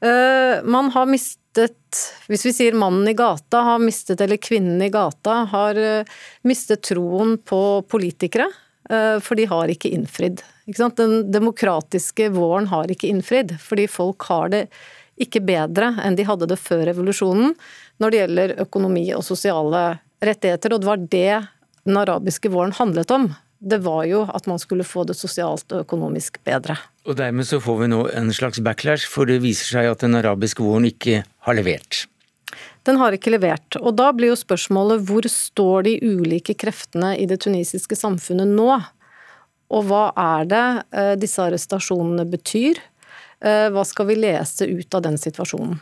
Eh, 0.04 0.60
man 0.68 0.92
har 0.92 1.08
mistet 1.08 1.40
Hvis 2.26 2.42
vi 2.42 2.50
sier 2.50 2.74
mannen 2.74 3.06
i 3.06 3.14
gata 3.14 3.60
har 3.62 3.78
mistet, 3.78 4.18
eller 4.20 4.40
kvinnen 4.42 4.82
i 4.82 4.90
gata 4.90 5.44
har 5.52 5.78
eh, 5.78 6.16
mistet 6.42 6.82
troen 6.90 7.36
på 7.38 7.62
politikere, 7.88 8.50
for 9.24 9.38
de 9.38 9.46
har 9.48 9.70
ikke 9.72 9.88
innfridd. 9.96 10.42
Ikke 10.68 10.90
Den 10.98 11.30
demokratiske 11.32 12.26
våren 12.34 12.66
har 12.68 12.90
ikke 12.92 13.08
innfridd, 13.08 13.54
fordi 13.62 13.86
folk 13.88 14.26
har 14.28 14.50
det 14.52 14.60
ikke 15.20 15.42
bedre 15.46 15.92
enn 16.02 16.16
de 16.18 16.26
hadde 16.26 16.48
det 16.50 16.58
før 16.60 16.84
revolusjonen 16.90 17.54
når 18.02 18.10
det 18.10 18.20
gjelder 18.22 18.54
økonomi 18.64 19.06
og 19.14 19.24
sosiale 19.26 19.84
rettigheter. 20.24 20.74
Og 20.74 20.82
det 20.82 20.88
var 20.88 21.02
det 21.02 21.34
den 21.84 22.00
arabiske 22.00 22.50
våren 22.50 22.74
handlet 22.74 23.12
om. 23.14 23.28
Det 23.64 23.78
var 23.84 24.04
jo 24.08 24.24
at 24.28 24.48
man 24.50 24.58
skulle 24.60 24.84
få 24.84 25.06
det 25.08 25.16
sosialt 25.16 25.70
og 25.72 25.84
økonomisk 25.86 26.40
bedre. 26.44 26.76
Og 27.08 27.16
dermed 27.16 27.46
så 27.48 27.60
får 27.62 27.78
vi 27.82 27.92
nå 27.92 28.00
en 28.16 28.32
slags 28.34 28.60
backlash, 28.64 29.06
for 29.08 29.28
det 29.28 29.42
viser 29.44 29.78
seg 29.78 29.92
at 29.92 30.04
den 30.04 30.16
arabiske 30.18 30.64
våren 30.64 30.88
ikke 30.88 31.22
har 31.46 31.56
levert. 31.56 32.04
Den 32.84 32.98
har 33.00 33.16
ikke 33.16 33.32
levert. 33.32 33.78
Og 33.80 33.94
da 33.96 34.10
blir 34.12 34.32
jo 34.32 34.38
spørsmålet 34.40 35.04
hvor 35.08 35.24
står 35.30 35.86
de 35.86 35.94
ulike 36.04 36.56
kreftene 36.60 37.14
i 37.20 37.28
det 37.28 37.40
tunisiske 37.44 37.96
samfunnet 37.96 38.50
nå? 38.52 38.68
Og 39.74 39.86
hva 39.88 40.10
er 40.20 40.48
det 40.50 40.64
eh, 40.92 41.14
disse 41.20 41.40
arrestasjonene 41.40 42.26
betyr? 42.28 42.80
Eh, 43.44 43.68
hva 43.72 43.84
skal 43.84 44.08
vi 44.08 44.16
lese 44.22 44.66
ut 44.66 44.96
av 44.96 45.04
den 45.04 45.18
situasjonen? 45.20 45.76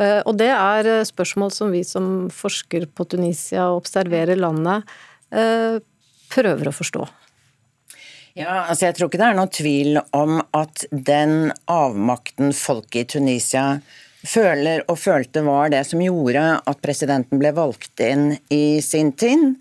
Eh, 0.00 0.20
og 0.24 0.38
det 0.40 0.50
er 0.54 0.88
eh, 0.88 1.04
spørsmål 1.06 1.52
som 1.52 1.72
vi 1.74 1.82
som 1.84 2.28
forsker 2.32 2.88
på 2.96 3.04
Tunisia 3.12 3.68
og 3.68 3.84
observerer 3.84 4.38
landet, 4.38 4.88
prøver 6.32 6.70
å 6.70 6.72
forstå. 6.72 7.02
Ja, 8.38 8.62
altså 8.70 8.86
Jeg 8.86 8.94
tror 8.96 9.10
ikke 9.10 9.18
det 9.20 9.26
er 9.26 9.34
noen 9.36 9.50
tvil 9.52 9.98
om 10.16 10.38
at 10.56 10.86
den 10.88 11.50
avmakten 11.68 12.54
folket 12.56 13.02
i 13.02 13.18
Tunisia 13.18 13.64
føler 14.26 14.82
og 14.90 14.98
følte 14.98 15.42
var 15.46 15.70
det 15.72 15.84
som 15.86 16.00
gjorde 16.02 16.42
at 16.58 16.80
presidenten 16.82 17.38
ble 17.40 17.52
valgt 17.54 18.02
inn 18.02 18.32
i 18.50 18.80
sin 18.84 19.12
tid. 19.12 19.54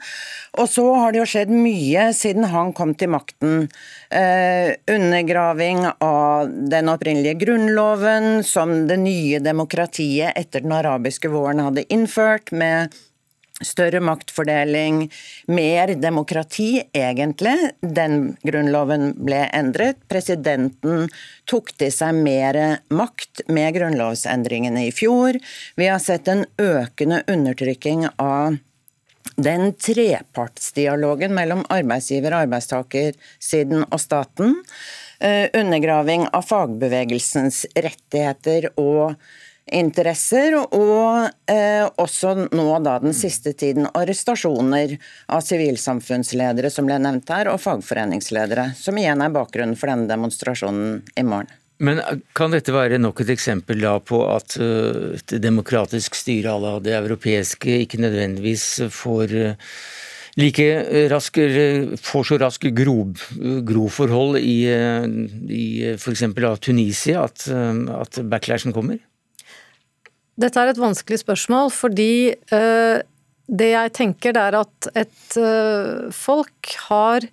Og 0.57 0.69
så 0.71 0.85
har 0.97 1.13
det 1.13 1.21
jo 1.21 1.27
skjedd 1.29 1.51
mye 1.53 2.07
siden 2.17 2.47
han 2.49 2.73
kom 2.77 2.95
til 2.97 3.11
makten. 3.13 3.67
Eh, 4.09 4.73
undergraving 4.89 5.83
av 6.01 6.49
den 6.71 6.89
opprinnelige 6.89 7.37
grunnloven, 7.45 8.41
som 8.43 8.87
det 8.89 8.97
nye 9.03 9.41
demokratiet 9.43 10.33
etter 10.39 10.65
den 10.65 10.73
arabiske 10.73 11.29
våren 11.33 11.61
hadde 11.61 11.85
innført, 11.93 12.51
med 12.51 12.95
større 13.65 13.99
maktfordeling, 13.99 15.07
mer 15.47 15.93
demokrati, 15.95 16.83
egentlig. 16.93 17.71
Den 17.81 18.35
grunnloven 18.45 19.13
ble 19.17 19.45
endret. 19.55 19.99
Presidenten 20.11 21.07
tok 21.49 21.73
til 21.79 21.91
seg 21.93 22.19
mer 22.21 22.59
makt 22.93 23.47
med 23.49 23.73
grunnlovsendringene 23.79 24.87
i 24.87 24.93
fjor. 24.95 25.39
Vi 25.75 25.89
har 25.89 26.03
sett 26.03 26.29
en 26.31 26.45
økende 26.61 27.23
undertrykking 27.27 28.07
av 28.17 28.59
den 29.37 29.73
trepartsdialogen 29.73 31.33
mellom 31.35 31.65
arbeidsgiver, 31.69 32.33
arbeidstakersiden 32.33 33.83
og 33.89 33.99
staten. 34.01 34.55
Eh, 35.19 35.49
undergraving 35.57 36.27
av 36.33 36.45
fagbevegelsens 36.45 37.63
rettigheter 37.73 38.69
og 38.77 39.17
interesser, 39.73 40.55
og 40.55 41.29
eh, 41.51 41.85
også 41.99 42.33
nå 42.55 42.67
da 42.85 42.97
den 43.03 43.15
siste 43.17 43.53
tiden 43.57 43.87
arrestasjoner 43.91 44.97
av 45.33 45.43
sivilsamfunnsledere, 45.45 46.71
som 46.73 46.87
ble 46.87 46.99
nevnt 47.03 47.29
her, 47.33 47.51
og 47.51 47.61
fagforeningsledere, 47.63 48.71
som 48.79 48.97
igjen 48.99 49.23
er 49.23 49.33
bakgrunnen 49.35 49.77
for 49.79 49.91
denne 49.91 50.09
demonstrasjonen 50.09 51.01
i 51.17 51.25
morgen. 51.27 51.51
Men 51.83 52.01
eh, 52.01 52.23
kan 52.37 52.55
dette 52.55 52.73
være 52.73 53.01
nok 53.01 53.21
et 53.25 53.33
eksempel 53.35 53.83
da 53.83 53.97
på 54.01 54.23
at 54.31 54.57
uh, 54.61 55.13
et 55.17 55.37
demokratisk 55.43 56.15
styre 56.17 56.55
à 56.55 56.61
la 56.61 56.77
det 56.81 56.95
europeiske 56.97 57.83
ikke 57.83 58.01
nødvendigvis 58.01 58.87
får 58.93 59.35
uh, 59.35 59.75
like 60.37 60.65
rask, 61.11 61.37
får 62.01 62.25
så 62.29 62.37
raske 62.41 62.69
gro, 62.77 63.07
groforhold 63.65 64.37
i, 64.37 64.69
i 64.69 65.67
f.eks. 65.95 66.25
Tunisia 66.61 67.23
at, 67.25 67.47
at 67.49 68.19
backlashen 68.29 68.75
kommer? 68.75 68.99
Dette 70.37 70.61
er 70.61 70.69
et 70.69 70.81
vanskelig 70.81 71.23
spørsmål, 71.23 71.71
fordi 71.73 72.35
uh, 72.53 72.99
det 73.47 73.69
jeg 73.71 73.93
tenker, 73.97 74.35
det 74.37 74.43
er 74.43 74.59
at 74.59 74.89
et 74.93 75.39
uh, 75.41 76.11
folk 76.13 76.75
har 76.89 77.29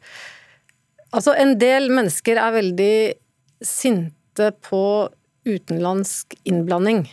Altså, 1.15 1.31
en 1.39 1.53
del 1.55 1.93
mennesker 1.95 2.41
er 2.43 2.57
veldig 2.57 2.95
sinte 3.63 4.49
på 4.67 4.81
utenlandsk 5.47 6.35
innblanding. 6.43 7.05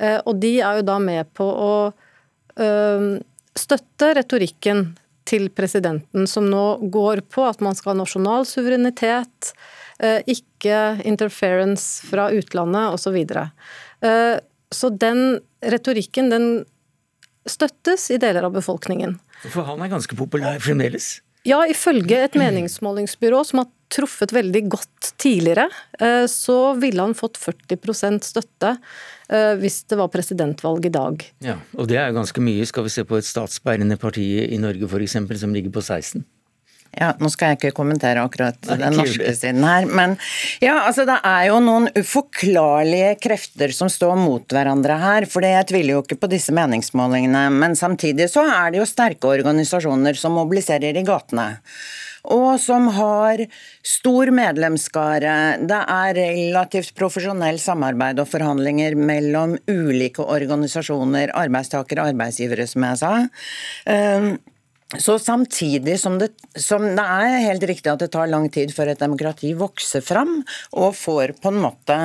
Uh, 0.00 0.22
og 0.24 0.38
de 0.40 0.54
er 0.64 0.78
jo 0.78 0.86
da 0.88 0.96
med 1.04 1.28
på 1.36 1.44
å 1.44 1.74
støtte 3.58 4.08
retorikken 4.16 4.84
til 5.28 5.48
presidenten, 5.52 6.24
som 6.30 6.46
nå 6.48 6.86
går 6.94 7.24
på 7.34 7.44
at 7.44 7.60
man 7.66 7.74
skal 7.76 7.92
ha 7.92 7.98
nasjonal 7.98 8.46
suverenitet, 8.46 9.50
ikke 10.30 10.78
interference 11.02 12.06
fra 12.06 12.28
utlandet 12.30 12.94
osv. 12.94 13.18
Så, 14.74 14.90
den 14.90 15.38
retorikken, 15.64 16.30
den 16.32 16.48
støttes 17.48 18.08
i 18.10 18.18
deler 18.20 18.48
av 18.48 18.54
befolkningen. 18.56 19.18
For 19.44 19.66
han 19.68 19.82
er 19.84 19.92
ganske 19.92 20.16
populær 20.16 20.60
fremdeles? 20.64 21.18
Ja, 21.44 21.58
ifølge 21.68 22.22
et 22.24 22.36
meningsmålingsbyrå 22.40 23.42
som 23.44 23.60
har 23.60 23.68
truffet 23.92 24.32
veldig 24.32 24.62
godt 24.72 25.10
tidligere, 25.20 25.66
eh, 26.00 26.24
så 26.30 26.72
ville 26.80 27.04
han 27.04 27.12
fått 27.16 27.36
40% 27.36 28.24
støtte 28.24 28.70
eh, 29.28 29.52
hvis 29.60 29.82
det 29.92 29.98
var 30.00 30.08
presidentvalg 30.12 30.88
i 30.88 30.94
dag. 30.94 31.26
Ja, 31.44 31.58
Og 31.76 31.90
det 31.90 31.98
er 32.00 32.08
jo 32.08 32.16
ganske 32.16 32.40
mye. 32.40 32.64
Skal 32.66 32.88
vi 32.88 32.94
se 32.94 33.04
på 33.04 33.20
et 33.20 33.28
statsbærende 33.28 34.00
parti 34.00 34.24
i 34.48 34.58
Norge 34.58 34.88
f.eks. 34.88 35.18
som 35.44 35.52
ligger 35.52 35.74
på 35.74 35.84
16? 35.84 36.24
Ja, 36.98 37.12
Nå 37.18 37.30
skal 37.32 37.52
jeg 37.52 37.60
ikke 37.60 37.74
kommentere 37.76 38.22
akkurat 38.24 38.58
den 38.68 38.96
norske 38.98 39.34
siden 39.36 39.64
her, 39.66 39.88
men 39.88 40.16
ja, 40.62 40.76
altså 40.84 41.06
det 41.08 41.18
er 41.26 41.48
jo 41.48 41.58
noen 41.64 41.88
uforklarlige 41.96 43.14
krefter 43.22 43.74
som 43.74 43.90
står 43.92 44.16
mot 44.20 44.54
hverandre 44.54 44.98
her. 45.00 45.28
For 45.30 45.46
jeg 45.46 45.68
tviler 45.70 45.96
jo 45.96 46.04
ikke 46.04 46.20
på 46.22 46.30
disse 46.32 46.54
meningsmålingene, 46.54 47.46
men 47.54 47.76
samtidig 47.78 48.30
så 48.32 48.46
er 48.46 48.72
det 48.74 48.82
jo 48.82 48.88
sterke 48.88 49.30
organisasjoner 49.34 50.18
som 50.18 50.36
mobiliserer 50.38 50.96
i 51.00 51.06
gatene 51.06 51.52
og 52.32 52.56
som 52.60 52.88
har 52.96 53.42
stor 53.84 54.30
medlemsskare. 54.32 55.34
Det 55.68 55.80
er 55.96 56.16
relativt 56.16 56.94
profesjonell 56.96 57.60
samarbeid 57.60 58.22
og 58.22 58.30
forhandlinger 58.30 58.96
mellom 58.96 59.58
ulike 59.68 60.24
organisasjoner, 60.24 61.34
arbeidstakere 61.36 62.04
og 62.04 62.14
arbeidsgivere, 62.14 62.66
som 62.70 62.88
jeg 62.88 63.02
sa. 63.02 63.14
Så 64.98 65.18
samtidig 65.18 65.96
som 66.00 66.18
det, 66.18 66.28
som 66.60 66.84
det, 66.96 67.02
er 67.02 67.40
helt 67.48 67.64
riktig 67.66 67.90
at 67.90 68.02
det 68.02 68.10
tar 68.14 68.28
lang 68.30 68.46
tid 68.52 68.70
før 68.74 68.92
et 68.92 69.00
demokrati 69.00 69.54
vokser 69.58 70.04
fram 70.04 70.36
og 70.76 70.94
får 70.94 71.34
på 71.42 71.50
en 71.50 71.60
måte 71.64 71.96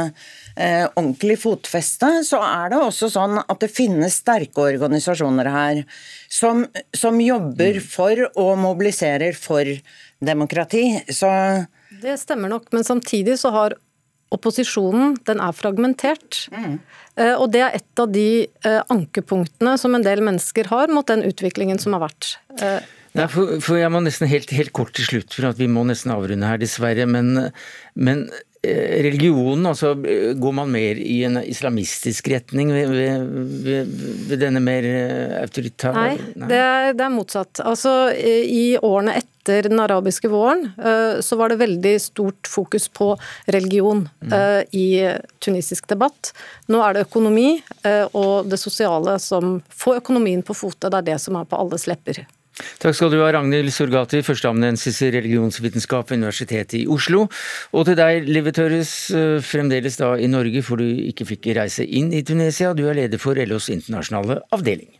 eh, 0.55 0.85
ordentlig 0.95 1.37
fotfeste, 1.43 2.23
så 2.25 2.39
er 2.45 2.71
det 2.73 2.79
også 2.81 3.11
sånn 3.13 3.37
at 3.43 3.59
det 3.61 3.69
finnes 3.73 4.21
sterke 4.23 4.63
organisasjoner 4.71 5.51
her 5.53 5.83
som, 6.31 6.63
som 6.95 7.19
jobber 7.21 7.81
mm. 7.81 7.89
for 7.91 8.23
og 8.31 8.55
mobiliserer 8.63 9.37
for 9.37 9.69
demokrati. 10.19 10.85
Så 11.11 11.29
Det 12.01 12.17
stemmer 12.23 12.55
nok, 12.55 12.71
men 12.73 12.87
samtidig 12.87 13.37
så 13.43 13.53
har 13.53 13.77
opposisjonen 14.35 15.17
den 15.27 15.41
er 15.41 15.55
fragmentert. 15.57 16.45
Mm. 16.53 16.77
Og 17.41 17.49
det 17.51 17.63
er 17.65 17.73
et 17.75 17.99
av 17.99 18.11
de 18.13 18.45
eh, 18.45 18.81
ankepunktene 18.93 19.73
som 19.81 19.97
en 19.97 20.05
del 20.05 20.21
mennesker 20.23 20.69
har 20.71 20.93
mot 20.93 21.07
den 21.09 21.25
utviklingen 21.27 21.81
som 21.81 21.97
har 21.97 22.05
vært. 22.05 22.37
Eh, 22.61 22.79
Nei, 23.17 23.25
for, 23.31 23.55
for, 23.65 23.79
Jeg 23.79 23.89
må 23.89 24.03
nesten 24.05 24.29
helt, 24.29 24.51
helt, 24.53 24.71
kort 24.75 24.93
til 24.95 25.07
slutt, 25.07 25.33
for 25.33 25.57
vi 25.57 25.67
må 25.71 25.81
nesten 25.89 26.13
avrunde 26.13 26.45
her, 26.45 26.59
dessverre. 26.61 27.07
Men, 27.09 27.49
men 27.97 28.27
religionen, 28.61 29.65
altså 29.69 29.93
går 30.35 30.51
man 30.51 30.71
mer 30.71 30.99
i 30.99 31.21
en 31.23 31.39
islamistisk 31.39 32.27
retning 32.27 32.73
ved, 32.73 32.91
ved, 33.63 33.91
ved 34.27 34.41
denne 34.41 34.59
mer 34.63 34.83
eh, 34.83 35.35
autoritære 35.39 35.95
Nei, 35.95 36.15
Nei. 36.35 36.49
Det, 36.49 36.59
er, 36.59 36.87
det, 36.91 37.05
er, 37.05 37.13
motsatt. 37.13 37.61
Altså 37.63 37.93
I 38.11 38.75
årene 38.83 39.15
etter 39.21 39.69
den 39.69 39.79
arabiske 39.81 40.29
våren 40.29 40.67
så 41.25 41.37
var 41.39 41.49
det 41.49 41.57
veldig 41.57 41.93
stort 42.03 42.49
fokus 42.51 42.85
på 42.93 43.07
religion 43.47 44.03
mm. 44.21 44.35
i 44.77 44.85
tunisisk 45.41 45.87
debatt. 45.89 46.33
Nå 46.69 46.83
er 46.85 46.93
det 46.93 47.05
økonomi 47.07 47.55
og 48.11 48.51
det 48.51 48.59
sosiale 48.61 49.15
som 49.23 49.57
får 49.73 50.03
økonomien 50.03 50.43
på 50.45 50.53
fote. 50.53 50.91
Det 50.91 50.99
er 50.99 51.07
det 51.13 51.17
som 51.23 51.39
er 51.39 51.49
på 51.49 51.57
alles 51.57 51.87
lepper. 51.89 52.21
Takk 52.79 52.95
skal 52.95 53.11
du 53.13 53.19
ha, 53.21 53.29
Ragnhild 53.33 53.71
Surgati, 53.73 54.21
førsteamanuensis 54.25 55.01
i 55.05 55.11
religionsvitenskap 55.15 56.11
ved 56.11 56.21
Universitetet 56.21 56.77
i 56.81 56.85
Oslo. 56.91 57.25
Og 57.73 57.87
til 57.87 57.97
deg, 57.99 58.27
Live 58.29 58.53
eh, 58.55 59.39
fremdeles 59.43 59.99
da 59.99 60.13
i 60.19 60.27
Norge, 60.31 60.63
for 60.63 60.79
du 60.79 60.87
ikke 61.09 61.27
fikk 61.27 61.51
reise 61.57 61.83
inn 61.83 62.13
i 62.13 62.23
Tunisia. 62.23 62.73
Du 62.73 62.87
er 62.87 62.97
leder 62.99 63.21
for 63.21 63.35
LOs 63.35 63.69
internasjonale 63.73 64.41
avdeling. 64.55 64.91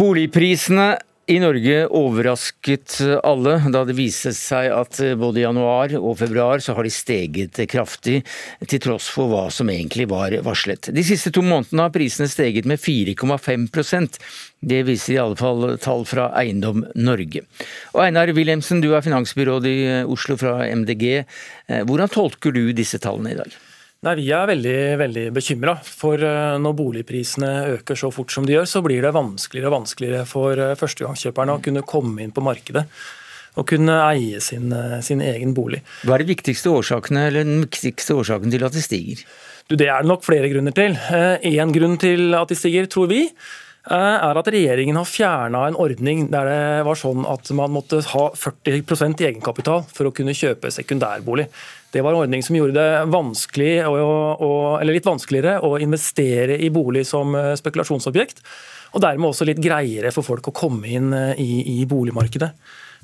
Boligprisene 0.00 0.94
i 1.30 1.38
Norge 1.38 1.84
overrasket 1.94 2.96
alle 3.22 3.52
da 3.70 3.84
det 3.86 3.94
viste 3.94 4.32
seg 4.34 4.72
at 4.74 4.98
både 5.20 5.38
i 5.38 5.44
januar 5.44 5.94
og 6.00 6.16
februar 6.18 6.62
så 6.64 6.74
har 6.74 6.86
de 6.86 6.90
steget 6.90 7.60
kraftig, 7.70 8.24
til 8.66 8.82
tross 8.82 9.06
for 9.14 9.30
hva 9.30 9.44
som 9.54 9.70
egentlig 9.70 10.08
var 10.10 10.34
varslet. 10.42 10.90
De 10.90 11.04
siste 11.06 11.30
to 11.34 11.44
månedene 11.46 11.86
har 11.86 11.94
prisene 11.94 12.26
steget 12.30 12.66
med 12.66 12.82
4,5% 12.82 14.18
Det 14.60 14.82
viser 14.88 15.14
i 15.14 15.22
alle 15.22 15.38
fall 15.38 15.78
tall 15.80 16.02
fra 16.08 16.28
Eiendom 16.40 16.82
Norge. 16.98 17.46
Og 17.94 18.02
Einar 18.04 18.34
Wilhelmsen, 18.34 18.82
du 18.82 18.90
er 18.92 19.06
finansbyråd 19.06 19.70
i 19.70 19.78
Oslo 20.10 20.36
fra 20.40 20.66
MDG. 20.66 21.24
Hvordan 21.86 22.10
tolker 22.10 22.52
du 22.52 22.66
disse 22.74 22.98
tallene 22.98 23.36
i 23.36 23.38
dag? 23.38 23.60
Nei, 24.00 24.14
Vi 24.16 24.30
er 24.32 24.46
veldig, 24.48 24.76
veldig 24.96 25.22
bekymra. 25.36 25.74
For 25.84 26.22
eh, 26.24 26.54
når 26.56 26.76
boligprisene 26.78 27.50
øker 27.74 27.98
så 28.00 28.08
fort 28.14 28.32
som 28.32 28.46
de 28.48 28.54
gjør, 28.54 28.68
så 28.70 28.80
blir 28.80 29.04
det 29.04 29.12
vanskeligere 29.12 29.68
og 29.68 29.74
vanskeligere 29.74 30.28
for 30.28 30.56
eh, 30.56 30.76
førstegangskjøperne 30.80 31.58
å 31.58 31.60
kunne 31.66 31.82
komme 31.84 32.24
inn 32.24 32.32
på 32.32 32.40
markedet. 32.46 32.86
Og 33.60 33.66
kunne 33.68 33.98
eie 34.06 34.40
sin, 34.40 34.72
eh, 34.72 35.02
sin 35.04 35.20
egen 35.20 35.52
bolig. 35.52 35.82
Hva 36.08 36.16
er 36.16 36.24
de 36.24 36.30
viktigste 36.32 36.72
årsakene, 36.72 37.26
eller 37.28 37.44
den 37.44 37.60
viktigste 37.66 38.16
årsaken 38.16 38.54
til 38.54 38.64
at 38.64 38.78
de 38.78 38.84
stiger? 38.86 39.20
Du, 39.68 39.76
det 39.76 39.90
er 39.92 40.00
det 40.00 40.08
nok 40.08 40.24
flere 40.24 40.48
grunner 40.48 40.72
til. 40.72 40.96
Én 40.96 41.74
grunn 41.76 41.98
til 42.00 42.32
at 42.38 42.48
de 42.48 42.56
stiger, 42.56 42.88
tror 42.88 43.10
vi, 43.12 43.26
er 43.84 44.40
at 44.40 44.48
regjeringen 44.52 44.96
har 44.96 45.08
fjerna 45.08 45.66
en 45.68 45.76
ordning 45.80 46.26
der 46.32 46.48
det 46.48 46.64
var 46.88 46.98
sånn 47.00 47.22
at 47.28 47.48
man 47.56 47.72
måtte 47.72 48.00
ha 48.10 48.24
40 48.36 48.80
i 48.80 49.28
egenkapital 49.28 49.84
for 49.88 50.08
å 50.08 50.14
kunne 50.16 50.36
kjøpe 50.36 50.72
sekundærbolig. 50.72 51.46
Det 51.90 52.02
var 52.02 52.12
en 52.12 52.22
ordning 52.22 52.42
som 52.42 52.56
gjorde 52.56 52.78
det 52.78 53.04
vanskelig, 53.10 53.72
eller 53.82 54.92
litt 54.94 55.06
vanskeligere 55.06 55.58
å 55.66 55.74
investere 55.82 56.58
i 56.62 56.70
bolig 56.70 57.02
som 57.08 57.34
eh, 57.34 57.56
spekulasjonsobjekt. 57.58 58.44
Og 58.94 59.02
dermed 59.02 59.30
også 59.30 59.46
litt 59.46 59.62
greiere 59.62 60.12
for 60.14 60.26
folk 60.26 60.50
å 60.50 60.54
komme 60.54 60.86
inn 60.86 61.10
eh, 61.16 61.34
i, 61.42 61.80
i 61.80 61.86
boligmarkedet. 61.90 62.52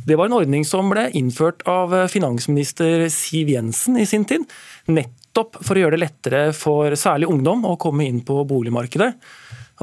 Det 0.06 0.18
var 0.18 0.28
en 0.28 0.36
ordning 0.38 0.62
som 0.68 0.90
ble 0.92 1.08
innført 1.18 1.66
av 1.70 1.94
eh, 1.96 2.06
finansminister 2.12 3.08
Siv 3.10 3.50
Jensen 3.56 3.98
i 3.98 4.06
sin 4.06 4.26
tid. 4.28 4.46
Nettopp 4.86 5.58
for 5.66 5.74
å 5.74 5.82
gjøre 5.82 5.98
det 5.98 6.04
lettere 6.04 6.44
for 6.54 6.94
særlig 6.94 7.30
ungdom 7.32 7.66
å 7.66 7.74
komme 7.80 8.06
inn 8.06 8.22
på 8.26 8.38
boligmarkedet. 8.46 9.12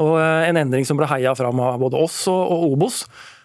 Og 0.01 0.15
En 0.17 0.57
endring 0.57 0.87
som 0.89 0.97
ble 0.97 1.05
heia 1.05 1.35
fram 1.37 1.59
av 1.61 1.75
både 1.83 1.99
oss 2.01 2.23
og 2.31 2.71
Obos. 2.71 3.03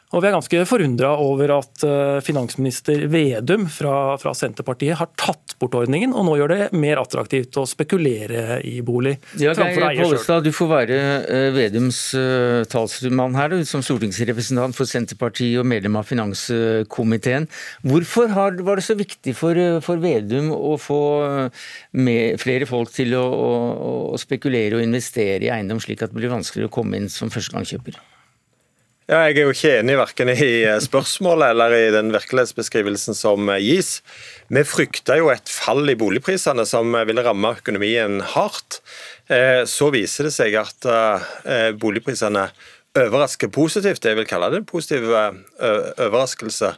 Og 0.09 0.23
Vi 0.25 0.29
er 0.31 0.33
ganske 0.33 0.61
forundra 0.65 1.11
over 1.21 1.51
at 1.59 1.83
eh, 1.85 2.19
finansminister 2.25 3.03
Vedum 3.13 3.67
fra, 3.69 4.17
fra, 4.21 4.33
Senterpartiet 4.37 4.97
har 4.97 5.11
tatt 5.21 5.53
bort 5.61 5.77
ordningen, 5.77 6.15
og 6.17 6.25
nå 6.25 6.37
gjør 6.39 6.55
det 6.55 6.69
mer 6.81 7.01
attraktivt 7.03 7.59
å 7.61 7.67
spekulere 7.69 8.57
i 8.65 8.79
bolig. 8.85 9.19
Ja, 9.37 9.53
Geir 9.53 10.01
Pollestad, 10.01 10.47
du 10.47 10.53
får 10.55 10.71
være 10.71 10.99
uh, 11.27 11.49
Vedums 11.53 12.01
uh, 12.17 12.65
talsmann 12.71 13.37
her, 13.37 13.53
du, 13.53 13.67
som 13.69 13.85
stortingsrepresentant 13.85 14.77
for 14.79 14.89
Senterpartiet 14.89 15.61
og 15.61 15.69
medlem 15.69 15.99
av 16.01 16.09
finanskomiteen. 16.09 17.49
Hvorfor 17.85 18.33
har, 18.33 18.57
var 18.65 18.81
det 18.81 18.89
så 18.89 18.97
viktig 18.97 19.37
for, 19.37 19.61
for 19.85 20.01
Vedum 20.01 20.55
å 20.57 20.77
få 20.81 21.03
med, 21.99 22.39
flere 22.41 22.69
folk 22.71 22.95
til 22.95 23.19
å, 23.19 23.27
å, 23.29 23.57
å 24.15 24.21
spekulere 24.21 24.79
og 24.79 24.87
investere 24.87 25.51
i 25.51 25.53
eiendom, 25.53 25.83
slik 25.85 26.07
at 26.07 26.15
det 26.15 26.23
blir 26.23 26.33
vanskeligere 26.33 26.73
å 26.73 26.79
komme 26.81 26.97
inn 26.97 27.13
som 27.13 27.35
førstegangskjøper? 27.35 27.99
Ja, 29.09 29.23
jeg 29.25 29.39
er 29.41 29.47
jo 29.47 29.53
ikke 29.55 29.71
enig 29.79 29.95
verken 29.97 30.29
i 30.35 30.35
eh, 30.69 30.75
spørsmålet 30.85 31.55
eller 31.55 31.73
i 31.73 31.85
den 31.95 32.11
virkelighetsbeskrivelsen 32.13 33.17
som 33.17 33.49
eh, 33.49 33.63
gis. 33.65 34.03
Vi 34.53 34.61
frykta 34.69 35.17
jo 35.17 35.31
et 35.33 35.49
fall 35.49 35.89
i 35.89 35.95
boligprisene 35.97 36.67
som 36.69 36.93
eh, 36.93 37.07
ville 37.09 37.25
ramme 37.25 37.55
økonomien 37.57 38.21
hardt. 38.35 38.83
Så 39.69 39.91
viser 39.93 40.25
det 40.25 40.31
seg 40.33 40.55
at 40.57 40.87
boligprisene 41.77 42.47
overrasker 42.97 43.51
positivt. 43.53 44.07
Jeg 44.09 44.17
vil 44.17 44.25
kalle 44.25 44.49
det 44.49 44.63
en 44.63 44.69
positiv 44.71 45.05
overraskelse. 45.13 46.71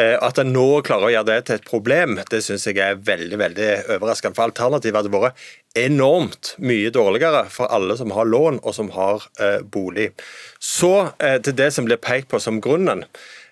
At 0.00 0.38
en 0.40 0.54
nå 0.54 0.80
klarer 0.86 1.04
å 1.04 1.12
gjøre 1.12 1.28
det 1.28 1.34
til 1.44 1.58
et 1.58 1.66
problem, 1.68 2.14
det 2.32 2.38
syns 2.40 2.64
jeg 2.64 2.78
er 2.80 3.02
veldig 3.04 3.36
veldig 3.36 3.66
overraskende. 3.98 4.32
For 4.38 4.48
Alternativet 4.48 4.96
hadde 4.96 5.12
vært 5.12 5.42
enormt 5.78 6.54
mye 6.64 6.88
dårligere 6.94 7.44
for 7.52 7.68
alle 7.72 7.98
som 8.00 8.14
har 8.16 8.28
lån 8.28 8.62
og 8.62 8.74
som 8.76 8.88
har 8.96 9.26
eh, 9.40 9.60
bolig. 9.60 10.10
Så 10.56 11.12
eh, 11.18 11.38
til 11.44 11.56
det 11.60 11.70
som 11.76 11.84
blir 11.88 12.00
pekt 12.00 12.30
på 12.32 12.40
som 12.40 12.60
grunnen. 12.64 13.04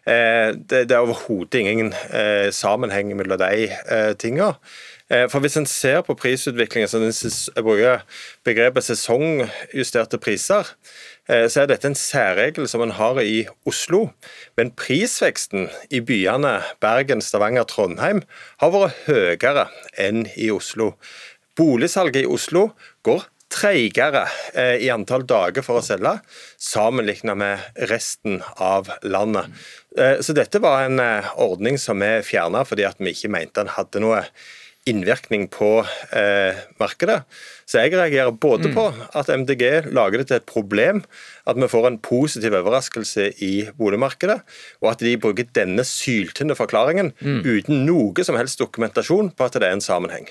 Eh, 0.08 0.56
det, 0.56 0.86
det, 0.88 0.96
er 0.96 1.04
overhodet 1.04 1.60
ingen 1.60 1.92
eh, 1.92 2.48
sammenheng 2.54 3.12
mellom 3.16 3.40
de 3.40 3.68
eh, 3.68 4.12
tingene. 4.16 4.54
Eh, 5.10 5.26
for 5.28 5.42
Hvis 5.42 5.56
en 5.58 5.66
ser 5.66 6.02
på 6.06 6.14
prisutviklingen, 6.14 6.88
så 6.88 7.00
jeg 7.02 7.64
bruker 7.64 8.04
begrepet 8.46 8.86
sesongjusterte 8.86 10.20
priser, 10.22 10.68
så 11.30 11.60
er 11.62 11.66
dette 11.70 11.86
en 11.86 11.94
særregel 11.94 12.66
som 12.66 12.82
en 12.82 12.90
har 12.96 13.20
i 13.22 13.44
Oslo. 13.68 14.08
Men 14.58 14.72
prisveksten 14.74 15.68
i 15.94 16.00
byene 16.02 16.56
Bergen, 16.82 17.22
Stavanger, 17.22 17.68
Trondheim 17.70 18.24
har 18.58 18.72
vært 18.74 19.04
høyere 19.06 19.68
enn 19.94 20.24
i 20.34 20.48
Oslo. 20.50 20.96
Boligsalget 21.54 22.24
i 22.24 22.26
Oslo 22.26 22.72
går 23.06 23.28
treigere 23.50 24.24
eh, 24.54 24.76
i 24.84 24.90
antall 24.90 25.26
dager 25.28 25.64
for 25.66 25.80
å 25.80 25.84
selge, 25.84 26.16
sammenlignet 26.58 27.38
med 27.38 27.82
resten 27.90 28.40
av 28.56 28.90
landet. 29.02 29.50
Eh, 29.98 30.18
så 30.22 30.34
dette 30.36 30.62
var 30.62 30.86
en 30.86 31.02
ordning 31.40 31.78
som 31.78 32.02
vi 32.02 32.12
fjerna 32.26 32.64
fordi 32.66 32.88
vi 32.98 33.14
ikke 33.14 33.32
mente 33.34 33.62
den 33.62 33.74
hadde 33.74 34.02
noe 34.02 34.24
innvirkning 34.90 35.46
på 35.52 35.70
eh, 36.16 36.58
markedet. 36.80 37.22
Så 37.68 37.80
jeg 37.80 37.94
reagerer 37.94 38.34
både 38.34 38.70
mm. 38.70 38.76
på 38.76 38.86
at 39.20 39.30
MDG 39.30 39.64
lager 39.94 40.20
det 40.20 40.28
til 40.30 40.40
et 40.40 40.48
problem 40.48 41.02
at 41.48 41.58
vi 41.58 41.70
får 41.70 41.88
en 41.88 42.00
positiv 42.02 42.54
overraskelse 42.58 43.30
i 43.46 43.54
boligmarkedet, 43.78 44.40
og 44.82 44.92
at 44.92 45.06
de 45.06 45.16
bruker 45.20 45.48
denne 45.56 45.86
syltynne 45.86 46.58
forklaringen 46.58 47.14
mm. 47.20 47.42
uten 47.46 47.84
noe 47.88 48.26
som 48.26 48.38
helst 48.38 48.62
dokumentasjon 48.62 49.34
på 49.34 49.48
at 49.48 49.58
det 49.58 49.70
er 49.70 49.78
en 49.78 49.84
sammenheng. 49.84 50.28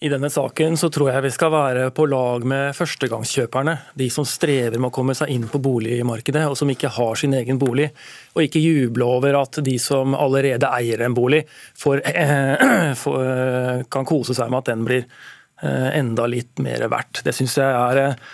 I 0.00 0.08
denne 0.08 0.28
saken 0.30 0.76
så 0.78 0.86
tror 0.94 1.08
jeg 1.10 1.24
vi 1.24 1.30
skal 1.34 1.50
være 1.50 1.86
på 1.90 2.04
lag 2.06 2.44
med 2.46 2.76
førstegangskjøperne. 2.78 3.72
De 3.98 4.06
som 4.14 4.26
strever 4.28 4.78
med 4.78 4.92
å 4.92 4.94
komme 4.94 5.16
seg 5.18 5.32
inn 5.34 5.48
på 5.50 5.58
boligmarkedet, 5.58 6.44
og 6.46 6.54
som 6.60 6.70
ikke 6.70 6.92
har 6.94 7.18
sin 7.18 7.34
egen 7.34 7.58
bolig. 7.58 7.88
Og 8.36 8.44
ikke 8.44 8.62
juble 8.62 9.08
over 9.08 9.40
at 9.40 9.58
de 9.66 9.74
som 9.82 10.14
allerede 10.14 10.70
eier 10.70 11.02
en 11.02 11.16
bolig, 11.18 11.42
får, 11.82 12.04
eh, 12.12 12.94
får, 13.02 13.18
eh, 13.24 13.82
kan 13.90 14.06
kose 14.06 14.38
seg 14.38 14.54
med 14.54 14.60
at 14.60 14.70
den 14.70 14.86
blir 14.86 15.02
eh, 15.02 15.88
enda 15.98 16.30
litt 16.30 16.62
mer 16.62 16.86
verdt. 16.86 17.24
Det 17.26 17.34
syns 17.34 17.58
jeg 17.58 17.66
er 17.66 18.02
eh, 18.04 18.28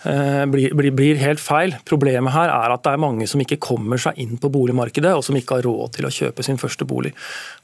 blir, 0.00 0.72
blir, 0.76 0.94
blir, 0.96 1.18
helt 1.20 1.42
feil. 1.42 1.74
Problemet 1.88 2.32
her 2.32 2.48
er 2.48 2.72
at 2.72 2.84
det 2.86 2.94
er 2.94 3.02
mange 3.02 3.26
som 3.28 3.42
ikke 3.42 3.58
kommer 3.60 4.00
seg 4.00 4.16
inn 4.22 4.38
på 4.40 4.48
boligmarkedet, 4.52 5.12
og 5.12 5.24
som 5.26 5.36
ikke 5.36 5.58
har 5.58 5.66
råd 5.68 5.96
til 5.96 6.08
å 6.08 6.12
kjøpe 6.14 6.44
sin 6.46 6.60
første 6.60 6.86
bolig. 6.88 7.12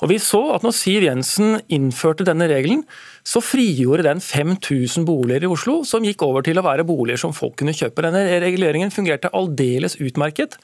Og 0.03 0.11
Vi 0.13 0.19
så 0.21 0.43
at 0.53 0.67
når 0.67 0.77
Siv 0.77 1.07
Jensen 1.07 1.57
innførte 1.73 2.27
denne 2.29 2.49
regelen, 2.51 2.85
så 3.27 3.41
frigjorde 3.43 4.05
den 4.07 4.21
5000 4.23 5.07
boliger 5.09 5.47
i 5.47 5.51
Oslo, 5.51 5.81
som 5.89 6.05
gikk 6.05 6.23
over 6.27 6.45
til 6.47 6.61
å 6.61 6.67
være 6.67 6.87
boliger 6.87 7.25
som 7.25 7.35
folk 7.35 7.57
kunne 7.59 7.75
kjøpe. 7.77 8.05
Denne 8.05 8.23
reguleringen 8.45 8.93
fungerte 8.95 9.33
aldeles 9.35 9.99
utmerket. 9.99 10.61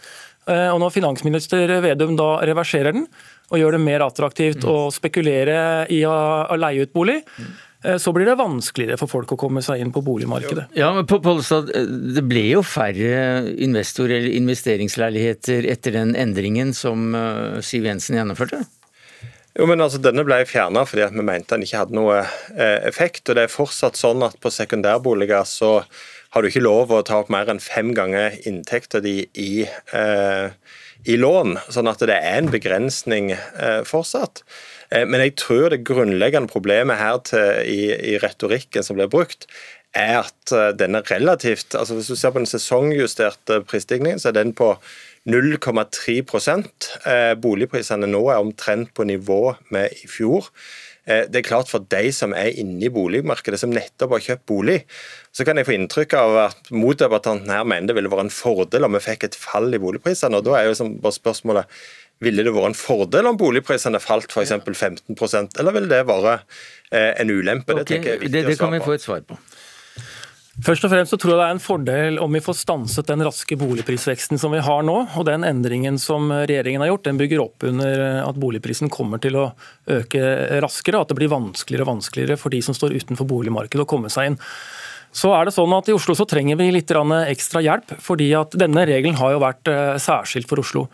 Eh, 0.46 0.68
og 0.68 0.80
Når 0.82 0.94
finansminister 0.94 1.80
Vedum 1.82 2.14
da 2.18 2.36
reverserer 2.46 2.94
den, 2.94 3.08
og 3.52 3.60
gjør 3.60 3.76
det 3.76 3.84
mer 3.84 4.04
attraktivt 4.06 4.64
å 4.68 4.90
spekulere 4.94 5.86
i 5.92 6.02
å, 6.08 6.14
leie 6.56 6.86
ut 6.86 6.94
bolig, 6.94 7.20
Eh, 7.36 7.71
så 7.98 8.12
blir 8.14 8.28
det 8.28 8.36
vanskeligere 8.38 8.98
for 9.00 9.10
folk 9.10 9.34
å 9.34 9.38
komme 9.40 9.62
seg 9.64 9.82
inn 9.82 9.92
på 9.94 10.04
boligmarkedet. 10.06 10.68
Ja, 10.78 10.92
men 10.94 11.08
Pollestad, 11.08 11.72
eh, 11.74 11.88
Det 12.16 12.24
ble 12.28 12.44
jo 12.52 12.62
færre 12.62 13.42
investor- 13.56 14.10
eller 14.10 14.30
investeringsleiligheter 14.30 15.66
etter 15.70 15.98
den 15.98 16.14
endringen 16.14 16.72
som 16.74 17.14
eh, 17.14 17.60
Siv 17.60 17.84
Jensen 17.88 18.16
gjennomførte? 18.16 18.64
Jo, 19.58 19.66
men 19.66 19.82
altså, 19.84 20.00
Denne 20.00 20.24
ble 20.24 20.44
fjerna 20.48 20.86
fordi 20.88 21.10
vi 21.12 21.26
mente 21.26 21.56
den 21.56 21.66
ikke 21.66 21.82
hadde 21.82 21.98
noe 21.98 22.22
effekt. 22.88 23.28
og 23.28 23.36
Det 23.36 23.44
er 23.44 23.52
fortsatt 23.52 24.00
sånn 24.00 24.24
at 24.24 24.38
på 24.40 24.48
sekundærboliger 24.48 25.44
så 25.44 25.82
har 26.32 26.42
du 26.42 26.48
ikke 26.48 26.64
lov 26.64 26.92
å 26.94 27.02
ta 27.04 27.18
opp 27.20 27.30
mer 27.32 27.50
enn 27.52 27.60
fem 27.60 27.90
ganger 27.96 28.38
inntekta 28.48 29.02
di 29.04 29.18
i, 29.36 29.66
eh, 29.92 30.48
i 31.04 31.16
lån. 31.20 31.58
Sånn 31.68 31.90
at 31.90 32.00
det 32.08 32.16
er 32.16 32.38
en 32.38 32.48
begrensning 32.52 33.34
eh, 33.34 33.82
fortsatt. 33.84 34.40
Eh, 34.92 35.06
men 35.08 35.24
jeg 35.24 35.36
tror 35.40 35.70
det 35.72 35.84
grunnleggende 35.88 36.50
problemet 36.50 37.00
her 37.00 37.22
til, 37.28 37.62
i, 37.68 37.80
i, 38.14 38.18
retorikken 38.22 38.84
som 38.84 38.98
blir 38.98 39.10
brukt, 39.12 39.48
er 39.96 40.22
at 40.22 40.54
eh, 40.56 40.70
den 40.76 40.96
er 40.96 41.08
relativt 41.10 41.76
altså 41.76 41.98
Hvis 41.98 42.12
du 42.12 42.16
ser 42.16 42.32
på 42.32 42.40
den 42.40 42.50
sesongjusterte 42.50 43.62
prisstigningen, 43.68 44.20
så 44.20 44.30
er 44.30 44.40
den 44.40 44.54
på 44.56 44.74
0,3% 45.28 46.88
eh, 47.08 47.34
Boligprisene 47.40 48.08
nå 48.10 48.24
er 48.28 48.40
omtrent 48.42 48.94
på 48.96 49.06
nivå 49.08 49.42
med 49.70 49.92
i 50.02 50.08
fjor. 50.10 50.50
Det 51.02 51.34
er 51.34 51.42
klart 51.42 51.66
For 51.66 51.82
de 51.90 52.12
som 52.14 52.30
er 52.30 52.54
inne 52.62 52.84
i 52.86 52.90
boligmarkedet, 52.94 53.58
som 53.58 53.72
nettopp 53.74 54.12
har 54.14 54.20
kjøpt 54.22 54.44
bolig, 54.46 54.76
så 55.34 55.42
kan 55.42 55.58
jeg 55.58 55.66
få 55.66 55.74
inntrykk 55.74 56.14
av 56.14 56.36
at 56.44 56.70
motdebattanten 56.70 57.50
her 57.50 57.64
mener 57.66 57.90
det 57.90 57.96
ville 57.96 58.12
vært 58.12 58.28
en 58.28 58.30
fordel 58.30 58.86
om 58.86 58.94
vi 58.94 59.00
fikk 59.02 59.26
et 59.26 59.34
fall 59.34 59.66
i 59.74 59.80
boligprisene. 59.82 60.38
og 60.38 60.46
Da 60.46 60.60
er 60.60 60.68
jo 60.68 60.86
bare 61.02 61.16
spørsmålet 61.16 61.82
ville 62.22 62.44
det 62.46 62.54
vært 62.54 62.72
en 62.72 62.78
fordel 62.78 63.30
om 63.30 63.38
boligprisene 63.40 64.00
falt 64.02 64.30
f.eks. 64.32 64.54
15% 64.62 65.58
eller 65.60 65.76
ville 65.76 65.90
det 65.90 66.04
vært 66.08 66.46
eh, 66.92 67.12
en 67.20 67.32
ulempe? 67.32 67.76
Okay, 67.82 68.00
det, 68.02 68.28
det, 68.28 68.46
det 68.50 68.58
kan 68.60 68.72
vi 68.74 68.82
få 68.82 68.96
et 68.96 69.04
svar 69.04 69.24
på. 69.26 69.38
Først 70.62 70.84
og 70.84 70.90
fremst 70.92 71.14
så 71.14 71.16
tror 71.16 71.32
jeg 71.32 71.38
det 71.40 71.44
er 71.46 71.54
en 71.54 71.62
fordel 71.64 72.18
om 72.20 72.34
vi 72.36 72.42
får 72.44 72.58
stanset 72.58 73.08
den 73.08 73.22
raske 73.24 73.56
boligprisveksten 73.56 74.36
som 74.38 74.52
vi 74.52 74.60
har 74.60 74.82
nå. 74.84 74.98
og 75.16 75.24
Den 75.24 75.46
endringen 75.48 75.96
som 75.98 76.28
regjeringen 76.28 76.84
har 76.84 76.90
gjort, 76.90 77.06
den 77.08 77.20
bygger 77.22 77.40
opp 77.46 77.64
under 77.64 78.02
at 78.20 78.40
boligprisen 78.40 78.92
kommer 78.92 79.22
til 79.22 79.38
å 79.40 79.46
øke 79.88 80.20
raskere. 80.60 81.00
At 81.00 81.08
det 81.08 81.16
blir 81.22 81.32
vanskeligere 81.32 81.86
og 81.86 81.94
vanskeligere 81.94 82.36
for 82.36 82.52
de 82.52 82.60
som 82.68 82.76
står 82.76 82.98
utenfor 83.00 83.30
boligmarkedet 83.32 83.86
å 83.86 83.88
komme 83.88 84.12
seg 84.12 84.34
inn. 84.34 84.38
Så 85.12 85.32
er 85.36 85.48
det 85.48 85.56
sånn 85.56 85.72
at 85.76 85.88
I 85.88 85.96
Oslo 85.96 86.14
så 86.16 86.28
trenger 86.28 86.60
vi 86.60 86.70
litt 86.72 86.92
ekstra 86.92 87.64
hjelp, 87.64 87.96
fordi 88.00 88.30
at 88.36 88.52
denne 88.56 88.84
regelen 88.88 89.18
har 89.20 89.34
jo 89.34 89.42
vært 89.42 89.68
eh, 89.68 89.96
særskilt 90.00 90.48
for 90.48 90.60
Oslo. 90.60 90.86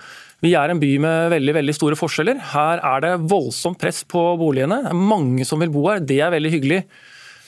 Vi 0.45 0.53
er 0.55 0.71
en 0.71 0.79
by 0.79 0.91
med 1.03 1.33
veldig 1.33 1.55
veldig 1.57 1.75
store 1.75 1.99
forskjeller. 1.99 2.39
Her 2.53 2.83
er 2.87 3.03
det 3.03 3.15
voldsomt 3.31 3.81
press 3.81 4.05
på 4.07 4.23
boligene. 4.39 4.85
Mange 4.95 5.47
som 5.49 5.59
vil 5.59 5.73
bo 5.75 5.89
her. 5.91 6.05
Det 6.05 6.21
er 6.23 6.31
veldig 6.31 6.53
hyggelig. 6.53 6.83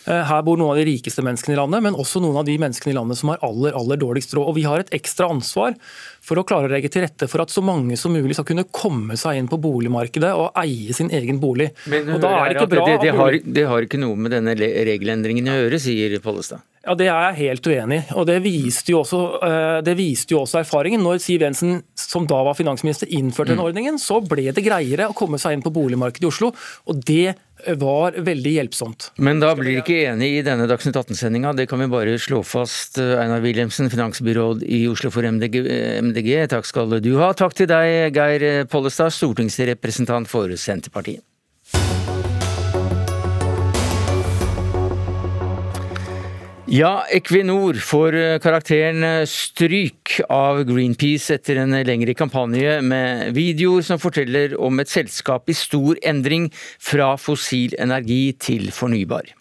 Eh, 0.09 0.22
her 0.26 0.43
bor 0.43 0.59
noen 0.59 0.72
av 0.72 0.80
de 0.80 0.86
rikeste 0.88 1.22
menneskene 1.22 1.55
i 1.55 1.59
landet, 1.61 1.84
men 1.84 1.99
også 1.99 2.22
noen 2.24 2.41
av 2.41 2.47
de 2.49 2.57
menneskene 2.59 2.95
i 2.95 2.97
landet 2.97 3.20
som 3.20 3.30
har 3.30 3.43
aller 3.47 3.76
aller 3.78 4.01
dårligst 4.01 4.34
råd. 4.34 4.49
Og 4.49 4.57
Vi 4.59 4.64
har 4.66 4.82
et 4.82 4.91
ekstra 4.97 5.28
ansvar 5.30 5.76
for 6.24 6.41
å 6.41 6.45
klare 6.47 6.66
å 6.66 6.72
legge 6.72 6.91
til 6.91 7.05
rette 7.05 7.28
for 7.30 7.45
at 7.45 7.53
så 7.53 7.62
mange 7.62 7.99
som 8.01 8.14
mulig 8.16 8.34
skal 8.38 8.49
kunne 8.49 8.66
komme 8.72 9.18
seg 9.20 9.38
inn 9.38 9.51
på 9.51 9.61
boligmarkedet 9.61 10.32
og 10.34 10.51
eie 10.59 10.97
sin 10.97 11.12
egen 11.14 11.38
bolig. 11.43 11.70
Men 11.86 12.16
og 12.16 12.24
da 12.24 12.32
er 12.41 12.51
det, 12.51 12.59
ikke 12.59 12.72
bra... 12.74 12.88
det, 12.88 12.99
det, 13.05 13.14
har, 13.20 13.38
det 13.45 13.68
har 13.70 13.86
ikke 13.86 14.03
noe 14.03 14.18
med 14.18 14.34
denne 14.34 14.57
regelendringen 14.57 15.53
å 15.53 15.61
gjøre, 15.62 15.82
sier 15.82 16.18
Pollestad. 16.24 16.64
Ja, 16.81 16.95
Det 16.97 17.11
er 17.12 17.26
jeg 17.28 17.37
helt 17.37 17.66
uenig 17.68 17.99
i. 17.99 18.14
og 18.16 18.24
det 18.26 18.39
viste, 18.43 18.95
også, 18.97 19.20
eh, 19.45 19.81
det 19.85 19.97
viste, 19.99 20.33
jo 20.33 20.41
også, 20.47 20.62
erfaringen. 20.62 21.03
Når 21.03 21.20
Siv 21.20 21.43
Jensen, 21.43 21.83
som 21.95 22.26
da 22.26 22.43
var 22.43 22.55
finansminister, 22.55 23.07
innførte 23.07 23.53
den 23.53 23.61
mm. 23.61 23.66
ordningen, 23.66 23.99
så 24.01 24.20
ble 24.26 24.49
det 24.51 24.64
greiere 24.64 25.11
å 25.11 25.14
komme 25.14 25.37
seg 25.37 25.53
inn 25.53 25.62
på 25.62 25.72
boligmarkedet 25.72 26.24
i 26.24 26.31
Oslo. 26.31 26.55
og 26.87 27.05
Det 27.05 27.37
var 27.76 28.12
veldig 28.16 28.53
hjelpsomt. 28.57 29.11
Men 29.18 29.41
da 29.41 29.53
blir 29.55 29.83
ikke 29.83 30.09
enig 30.09 30.39
i 30.39 30.43
denne 30.43 30.64
Dagsnytt 30.66 30.97
18-sendinga. 30.97 31.53
Det 31.55 31.68
kan 31.68 31.78
vi 31.78 31.91
bare 31.93 32.16
slå 32.16 32.41
fast. 32.41 32.97
Einar 32.97 33.45
Wilhelmsen, 33.45 33.91
finansbyråd 33.93 34.64
i 34.64 34.87
Oslo 34.89 35.12
for 35.12 35.28
MDG, 35.28 35.61
MDG. 36.01 36.49
Takk 36.49 36.64
skal 36.64 36.97
du 37.05 37.12
ha. 37.20 37.35
Takk 37.37 37.53
til 37.61 37.68
deg, 37.68 38.16
Geir 38.16 38.64
Pollestad, 38.72 39.12
stortingsrepresentant 39.12 40.33
for 40.33 40.49
Senterpartiet. 40.57 41.20
Ja, 46.71 47.03
Equinor 47.11 47.75
får 47.83 48.14
eh, 48.14 48.37
karakteren 48.39 49.03
eh, 49.03 49.25
stryk 49.27 50.21
av 50.31 50.61
Greenpeace 50.68 51.35
etter 51.35 51.59
en 51.59 51.75
lengre 51.89 52.14
kampanje 52.14 52.77
med 52.87 53.33
videoer 53.35 53.83
som 53.89 53.99
forteller 53.99 54.55
om 54.55 54.79
et 54.79 54.93
selskap 54.93 55.51
i 55.51 55.57
stor 55.59 55.99
endring 56.07 56.47
fra 56.79 57.16
fossil 57.18 57.75
energi 57.75 58.23
til 58.39 58.71
fornybar. 58.71 59.35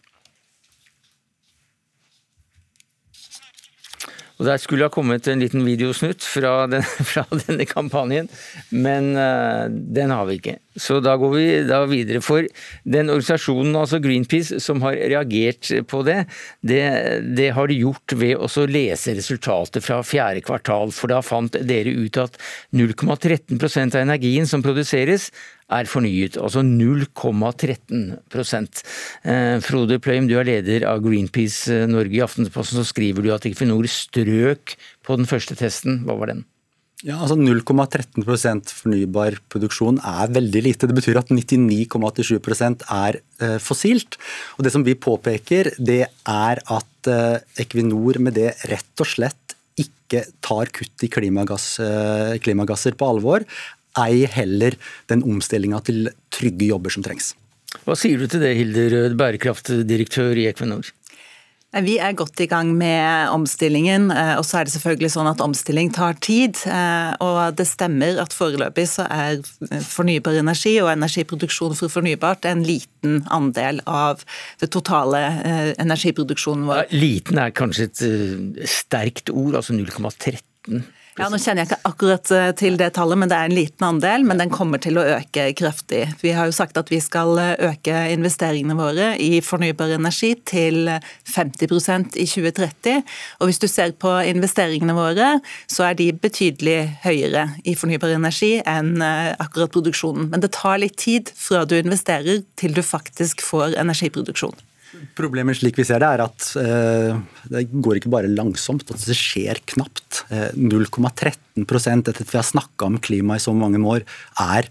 Og 4.40 4.48
Der 4.48 4.60
skulle 4.62 4.88
ha 4.88 4.94
kommet 4.94 5.28
en 5.28 5.42
liten 5.44 5.66
videosnutt 5.68 6.24
fra, 6.24 6.64
den, 6.72 6.86
fra 7.12 7.26
denne 7.44 7.68
kampanjen, 7.68 8.30
men 8.72 9.12
uh, 9.20 9.68
den 9.68 10.14
har 10.16 10.30
vi 10.30 10.40
ikke. 10.40 10.56
Så 10.80 11.02
da 11.04 11.18
går 11.20 11.34
vi 11.34 11.46
da 11.68 11.82
videre. 11.92 12.22
For 12.24 12.48
den 12.88 13.12
organisasjonen, 13.12 13.76
altså 13.76 14.00
Greenpeace, 14.00 14.62
som 14.64 14.80
har 14.86 14.96
reagert 14.96 15.68
på 15.92 16.02
det, 16.08 16.22
det, 16.64 16.82
det 17.36 17.52
har 17.58 17.68
de 17.68 17.82
gjort 17.82 18.16
ved 18.16 18.40
å 18.40 18.68
lese 18.72 19.18
resultatet 19.18 19.84
fra 19.84 20.00
fjerde 20.08 20.46
kvartal. 20.48 20.96
For 20.96 21.12
da 21.12 21.20
fant 21.26 21.60
dere 21.60 21.92
ut 22.00 22.22
at 22.24 22.40
0,13% 22.72 23.60
av 23.98 24.06
energien 24.06 24.48
som 24.48 24.64
produseres, 24.64 25.34
er 25.70 25.90
fornyet, 25.90 26.38
altså 26.42 26.64
0,13 26.66 28.18
eh, 29.24 29.58
Frode 29.66 30.00
Pløym, 30.02 30.30
du 30.30 30.36
er 30.40 30.48
leder 30.48 30.86
av 30.90 31.04
Greenpeace 31.06 31.84
eh, 31.84 31.90
Norge. 31.90 32.16
I 32.18 32.24
Aftenposten 32.26 32.80
så 32.80 32.86
skriver 32.88 33.26
du 33.26 33.34
at 33.36 33.46
Equinor 33.50 33.86
strøk 33.90 34.76
på 35.06 35.20
den 35.20 35.30
første 35.30 35.58
testen. 35.60 36.02
Hva 36.08 36.18
var 36.20 36.34
den? 36.34 36.46
Ja, 37.06 37.22
altså 37.22 37.38
0,13% 37.40 38.74
fornybar 38.76 39.38
produksjon 39.48 40.02
er 40.04 40.34
veldig 40.36 40.64
lite. 40.66 40.90
Det 40.90 40.98
betyr 40.98 41.22
at 41.22 41.30
99,87% 41.32 42.84
er 42.98 43.22
eh, 43.40 43.60
fossilt. 43.64 44.20
Og 44.58 44.66
Det 44.66 44.74
som 44.74 44.84
vi 44.84 44.98
påpeker, 45.00 45.76
det 45.78 46.04
er 46.10 46.66
at 46.66 46.86
Equinor 47.62 48.18
med 48.20 48.36
det 48.36 48.50
rett 48.68 49.00
og 49.00 49.08
slett 49.08 49.56
ikke 49.80 50.26
tar 50.44 50.68
kutt 50.76 51.06
i 51.06 51.08
klimagass, 51.08 51.78
klimagasser 52.44 52.98
på 53.00 53.08
alvor, 53.08 53.46
ei 54.06 54.26
heller 54.30 54.78
den 55.12 55.26
omstillinga 55.28 55.82
til 55.88 56.10
trygge 56.34 56.72
jobber 56.72 56.94
som 56.94 57.06
trengs. 57.06 57.34
Hva 57.86 57.96
sier 57.98 58.18
du 58.18 58.30
til 58.30 58.42
det, 58.42 58.56
Hilde 58.58 58.88
Rød, 58.94 59.18
bærekraftdirektør 59.20 60.40
i 60.42 60.48
Equinor? 60.50 60.90
Vi 61.70 62.00
er 62.02 62.16
godt 62.18 62.40
i 62.42 62.48
gang 62.50 62.72
med 62.74 63.30
omstillingen, 63.30 64.08
eh, 64.10 64.32
og 64.40 64.46
så 64.48 64.58
er 64.58 64.66
det 64.66 64.74
selvfølgelig 64.74 65.12
sånn 65.14 65.30
at 65.30 65.42
omstilling 65.46 65.92
tar 65.94 66.16
tid. 66.18 66.58
Eh, 66.66 67.12
og 67.22 67.54
det 67.60 67.68
stemmer 67.70 68.18
at 68.24 68.34
foreløpig 68.34 68.88
så 68.90 69.06
er 69.06 69.38
fornybar 69.86 70.40
energi 70.42 70.80
og 70.82 70.90
energiproduksjon 70.96 71.78
for 71.78 71.94
fornybart 71.94 72.50
en 72.50 72.66
liten 72.66 73.22
andel 73.30 73.84
av 73.86 74.26
det 74.58 74.72
totale 74.74 75.22
eh, 75.46 75.72
energiproduksjonen 75.78 76.66
vår. 76.72 76.88
Ja, 76.88 77.04
liten 77.06 77.38
er 77.38 77.54
kanskje 77.54 77.92
et 77.92 78.02
sterkt 78.66 79.30
ord, 79.30 79.62
altså 79.62 79.78
0,13 79.78 80.82
ja, 81.20 81.28
Nå 81.28 81.36
kjenner 81.36 81.66
jeg 81.66 81.70
ikke 81.70 81.90
akkurat 81.90 82.30
eh, 82.32 82.50
til 82.56 82.78
det 82.80 82.94
tallet, 82.96 83.20
men 83.20 83.28
det 83.32 83.36
er 83.36 83.50
en 83.50 83.56
liten 83.56 83.86
andel. 83.90 84.24
Men 84.28 84.40
den 84.40 84.52
kommer 84.54 84.80
til 84.80 85.00
å 85.00 85.04
øke 85.18 85.50
kraftig. 85.60 86.06
Vi 86.22 86.32
har 86.36 86.48
jo 86.48 86.56
sagt 86.56 86.80
at 86.80 86.92
vi 86.92 87.02
skal 87.04 87.34
eh, 87.42 87.56
øke 87.70 88.06
investeringene 88.14 88.78
våre 88.80 89.10
i 89.20 89.42
fornybar 89.44 89.92
energi 89.98 90.32
til 90.48 90.88
50% 90.88 92.16
i 92.16 92.28
2030. 92.30 93.04
Og 93.40 93.52
hvis 93.52 93.60
du 93.60 93.68
ser 93.68 93.98
på 94.00 94.14
investeringene 94.32 94.96
våre, 94.96 95.34
så 95.68 95.90
er 95.90 96.00
de 96.00 96.08
betydelig 96.16 96.80
høyere 97.04 97.50
i 97.68 97.76
fornybar 97.76 98.16
energi 98.16 98.56
enn 98.64 98.96
eh, 99.04 99.34
akkurat 99.44 99.76
produksjonen. 99.76 100.32
Men 100.32 100.46
det 100.46 100.54
tar 100.56 100.80
litt 100.80 100.96
tid 101.04 101.36
fra 101.36 101.66
du 101.68 101.76
investerer 101.82 102.46
til 102.60 102.76
du 102.76 102.84
faktisk 102.86 103.44
får 103.44 103.76
energiproduksjon. 103.84 104.69
Problemet 105.18 105.60
slik 105.60 105.78
vi 105.80 105.86
ser 105.88 106.02
det, 106.04 106.10
er 106.10 106.24
at 106.26 106.46
eh, 106.60 107.18
det 107.52 107.66
går 107.72 108.00
ikke 108.00 108.12
bare 108.14 108.32
langsomt, 108.32 108.88
at 108.92 109.04
det 109.08 109.18
skjer 109.18 109.62
knapt. 109.74 110.24
Eh, 110.34 110.50
0,13 110.56 111.60
etter 111.60 112.16
at 112.16 112.32
vi 112.32 112.40
har 112.40 112.48
snakka 112.48 112.88
om 112.88 113.00
klima 113.04 113.38
i 113.38 113.44
så 113.44 113.54
mange 113.56 113.82
år, 113.84 114.06
er 114.40 114.70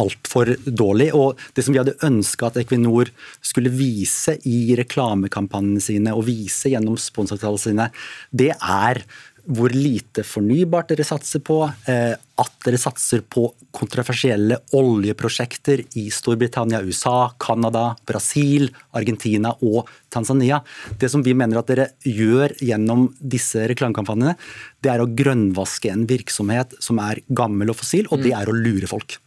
altfor 0.00 0.54
dårlig. 0.64 1.10
Og 1.16 1.40
det 1.56 1.64
som 1.64 1.74
vi 1.74 1.80
hadde 1.80 1.98
ønska 2.06 2.48
at 2.48 2.58
Equinor 2.62 3.10
skulle 3.44 3.72
vise 3.74 4.38
i 4.48 4.74
reklamekampanjene 4.78 5.84
sine 5.84 6.14
og 6.16 6.26
vise 6.28 6.72
gjennom 6.72 6.98
sponsoravtalene 7.00 7.64
sine, 7.66 7.88
det 8.32 8.52
er 8.56 9.02
hvor 9.44 9.72
lite 9.74 10.22
fornybart 10.26 10.92
dere 10.92 11.06
satser 11.06 11.42
på, 11.42 11.64
eh, 11.88 12.14
at 12.14 12.52
dere 12.64 12.78
satser 12.78 13.22
på 13.26 13.48
kontroversielle 13.74 14.58
oljeprosjekter 14.78 15.82
i 15.98 16.08
Storbritannia, 16.14 16.82
USA, 16.82 17.32
Canada, 17.38 17.96
Brasil, 18.06 18.68
Argentina 18.92 19.54
og 19.62 19.88
Tanzania. 20.10 20.62
Det 20.98 21.10
som 21.10 21.22
vi 21.22 21.34
mener 21.34 21.58
at 21.58 21.66
dere 21.66 21.88
gjør 22.06 22.54
gjennom 22.60 23.08
disse 23.18 23.66
reklamekampanjene, 23.68 24.36
det 24.82 24.92
er 24.92 25.02
å 25.02 25.10
grønnvaske 25.10 25.90
en 25.90 26.06
virksomhet 26.06 26.78
som 26.78 27.02
er 27.02 27.22
gammel 27.28 27.70
og 27.70 27.80
fossil, 27.82 28.06
og 28.10 28.22
det 28.22 28.34
mm. 28.34 28.40
er 28.40 28.50
å 28.50 28.56
lure 28.56 28.90
folk. 28.90 29.18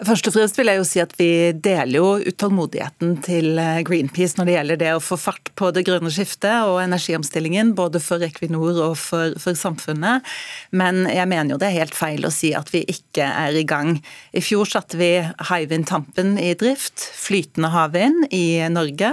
Først 0.00 0.30
og 0.30 0.32
fremst 0.32 0.56
vil 0.56 0.70
jeg 0.70 0.80
jo 0.80 0.84
si 0.88 1.00
at 1.02 1.12
Vi 1.18 1.28
deler 1.52 1.98
jo 1.98 2.06
utålmodigheten 2.24 3.18
til 3.24 3.58
eh, 3.60 3.82
Greenpeace 3.84 4.38
når 4.38 4.48
det 4.48 4.54
gjelder 4.54 4.80
det 4.80 4.92
å 4.96 5.02
få 5.04 5.18
fart 5.20 5.50
på 5.58 5.68
det 5.76 5.84
grønne 5.88 6.12
skiftet 6.14 6.68
og 6.68 6.80
energiomstillingen, 6.80 7.74
både 7.76 8.00
for 8.00 8.24
Equinor 8.24 8.80
og 8.86 8.96
for, 9.00 9.36
for, 9.40 9.58
samfunnet. 9.58 10.24
Men 10.72 11.04
jeg 11.10 11.28
mener 11.28 11.54
jo 11.54 11.60
det 11.60 11.68
er 11.68 11.82
helt 11.82 11.96
feil 11.96 12.24
å 12.24 12.32
si 12.32 12.54
at 12.56 12.72
vi 12.72 12.84
ikke 12.88 13.26
er 13.28 13.58
i 13.60 13.66
gang. 13.68 13.98
I 14.32 14.44
fjor 14.44 14.68
satte 14.70 14.96
vi 15.00 15.12
Hywind 15.50 15.90
Tampen 15.90 16.38
i 16.40 16.54
drift, 16.56 17.04
flytende 17.20 17.72
havvind 17.74 18.30
i 18.32 18.62
Norge. 18.72 19.12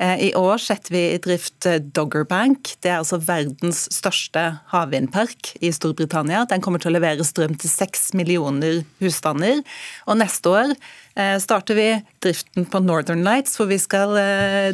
Eh, 0.00 0.20
I 0.28 0.34
år 0.34 0.56
setter 0.58 0.94
vi 0.94 1.02
i 1.12 1.18
drift 1.20 1.66
eh, 1.68 1.76
Doggerbank. 1.80 2.72
Det 2.80 2.88
er 2.88 3.02
altså 3.02 3.18
verdens 3.20 3.82
største 3.92 4.46
havvindpark 4.72 5.52
i 5.60 5.72
Storbritannia. 5.76 6.46
Den 6.48 6.64
kommer 6.64 6.80
til 6.80 6.92
å 6.92 6.94
levere 6.96 7.26
strøm 7.26 7.58
til 7.60 7.68
seks 7.68 8.14
millioner 8.16 8.80
husstander. 9.02 9.60
Og 10.08 10.16
neste 10.22 10.54
år 10.54 10.72
eh, 10.72 11.36
starter 11.44 11.76
vi 11.76 11.88
driften 12.24 12.64
på 12.72 12.80
Northern 12.80 13.26
Lights, 13.26 13.58
hvor 13.60 13.68
vi 13.68 13.80
skal 13.80 14.16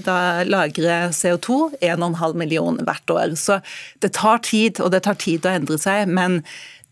da 0.06 0.18
lagre 0.46 1.00
CO2 1.14 1.58
1,5 1.82 2.38
million 2.38 2.78
hvert 2.86 3.14
år. 3.14 3.34
Så 3.40 3.58
det 4.04 4.14
tar 4.14 4.44
tid, 4.46 4.78
og 4.78 4.94
det 4.94 5.02
tar 5.08 5.18
tid 5.18 5.46
å 5.46 5.54
endre 5.58 5.82
seg. 5.82 6.06
men 6.06 6.42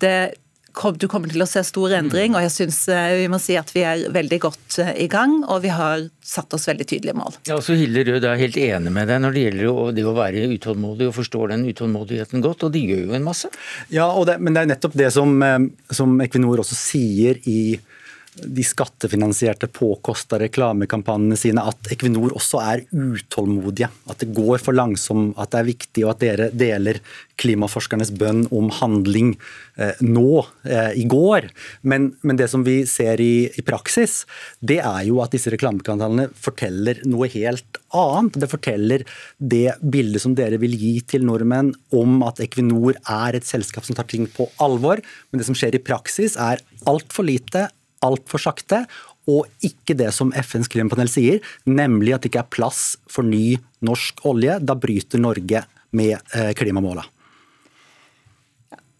det 0.02 0.34
du 0.74 1.06
kommer 1.10 1.30
til 1.30 1.42
å 1.44 1.46
se 1.48 1.62
stor 1.66 1.94
endring, 1.96 2.34
og 2.34 2.42
jeg 2.44 2.52
syns 2.52 2.80
eh, 2.92 3.14
vi 3.22 3.28
må 3.30 3.38
si 3.42 3.56
at 3.58 3.70
vi 3.74 3.84
er 3.86 4.04
veldig 4.14 4.38
godt 4.42 4.78
eh, 4.82 4.92
i 5.04 5.08
gang, 5.10 5.36
og 5.46 5.62
vi 5.64 5.72
har 5.72 6.02
satt 6.24 6.54
oss 6.56 6.66
veldig 6.68 6.86
tydelige 6.90 7.16
mål. 7.18 7.38
Ja, 7.48 7.60
så 7.62 7.76
Hilde 7.78 8.04
Rød 8.08 8.26
er 8.28 8.40
helt 8.40 8.58
enig 8.60 8.92
med 8.94 9.08
deg 9.10 9.22
når 9.22 9.36
det 9.36 9.44
gjelder 9.46 9.94
det 9.96 10.06
å 10.08 10.16
være 10.16 10.44
utålmodig 10.54 11.08
og 11.10 11.16
forstår 11.18 11.54
den 11.54 11.66
utålmodigheten 11.70 12.44
godt, 12.44 12.66
og 12.66 12.74
de 12.74 12.84
gjør 12.90 13.04
jo 13.08 13.18
en 13.18 13.26
masse. 13.26 13.50
Ja, 13.94 14.08
det, 14.26 14.38
men 14.42 14.56
det 14.56 14.64
er 14.64 14.72
nettopp 14.74 14.98
det 14.98 15.10
som, 15.14 15.36
eh, 15.46 15.58
som 15.94 16.18
Equinor 16.24 16.64
også 16.64 16.78
sier 16.78 17.40
i 17.50 17.76
de 18.42 18.64
skattefinansierte, 18.66 19.68
påkosta 19.70 20.38
reklamekampanjene 20.42 21.36
sine 21.38 21.62
at 21.62 21.92
Equinor 21.94 22.34
også 22.34 22.60
er 22.62 22.82
utålmodige. 22.90 23.90
At 24.10 24.22
det 24.22 24.32
går 24.34 24.62
for 24.62 24.76
langsomt, 24.76 25.36
at 25.38 25.52
det 25.52 25.60
er 25.60 25.68
viktig, 25.70 26.04
og 26.04 26.14
at 26.14 26.24
dere 26.24 26.48
deler 26.54 27.00
klimaforskernes 27.40 28.12
bønn 28.14 28.44
om 28.54 28.70
handling 28.74 29.34
eh, 29.80 30.00
nå, 30.04 30.44
eh, 30.66 30.92
i 31.00 31.06
går. 31.10 31.48
Men, 31.82 32.12
men, 32.22 32.38
det 32.38 32.48
som 32.52 32.64
vi 32.66 32.80
ser 32.90 33.22
i, 33.22 33.46
i, 33.50 33.64
praksis, 33.66 34.22
det 34.60 34.80
er 34.82 35.04
jo 35.08 35.20
at 35.24 35.34
disse 35.34 35.52
reklamekanalene 35.54 36.28
forteller 36.34 37.02
noe 37.08 37.30
helt 37.34 37.80
annet. 37.94 38.38
Det 38.42 38.50
forteller 38.50 39.06
det 39.38 39.78
bildet 39.82 40.24
som 40.24 40.36
dere 40.38 40.60
vil 40.62 40.74
gi 40.78 40.96
til 41.14 41.26
nordmenn 41.26 41.72
om 41.94 42.20
at 42.26 42.42
Equinor 42.44 42.98
er 43.02 43.38
et 43.38 43.46
selskap 43.46 43.86
som 43.86 43.98
tar 43.98 44.10
ting 44.10 44.28
på 44.30 44.48
alvor. 44.62 45.02
Men 45.30 45.42
det 45.42 45.48
som 45.48 45.58
skjer 45.58 45.78
i 45.78 45.82
praksis, 45.82 46.38
er 46.38 46.62
altfor 46.90 47.26
lite 47.26 47.68
altfor 48.04 48.42
sakte, 48.42 48.84
og 49.30 49.48
ikke 49.64 49.96
det 49.96 50.10
som 50.12 50.34
FNs 50.36 50.68
klimapanel 50.72 51.08
sier, 51.08 51.40
nemlig 51.64 52.12
at 52.14 52.24
det 52.24 52.32
ikke 52.32 52.44
er 52.44 52.52
plass 52.52 52.82
for 53.10 53.24
ny 53.24 53.56
norsk 53.84 54.20
olje. 54.28 54.58
Da 54.60 54.76
bryter 54.76 55.22
Norge 55.22 55.64
med 55.96 56.18
eh, 56.36 56.52
klimamåla. 56.56 57.06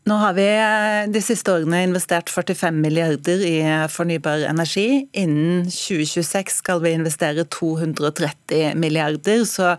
Nå 0.04 0.16
har 0.20 0.34
vi 0.36 0.46
eh, 0.48 1.02
de 1.12 1.20
siste 1.24 1.52
årene 1.52 1.82
investert 1.86 2.32
45 2.32 2.80
milliarder 2.80 3.44
i 3.44 3.56
fornybar 3.92 4.46
energi. 4.48 5.04
Innen 5.16 5.64
2026 5.68 6.58
skal 6.60 6.82
vi 6.84 6.96
investere 6.96 7.46
230 7.48 8.76
milliarder. 8.80 9.44
så 9.48 9.74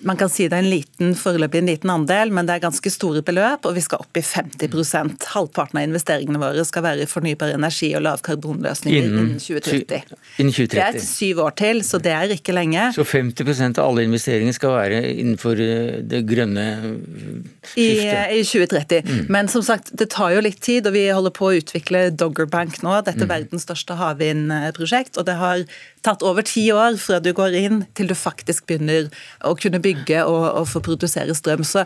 man 0.00 0.16
kan 0.16 0.30
si 0.32 0.46
det 0.48 0.56
er 0.56 0.64
en 0.64 0.70
liten, 0.70 1.12
foreløpig 1.18 1.60
en 1.60 1.68
liten 1.68 1.90
andel, 1.92 2.32
men 2.32 2.48
det 2.48 2.56
er 2.56 2.62
ganske 2.64 2.92
store 2.92 3.22
beløp, 3.26 3.66
og 3.68 3.76
vi 3.76 3.82
skal 3.84 4.00
opp 4.02 4.16
i 4.16 4.22
50% 4.24 5.28
Halvparten 5.34 5.80
av 5.80 5.86
investeringene 5.86 6.40
våre 6.40 6.64
skal 6.66 6.84
være 6.86 7.04
i 7.04 7.10
fornybar 7.10 7.52
energi 7.54 7.90
og 7.98 8.04
lavkarbonløsninger 8.06 9.04
innen, 9.04 9.28
innen 9.34 9.42
2030. 9.42 10.16
Innen 10.40 10.54
2030. 10.56 10.74
Det 10.74 10.86
er 10.86 11.04
syv 11.04 11.42
år 11.44 11.56
til, 11.60 11.82
så 11.86 12.00
det 12.02 12.14
er 12.16 12.34
ikke 12.34 12.56
lenge. 12.56 12.88
Så 12.96 13.04
50% 13.06 13.80
av 13.80 13.90
alle 13.90 14.06
investeringer 14.08 14.56
skal 14.56 14.74
være 14.78 15.02
innenfor 15.12 15.60
eh, 15.60 16.00
det 16.10 16.22
grønne 16.28 16.66
skiftet? 16.80 17.76
I, 17.76 17.90
eh, 18.08 18.34
i 18.40 18.42
2030. 18.46 19.04
Mm. 19.04 19.22
Men 19.36 19.52
som 19.52 19.64
sagt, 19.66 19.92
det 20.00 20.10
tar 20.16 20.34
jo 20.34 20.44
litt 20.48 20.62
tid, 20.64 20.88
og 20.88 20.96
vi 20.96 21.06
holder 21.10 21.36
på 21.36 21.50
å 21.50 21.54
utvikle 21.60 22.06
Doggerbank 22.16 22.80
nå. 22.86 22.96
Dette 23.04 23.26
er 23.26 23.28
mm. 23.28 23.34
verdens 23.36 23.68
største 23.68 24.00
havvindprosjekt, 24.00 25.20
og 25.20 25.28
det 25.28 25.36
har 25.40 25.64
tatt 26.06 26.24
over 26.24 26.44
ti 26.46 26.64
år 26.72 26.96
fra 26.96 27.20
du 27.20 27.34
går 27.36 27.54
inn 27.58 27.82
til 27.98 28.08
du 28.08 28.16
faktisk 28.16 28.64
begynner 28.70 29.10
å 29.44 29.52
kunne 29.60 29.82
bygge 29.82 29.89
og, 30.24 30.44
og 30.60 30.66
få 30.70 30.82
produsere 30.84 31.34
strøm. 31.36 31.64
Så, 31.66 31.84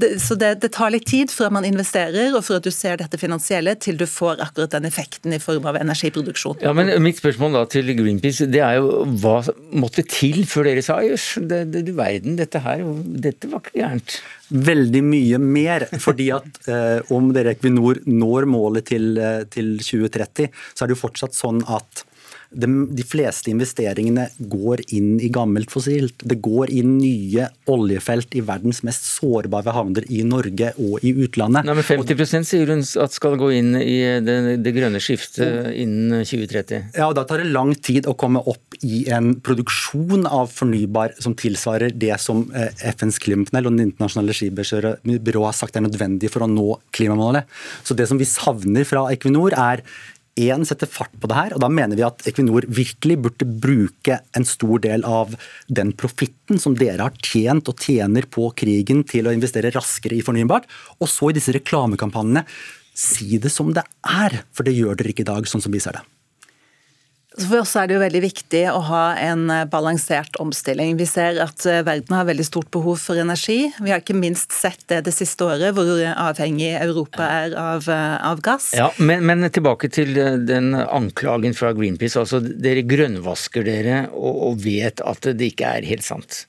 det, 0.00 0.14
så 0.22 0.36
det, 0.38 0.54
det, 0.62 0.72
tar 0.74 0.92
litt 0.94 1.06
tid 1.10 1.32
fra 1.32 1.50
man 1.52 1.66
investerer 1.68 2.34
og 2.36 2.44
fra 2.46 2.60
du 2.62 2.70
ser 2.74 3.00
dette 3.00 3.20
finansielle, 3.20 3.74
til 3.80 3.98
du 4.00 4.06
får 4.08 4.42
akkurat 4.44 4.74
den 4.76 4.88
effekten 4.88 5.34
i 5.34 5.40
form 5.42 5.68
av 5.70 5.78
energiproduksjon. 5.80 6.60
Ja, 6.64 6.74
men 6.76 6.92
Mitt 7.02 7.20
spørsmål 7.20 7.56
da 7.56 7.64
til 7.72 7.92
Greenpeace 7.98 8.48
det 8.50 8.62
er 8.64 8.78
jo 8.80 9.02
hva 9.22 9.40
måtte 9.74 10.04
til 10.06 10.44
før 10.48 10.70
dere 10.70 10.84
sa 10.84 11.00
jøss, 11.04 11.34
det, 11.40 11.64
det, 11.74 11.84
du 11.88 11.94
verden, 11.98 12.38
dette 12.40 12.62
her, 12.62 12.84
dette 13.26 13.50
var 13.50 13.64
ikke 13.64 13.78
gærent? 13.80 14.20
Veldig 14.52 15.02
mye 15.06 15.40
mer. 15.42 15.88
fordi 16.02 16.30
at 16.34 16.62
eh, 16.72 17.12
om 17.14 17.32
dere 17.34 17.56
Equinor 17.56 18.02
når 18.08 18.48
målet 18.50 18.90
til, 18.92 19.12
eh, 19.18 19.44
til 19.52 19.76
2030, 19.80 20.50
så 20.72 20.84
er 20.84 20.90
det 20.90 20.98
jo 20.98 21.04
fortsatt 21.04 21.36
sånn 21.36 21.62
at 21.70 22.06
de, 22.52 22.68
de, 22.92 23.04
fleste 23.06 23.50
investeringene 23.52 24.28
går 24.52 24.82
inn 24.94 25.16
i 25.22 25.30
gammelt 25.32 25.72
fossilt. 25.72 26.22
Det 26.28 26.38
går 26.44 26.72
inn 26.72 26.96
nye 26.98 27.48
oljefelt 27.70 28.34
i 28.38 28.42
verdens 28.46 28.82
mest 28.86 29.06
sårbare 29.08 29.74
havner 29.74 30.06
i 30.12 30.22
Norge 30.26 30.72
og 30.80 31.04
i 31.04 31.14
utlandet. 31.24 31.66
Nei, 31.68 31.76
men 31.78 31.86
50% 31.86 32.48
sier 32.48 32.72
hun 32.72 32.84
at 33.04 33.16
skal 33.16 33.38
gå 33.40 33.50
inn 33.58 33.74
i 33.80 33.98
det, 34.24 34.38
det 34.64 34.74
grønne 34.76 35.00
skiftet 35.02 35.72
innen 35.72 36.22
2030. 36.22 36.92
Ja, 36.98 37.08
og 37.08 37.16
Da 37.18 37.26
tar 37.28 37.42
det 37.42 37.52
lang 37.52 37.74
tid 37.78 38.08
å 38.10 38.16
komme 38.18 38.42
opp 38.50 38.76
i 38.82 39.04
en 39.14 39.34
produksjon 39.44 40.26
av 40.26 40.50
fornybar 40.52 41.16
som 41.22 41.36
tilsvarer 41.38 41.94
det 41.94 42.14
som 42.22 42.44
eh, 42.56 42.72
FNs 42.92 43.20
klimapanel 43.22 43.68
og 43.68 43.78
Det 43.78 43.88
internasjonale 43.90 44.34
energibyrået 44.34 45.50
har 45.50 45.56
sagt 45.56 45.78
er 45.78 45.86
nødvendig 45.86 46.30
for 46.32 46.44
å 46.44 46.50
nå 46.50 46.68
klimamålet. 46.94 47.48
Så 47.84 47.96
Det 47.98 48.08
som 48.10 48.20
vi 48.20 48.28
savner 48.28 48.86
fra 48.88 49.06
Equinor, 49.12 49.54
er 49.56 49.84
én 50.40 50.64
sette 50.64 50.88
fart 50.88 51.12
på 51.20 51.28
det 51.28 51.36
her, 51.36 51.54
og 51.54 51.60
da 51.60 51.68
mener 51.68 51.98
vi 51.98 52.04
at 52.06 52.24
Equinor 52.28 52.64
virkelig 52.72 53.18
burde 53.24 53.48
bruke 53.48 54.18
en 54.36 54.46
stor 54.48 54.80
del 54.84 55.04
av 55.04 55.34
den 55.68 55.92
profitten 55.92 56.60
som 56.62 56.76
dere 56.78 57.04
har 57.04 57.18
tjent 57.20 57.68
og 57.68 57.82
tjener 57.82 58.28
på 58.32 58.48
krigen 58.56 59.04
til 59.08 59.28
å 59.28 59.34
investere 59.34 59.74
raskere 59.74 60.16
i 60.16 60.24
fornybart, 60.24 60.68
og 61.00 61.10
så 61.10 61.30
i 61.30 61.36
disse 61.36 61.52
reklamekampanjene 61.58 62.46
si 62.96 63.38
det 63.40 63.52
som 63.52 63.72
det 63.76 63.84
er, 64.08 64.42
for 64.52 64.64
det 64.64 64.76
gjør 64.76 64.98
dere 64.98 65.12
ikke 65.12 65.26
i 65.26 65.32
dag, 65.32 65.48
sånn 65.48 65.64
som 65.64 65.72
vi 65.72 65.80
ser 65.82 65.98
det. 65.98 66.04
For 67.40 67.62
oss 67.62 67.72
er 67.80 67.88
det 67.88 67.96
jo 67.96 68.02
veldig 68.02 68.20
viktig 68.26 68.62
å 68.72 68.80
ha 68.90 69.02
en 69.20 69.46
eh, 69.52 69.64
balansert 69.70 70.36
omstilling. 70.42 70.96
Vi 71.00 71.06
ser 71.08 71.40
at 71.42 71.64
eh, 71.68 71.80
verden 71.86 72.16
har 72.16 72.28
veldig 72.28 72.44
stort 72.44 72.68
behov 72.74 73.00
for 73.00 73.20
energi. 73.20 73.70
Vi 73.80 73.92
har 73.92 74.02
ikke 74.02 74.16
minst 74.18 74.52
sett 74.52 74.84
det 74.92 75.02
det 75.06 75.14
siste 75.16 75.46
året, 75.48 75.72
hvor 75.76 75.88
avhengig 76.12 76.74
Europa 76.76 77.24
er 77.24 77.56
av, 77.58 77.88
eh, 77.88 78.16
av 78.28 78.42
gass. 78.44 78.72
Ja, 78.76 78.90
men, 79.00 79.24
men, 79.28 79.48
tilbake 79.52 79.88
til 79.92 80.14
den 80.46 80.74
anklagen 80.76 81.56
fra 81.56 81.72
Greenpeace. 81.76 82.20
altså 82.20 82.42
Dere 82.42 82.84
grønnvasker 82.86 83.64
dere 83.66 84.04
og, 84.12 84.32
og 84.50 84.64
vet 84.64 85.00
at 85.04 85.32
det 85.32 85.52
ikke 85.54 85.76
er 85.78 85.88
helt 85.88 86.06
sant? 86.06 86.44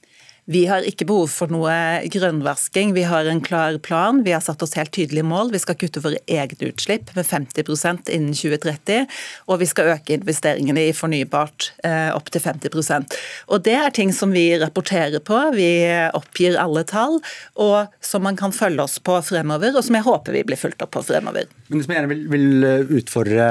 Vi 0.52 0.66
har 0.68 0.84
ikke 0.84 1.06
behov 1.08 1.30
for 1.32 1.52
noe 1.54 1.74
grønnvasking. 2.12 2.92
Vi 2.98 3.06
har 3.08 3.30
en 3.32 3.40
klar 3.44 3.78
plan. 3.80 4.20
Vi 4.26 4.34
har 4.36 4.42
satt 4.44 4.64
oss 4.66 4.76
helt 4.76 4.92
tydelige 4.92 5.24
mål. 5.24 5.54
Vi 5.54 5.62
skal 5.64 5.78
kutte 5.80 6.04
våre 6.04 6.20
egne 6.28 6.68
utslipp 6.68 7.14
med 7.16 7.28
50% 7.30 8.12
innen 8.12 8.36
2030. 8.36 9.08
Og 9.48 9.62
vi 9.62 9.70
skal 9.72 9.94
øke 9.96 10.18
investeringene 10.18 10.90
i 10.90 10.96
fornybart 10.96 11.70
eh, 11.88 12.12
opp 12.12 12.28
til 12.34 12.44
50% 12.44 13.16
Og 13.48 13.64
Det 13.64 13.78
er 13.78 13.96
ting 13.96 14.12
som 14.16 14.36
vi 14.36 14.50
rapporterer 14.60 15.24
på. 15.24 15.40
Vi 15.56 15.70
oppgir 16.12 16.60
alle 16.60 16.84
tall, 16.88 17.22
og 17.56 17.94
som 18.04 18.28
man 18.28 18.36
kan 18.40 18.52
følge 18.52 18.84
oss 18.84 19.00
på 19.00 19.16
fremover, 19.24 19.78
og 19.78 19.86
som 19.86 19.96
jeg 19.96 20.08
håper 20.08 20.36
vi 20.36 20.46
blir 20.48 20.60
fulgt 20.60 20.84
opp 20.84 20.92
på 20.98 21.06
fremover. 21.08 21.48
Men 21.70 21.80
Det 21.80 21.86
som 21.86 21.94
jeg 21.94 22.02
gjerne 22.02 22.14
vil, 22.14 22.24
vil 22.34 22.68
eh, 22.68 22.96
utfordre 23.00 23.46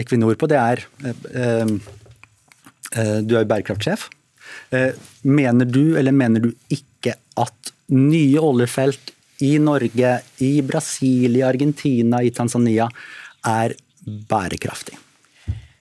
Equinor 0.00 0.38
på, 0.40 0.48
det 0.48 0.60
er 0.60 0.86
eh, 1.04 1.74
eh, 2.96 3.18
Du 3.20 3.36
er 3.36 3.42
jo 3.42 3.50
bærekraftsjef. 3.52 4.08
Eh, 4.70 4.92
mener 5.22 5.64
du 5.64 5.96
eller 5.98 6.12
mener 6.12 6.44
du 6.44 6.52
ikke 6.72 7.14
at 7.38 7.72
nye 7.94 8.40
oljefelt 8.42 9.12
i 9.46 9.54
Norge, 9.62 10.14
i 10.44 10.52
Brasil, 10.66 11.36
i 11.38 11.44
Argentina, 11.46 12.22
i 12.22 12.34
Tanzania 12.34 12.88
er 13.46 13.76
bærekraftig? 14.04 14.98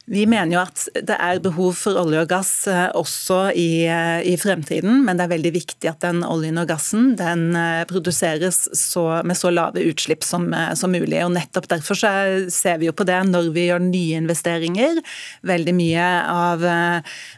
Vi 0.07 0.21
mener 0.23 0.53
jo 0.55 0.59
at 0.61 0.85
det 1.03 1.15
er 1.19 1.41
behov 1.43 1.73
for 1.75 1.97
olje 1.99 2.21
og 2.23 2.29
gass 2.31 2.51
eh, 2.71 2.85
også 2.95 3.49
i, 3.51 3.83
eh, 3.91 4.21
i, 4.23 4.37
fremtiden, 4.39 5.01
men 5.03 5.19
det 5.19 5.25
er 5.25 5.33
veldig 5.33 5.51
viktig 5.51 5.89
at 5.91 5.99
den 6.05 6.21
oljen 6.23 6.61
og 6.61 6.69
gassen 6.69 7.09
den 7.19 7.49
eh, 7.59 7.81
produseres 7.89 8.61
så, 8.71 9.03
med 9.27 9.35
så 9.35 9.51
lave 9.51 9.83
utslipp 9.83 10.23
som, 10.23 10.47
som, 10.79 10.95
mulig. 10.95 11.19
og 11.25 11.33
Nettopp 11.35 11.67
derfor 11.73 11.99
ser 11.99 12.79
vi 12.79 12.87
jo 12.87 12.93
på 12.95 13.03
det 13.07 13.17
når 13.27 13.49
vi 13.51 13.65
gjør 13.67 13.83
nye 13.83 14.21
investeringer. 14.21 15.01
Veldig 15.43 15.73
mye 15.75 16.05
av, 16.31 16.63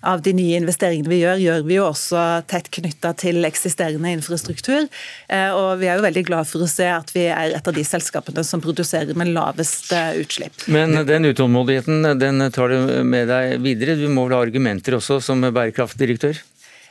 av 0.06 0.22
de 0.22 0.36
nye 0.38 0.62
investeringene 0.62 1.10
vi 1.10 1.24
gjør, 1.24 1.42
gjør 1.42 1.66
vi 1.66 1.80
jo 1.80 1.88
også 1.88 2.28
tett 2.54 2.70
knytta 2.78 3.16
til 3.18 3.50
eksisterende 3.50 4.14
infrastruktur. 4.14 4.86
Og 5.58 5.72
vi 5.82 5.90
er 5.90 5.98
jo 5.98 6.06
veldig 6.06 6.26
glad 6.30 6.50
for 6.50 6.64
å 6.64 6.70
se 6.70 6.86
at 6.92 7.10
vi 7.16 7.26
er 7.34 7.58
et 7.58 7.66
av 7.72 7.76
de 7.76 7.86
selskapene 7.88 8.46
som 8.46 8.62
produserer 8.62 9.18
med 9.18 9.34
lavest 9.34 9.90
utslipp. 10.22 10.70
Men 10.70 11.02
den 11.10 11.26
utålmodigheten 11.32 12.14
den 12.22 12.46
tar 12.60 12.76
det 12.76 13.04
med 13.08 13.32
deg 13.32 13.58
videre? 13.64 13.98
Du 14.00 14.08
må 14.12 14.28
vel 14.28 14.38
ha 14.38 14.46
argumenter 14.46 15.00
også 15.00 15.22
som 15.24 15.44
bærekraftdirektør? 15.48 16.44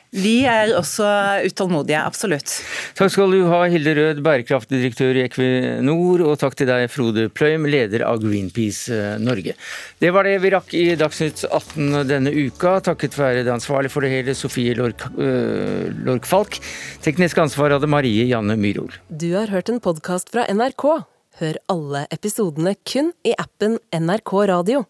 Vi 0.08 0.46
er 0.48 0.70
også 0.72 1.04
utålmodige, 1.44 1.98
absolutt. 2.00 2.52
Takk 2.96 3.12
skal 3.12 3.34
du 3.34 3.42
ha, 3.50 3.58
Hilde 3.68 3.92
Rød, 3.98 4.22
bærekraftdirektør 4.24 5.18
i 5.20 5.26
Equinor, 5.26 6.24
og 6.24 6.38
takk 6.40 6.56
til 6.56 6.70
deg, 6.70 6.86
Frode 6.88 7.26
Pløym, 7.28 7.66
leder 7.68 8.06
av 8.08 8.22
Greenpeace 8.22 8.88
eh, 8.94 9.18
Norge. 9.20 9.52
Det 10.00 10.14
var 10.16 10.24
det 10.24 10.38
vi 10.40 10.54
rakk 10.56 10.72
i 10.78 10.86
Dagsnytt 10.96 11.44
18 11.44 12.08
denne 12.08 12.32
uka, 12.32 12.78
takket 12.88 13.20
være 13.20 13.44
det 13.44 13.52
ansvarlige 13.52 13.92
for 13.92 14.06
det 14.06 14.14
hele, 14.14 14.36
Sofie 14.38 14.72
Lorch, 14.78 15.04
øh, 15.20 15.92
Lork 16.08 16.28
Falk. 16.28 16.56
Teknisk 17.04 17.44
ansvar 17.44 17.76
hadde 17.76 17.92
Marie 17.92 18.24
Janne 18.32 18.56
Myrhol. 18.56 18.96
Du 19.12 19.34
har 19.36 19.52
hørt 19.52 19.68
en 19.68 19.82
podkast 19.84 20.32
fra 20.32 20.48
NRK. 20.48 20.88
Hør 21.42 21.60
alle 21.68 22.06
episodene 22.14 22.78
kun 22.88 23.12
i 23.28 23.36
appen 23.36 23.76
NRK 23.92 24.40
Radio. 24.48 24.88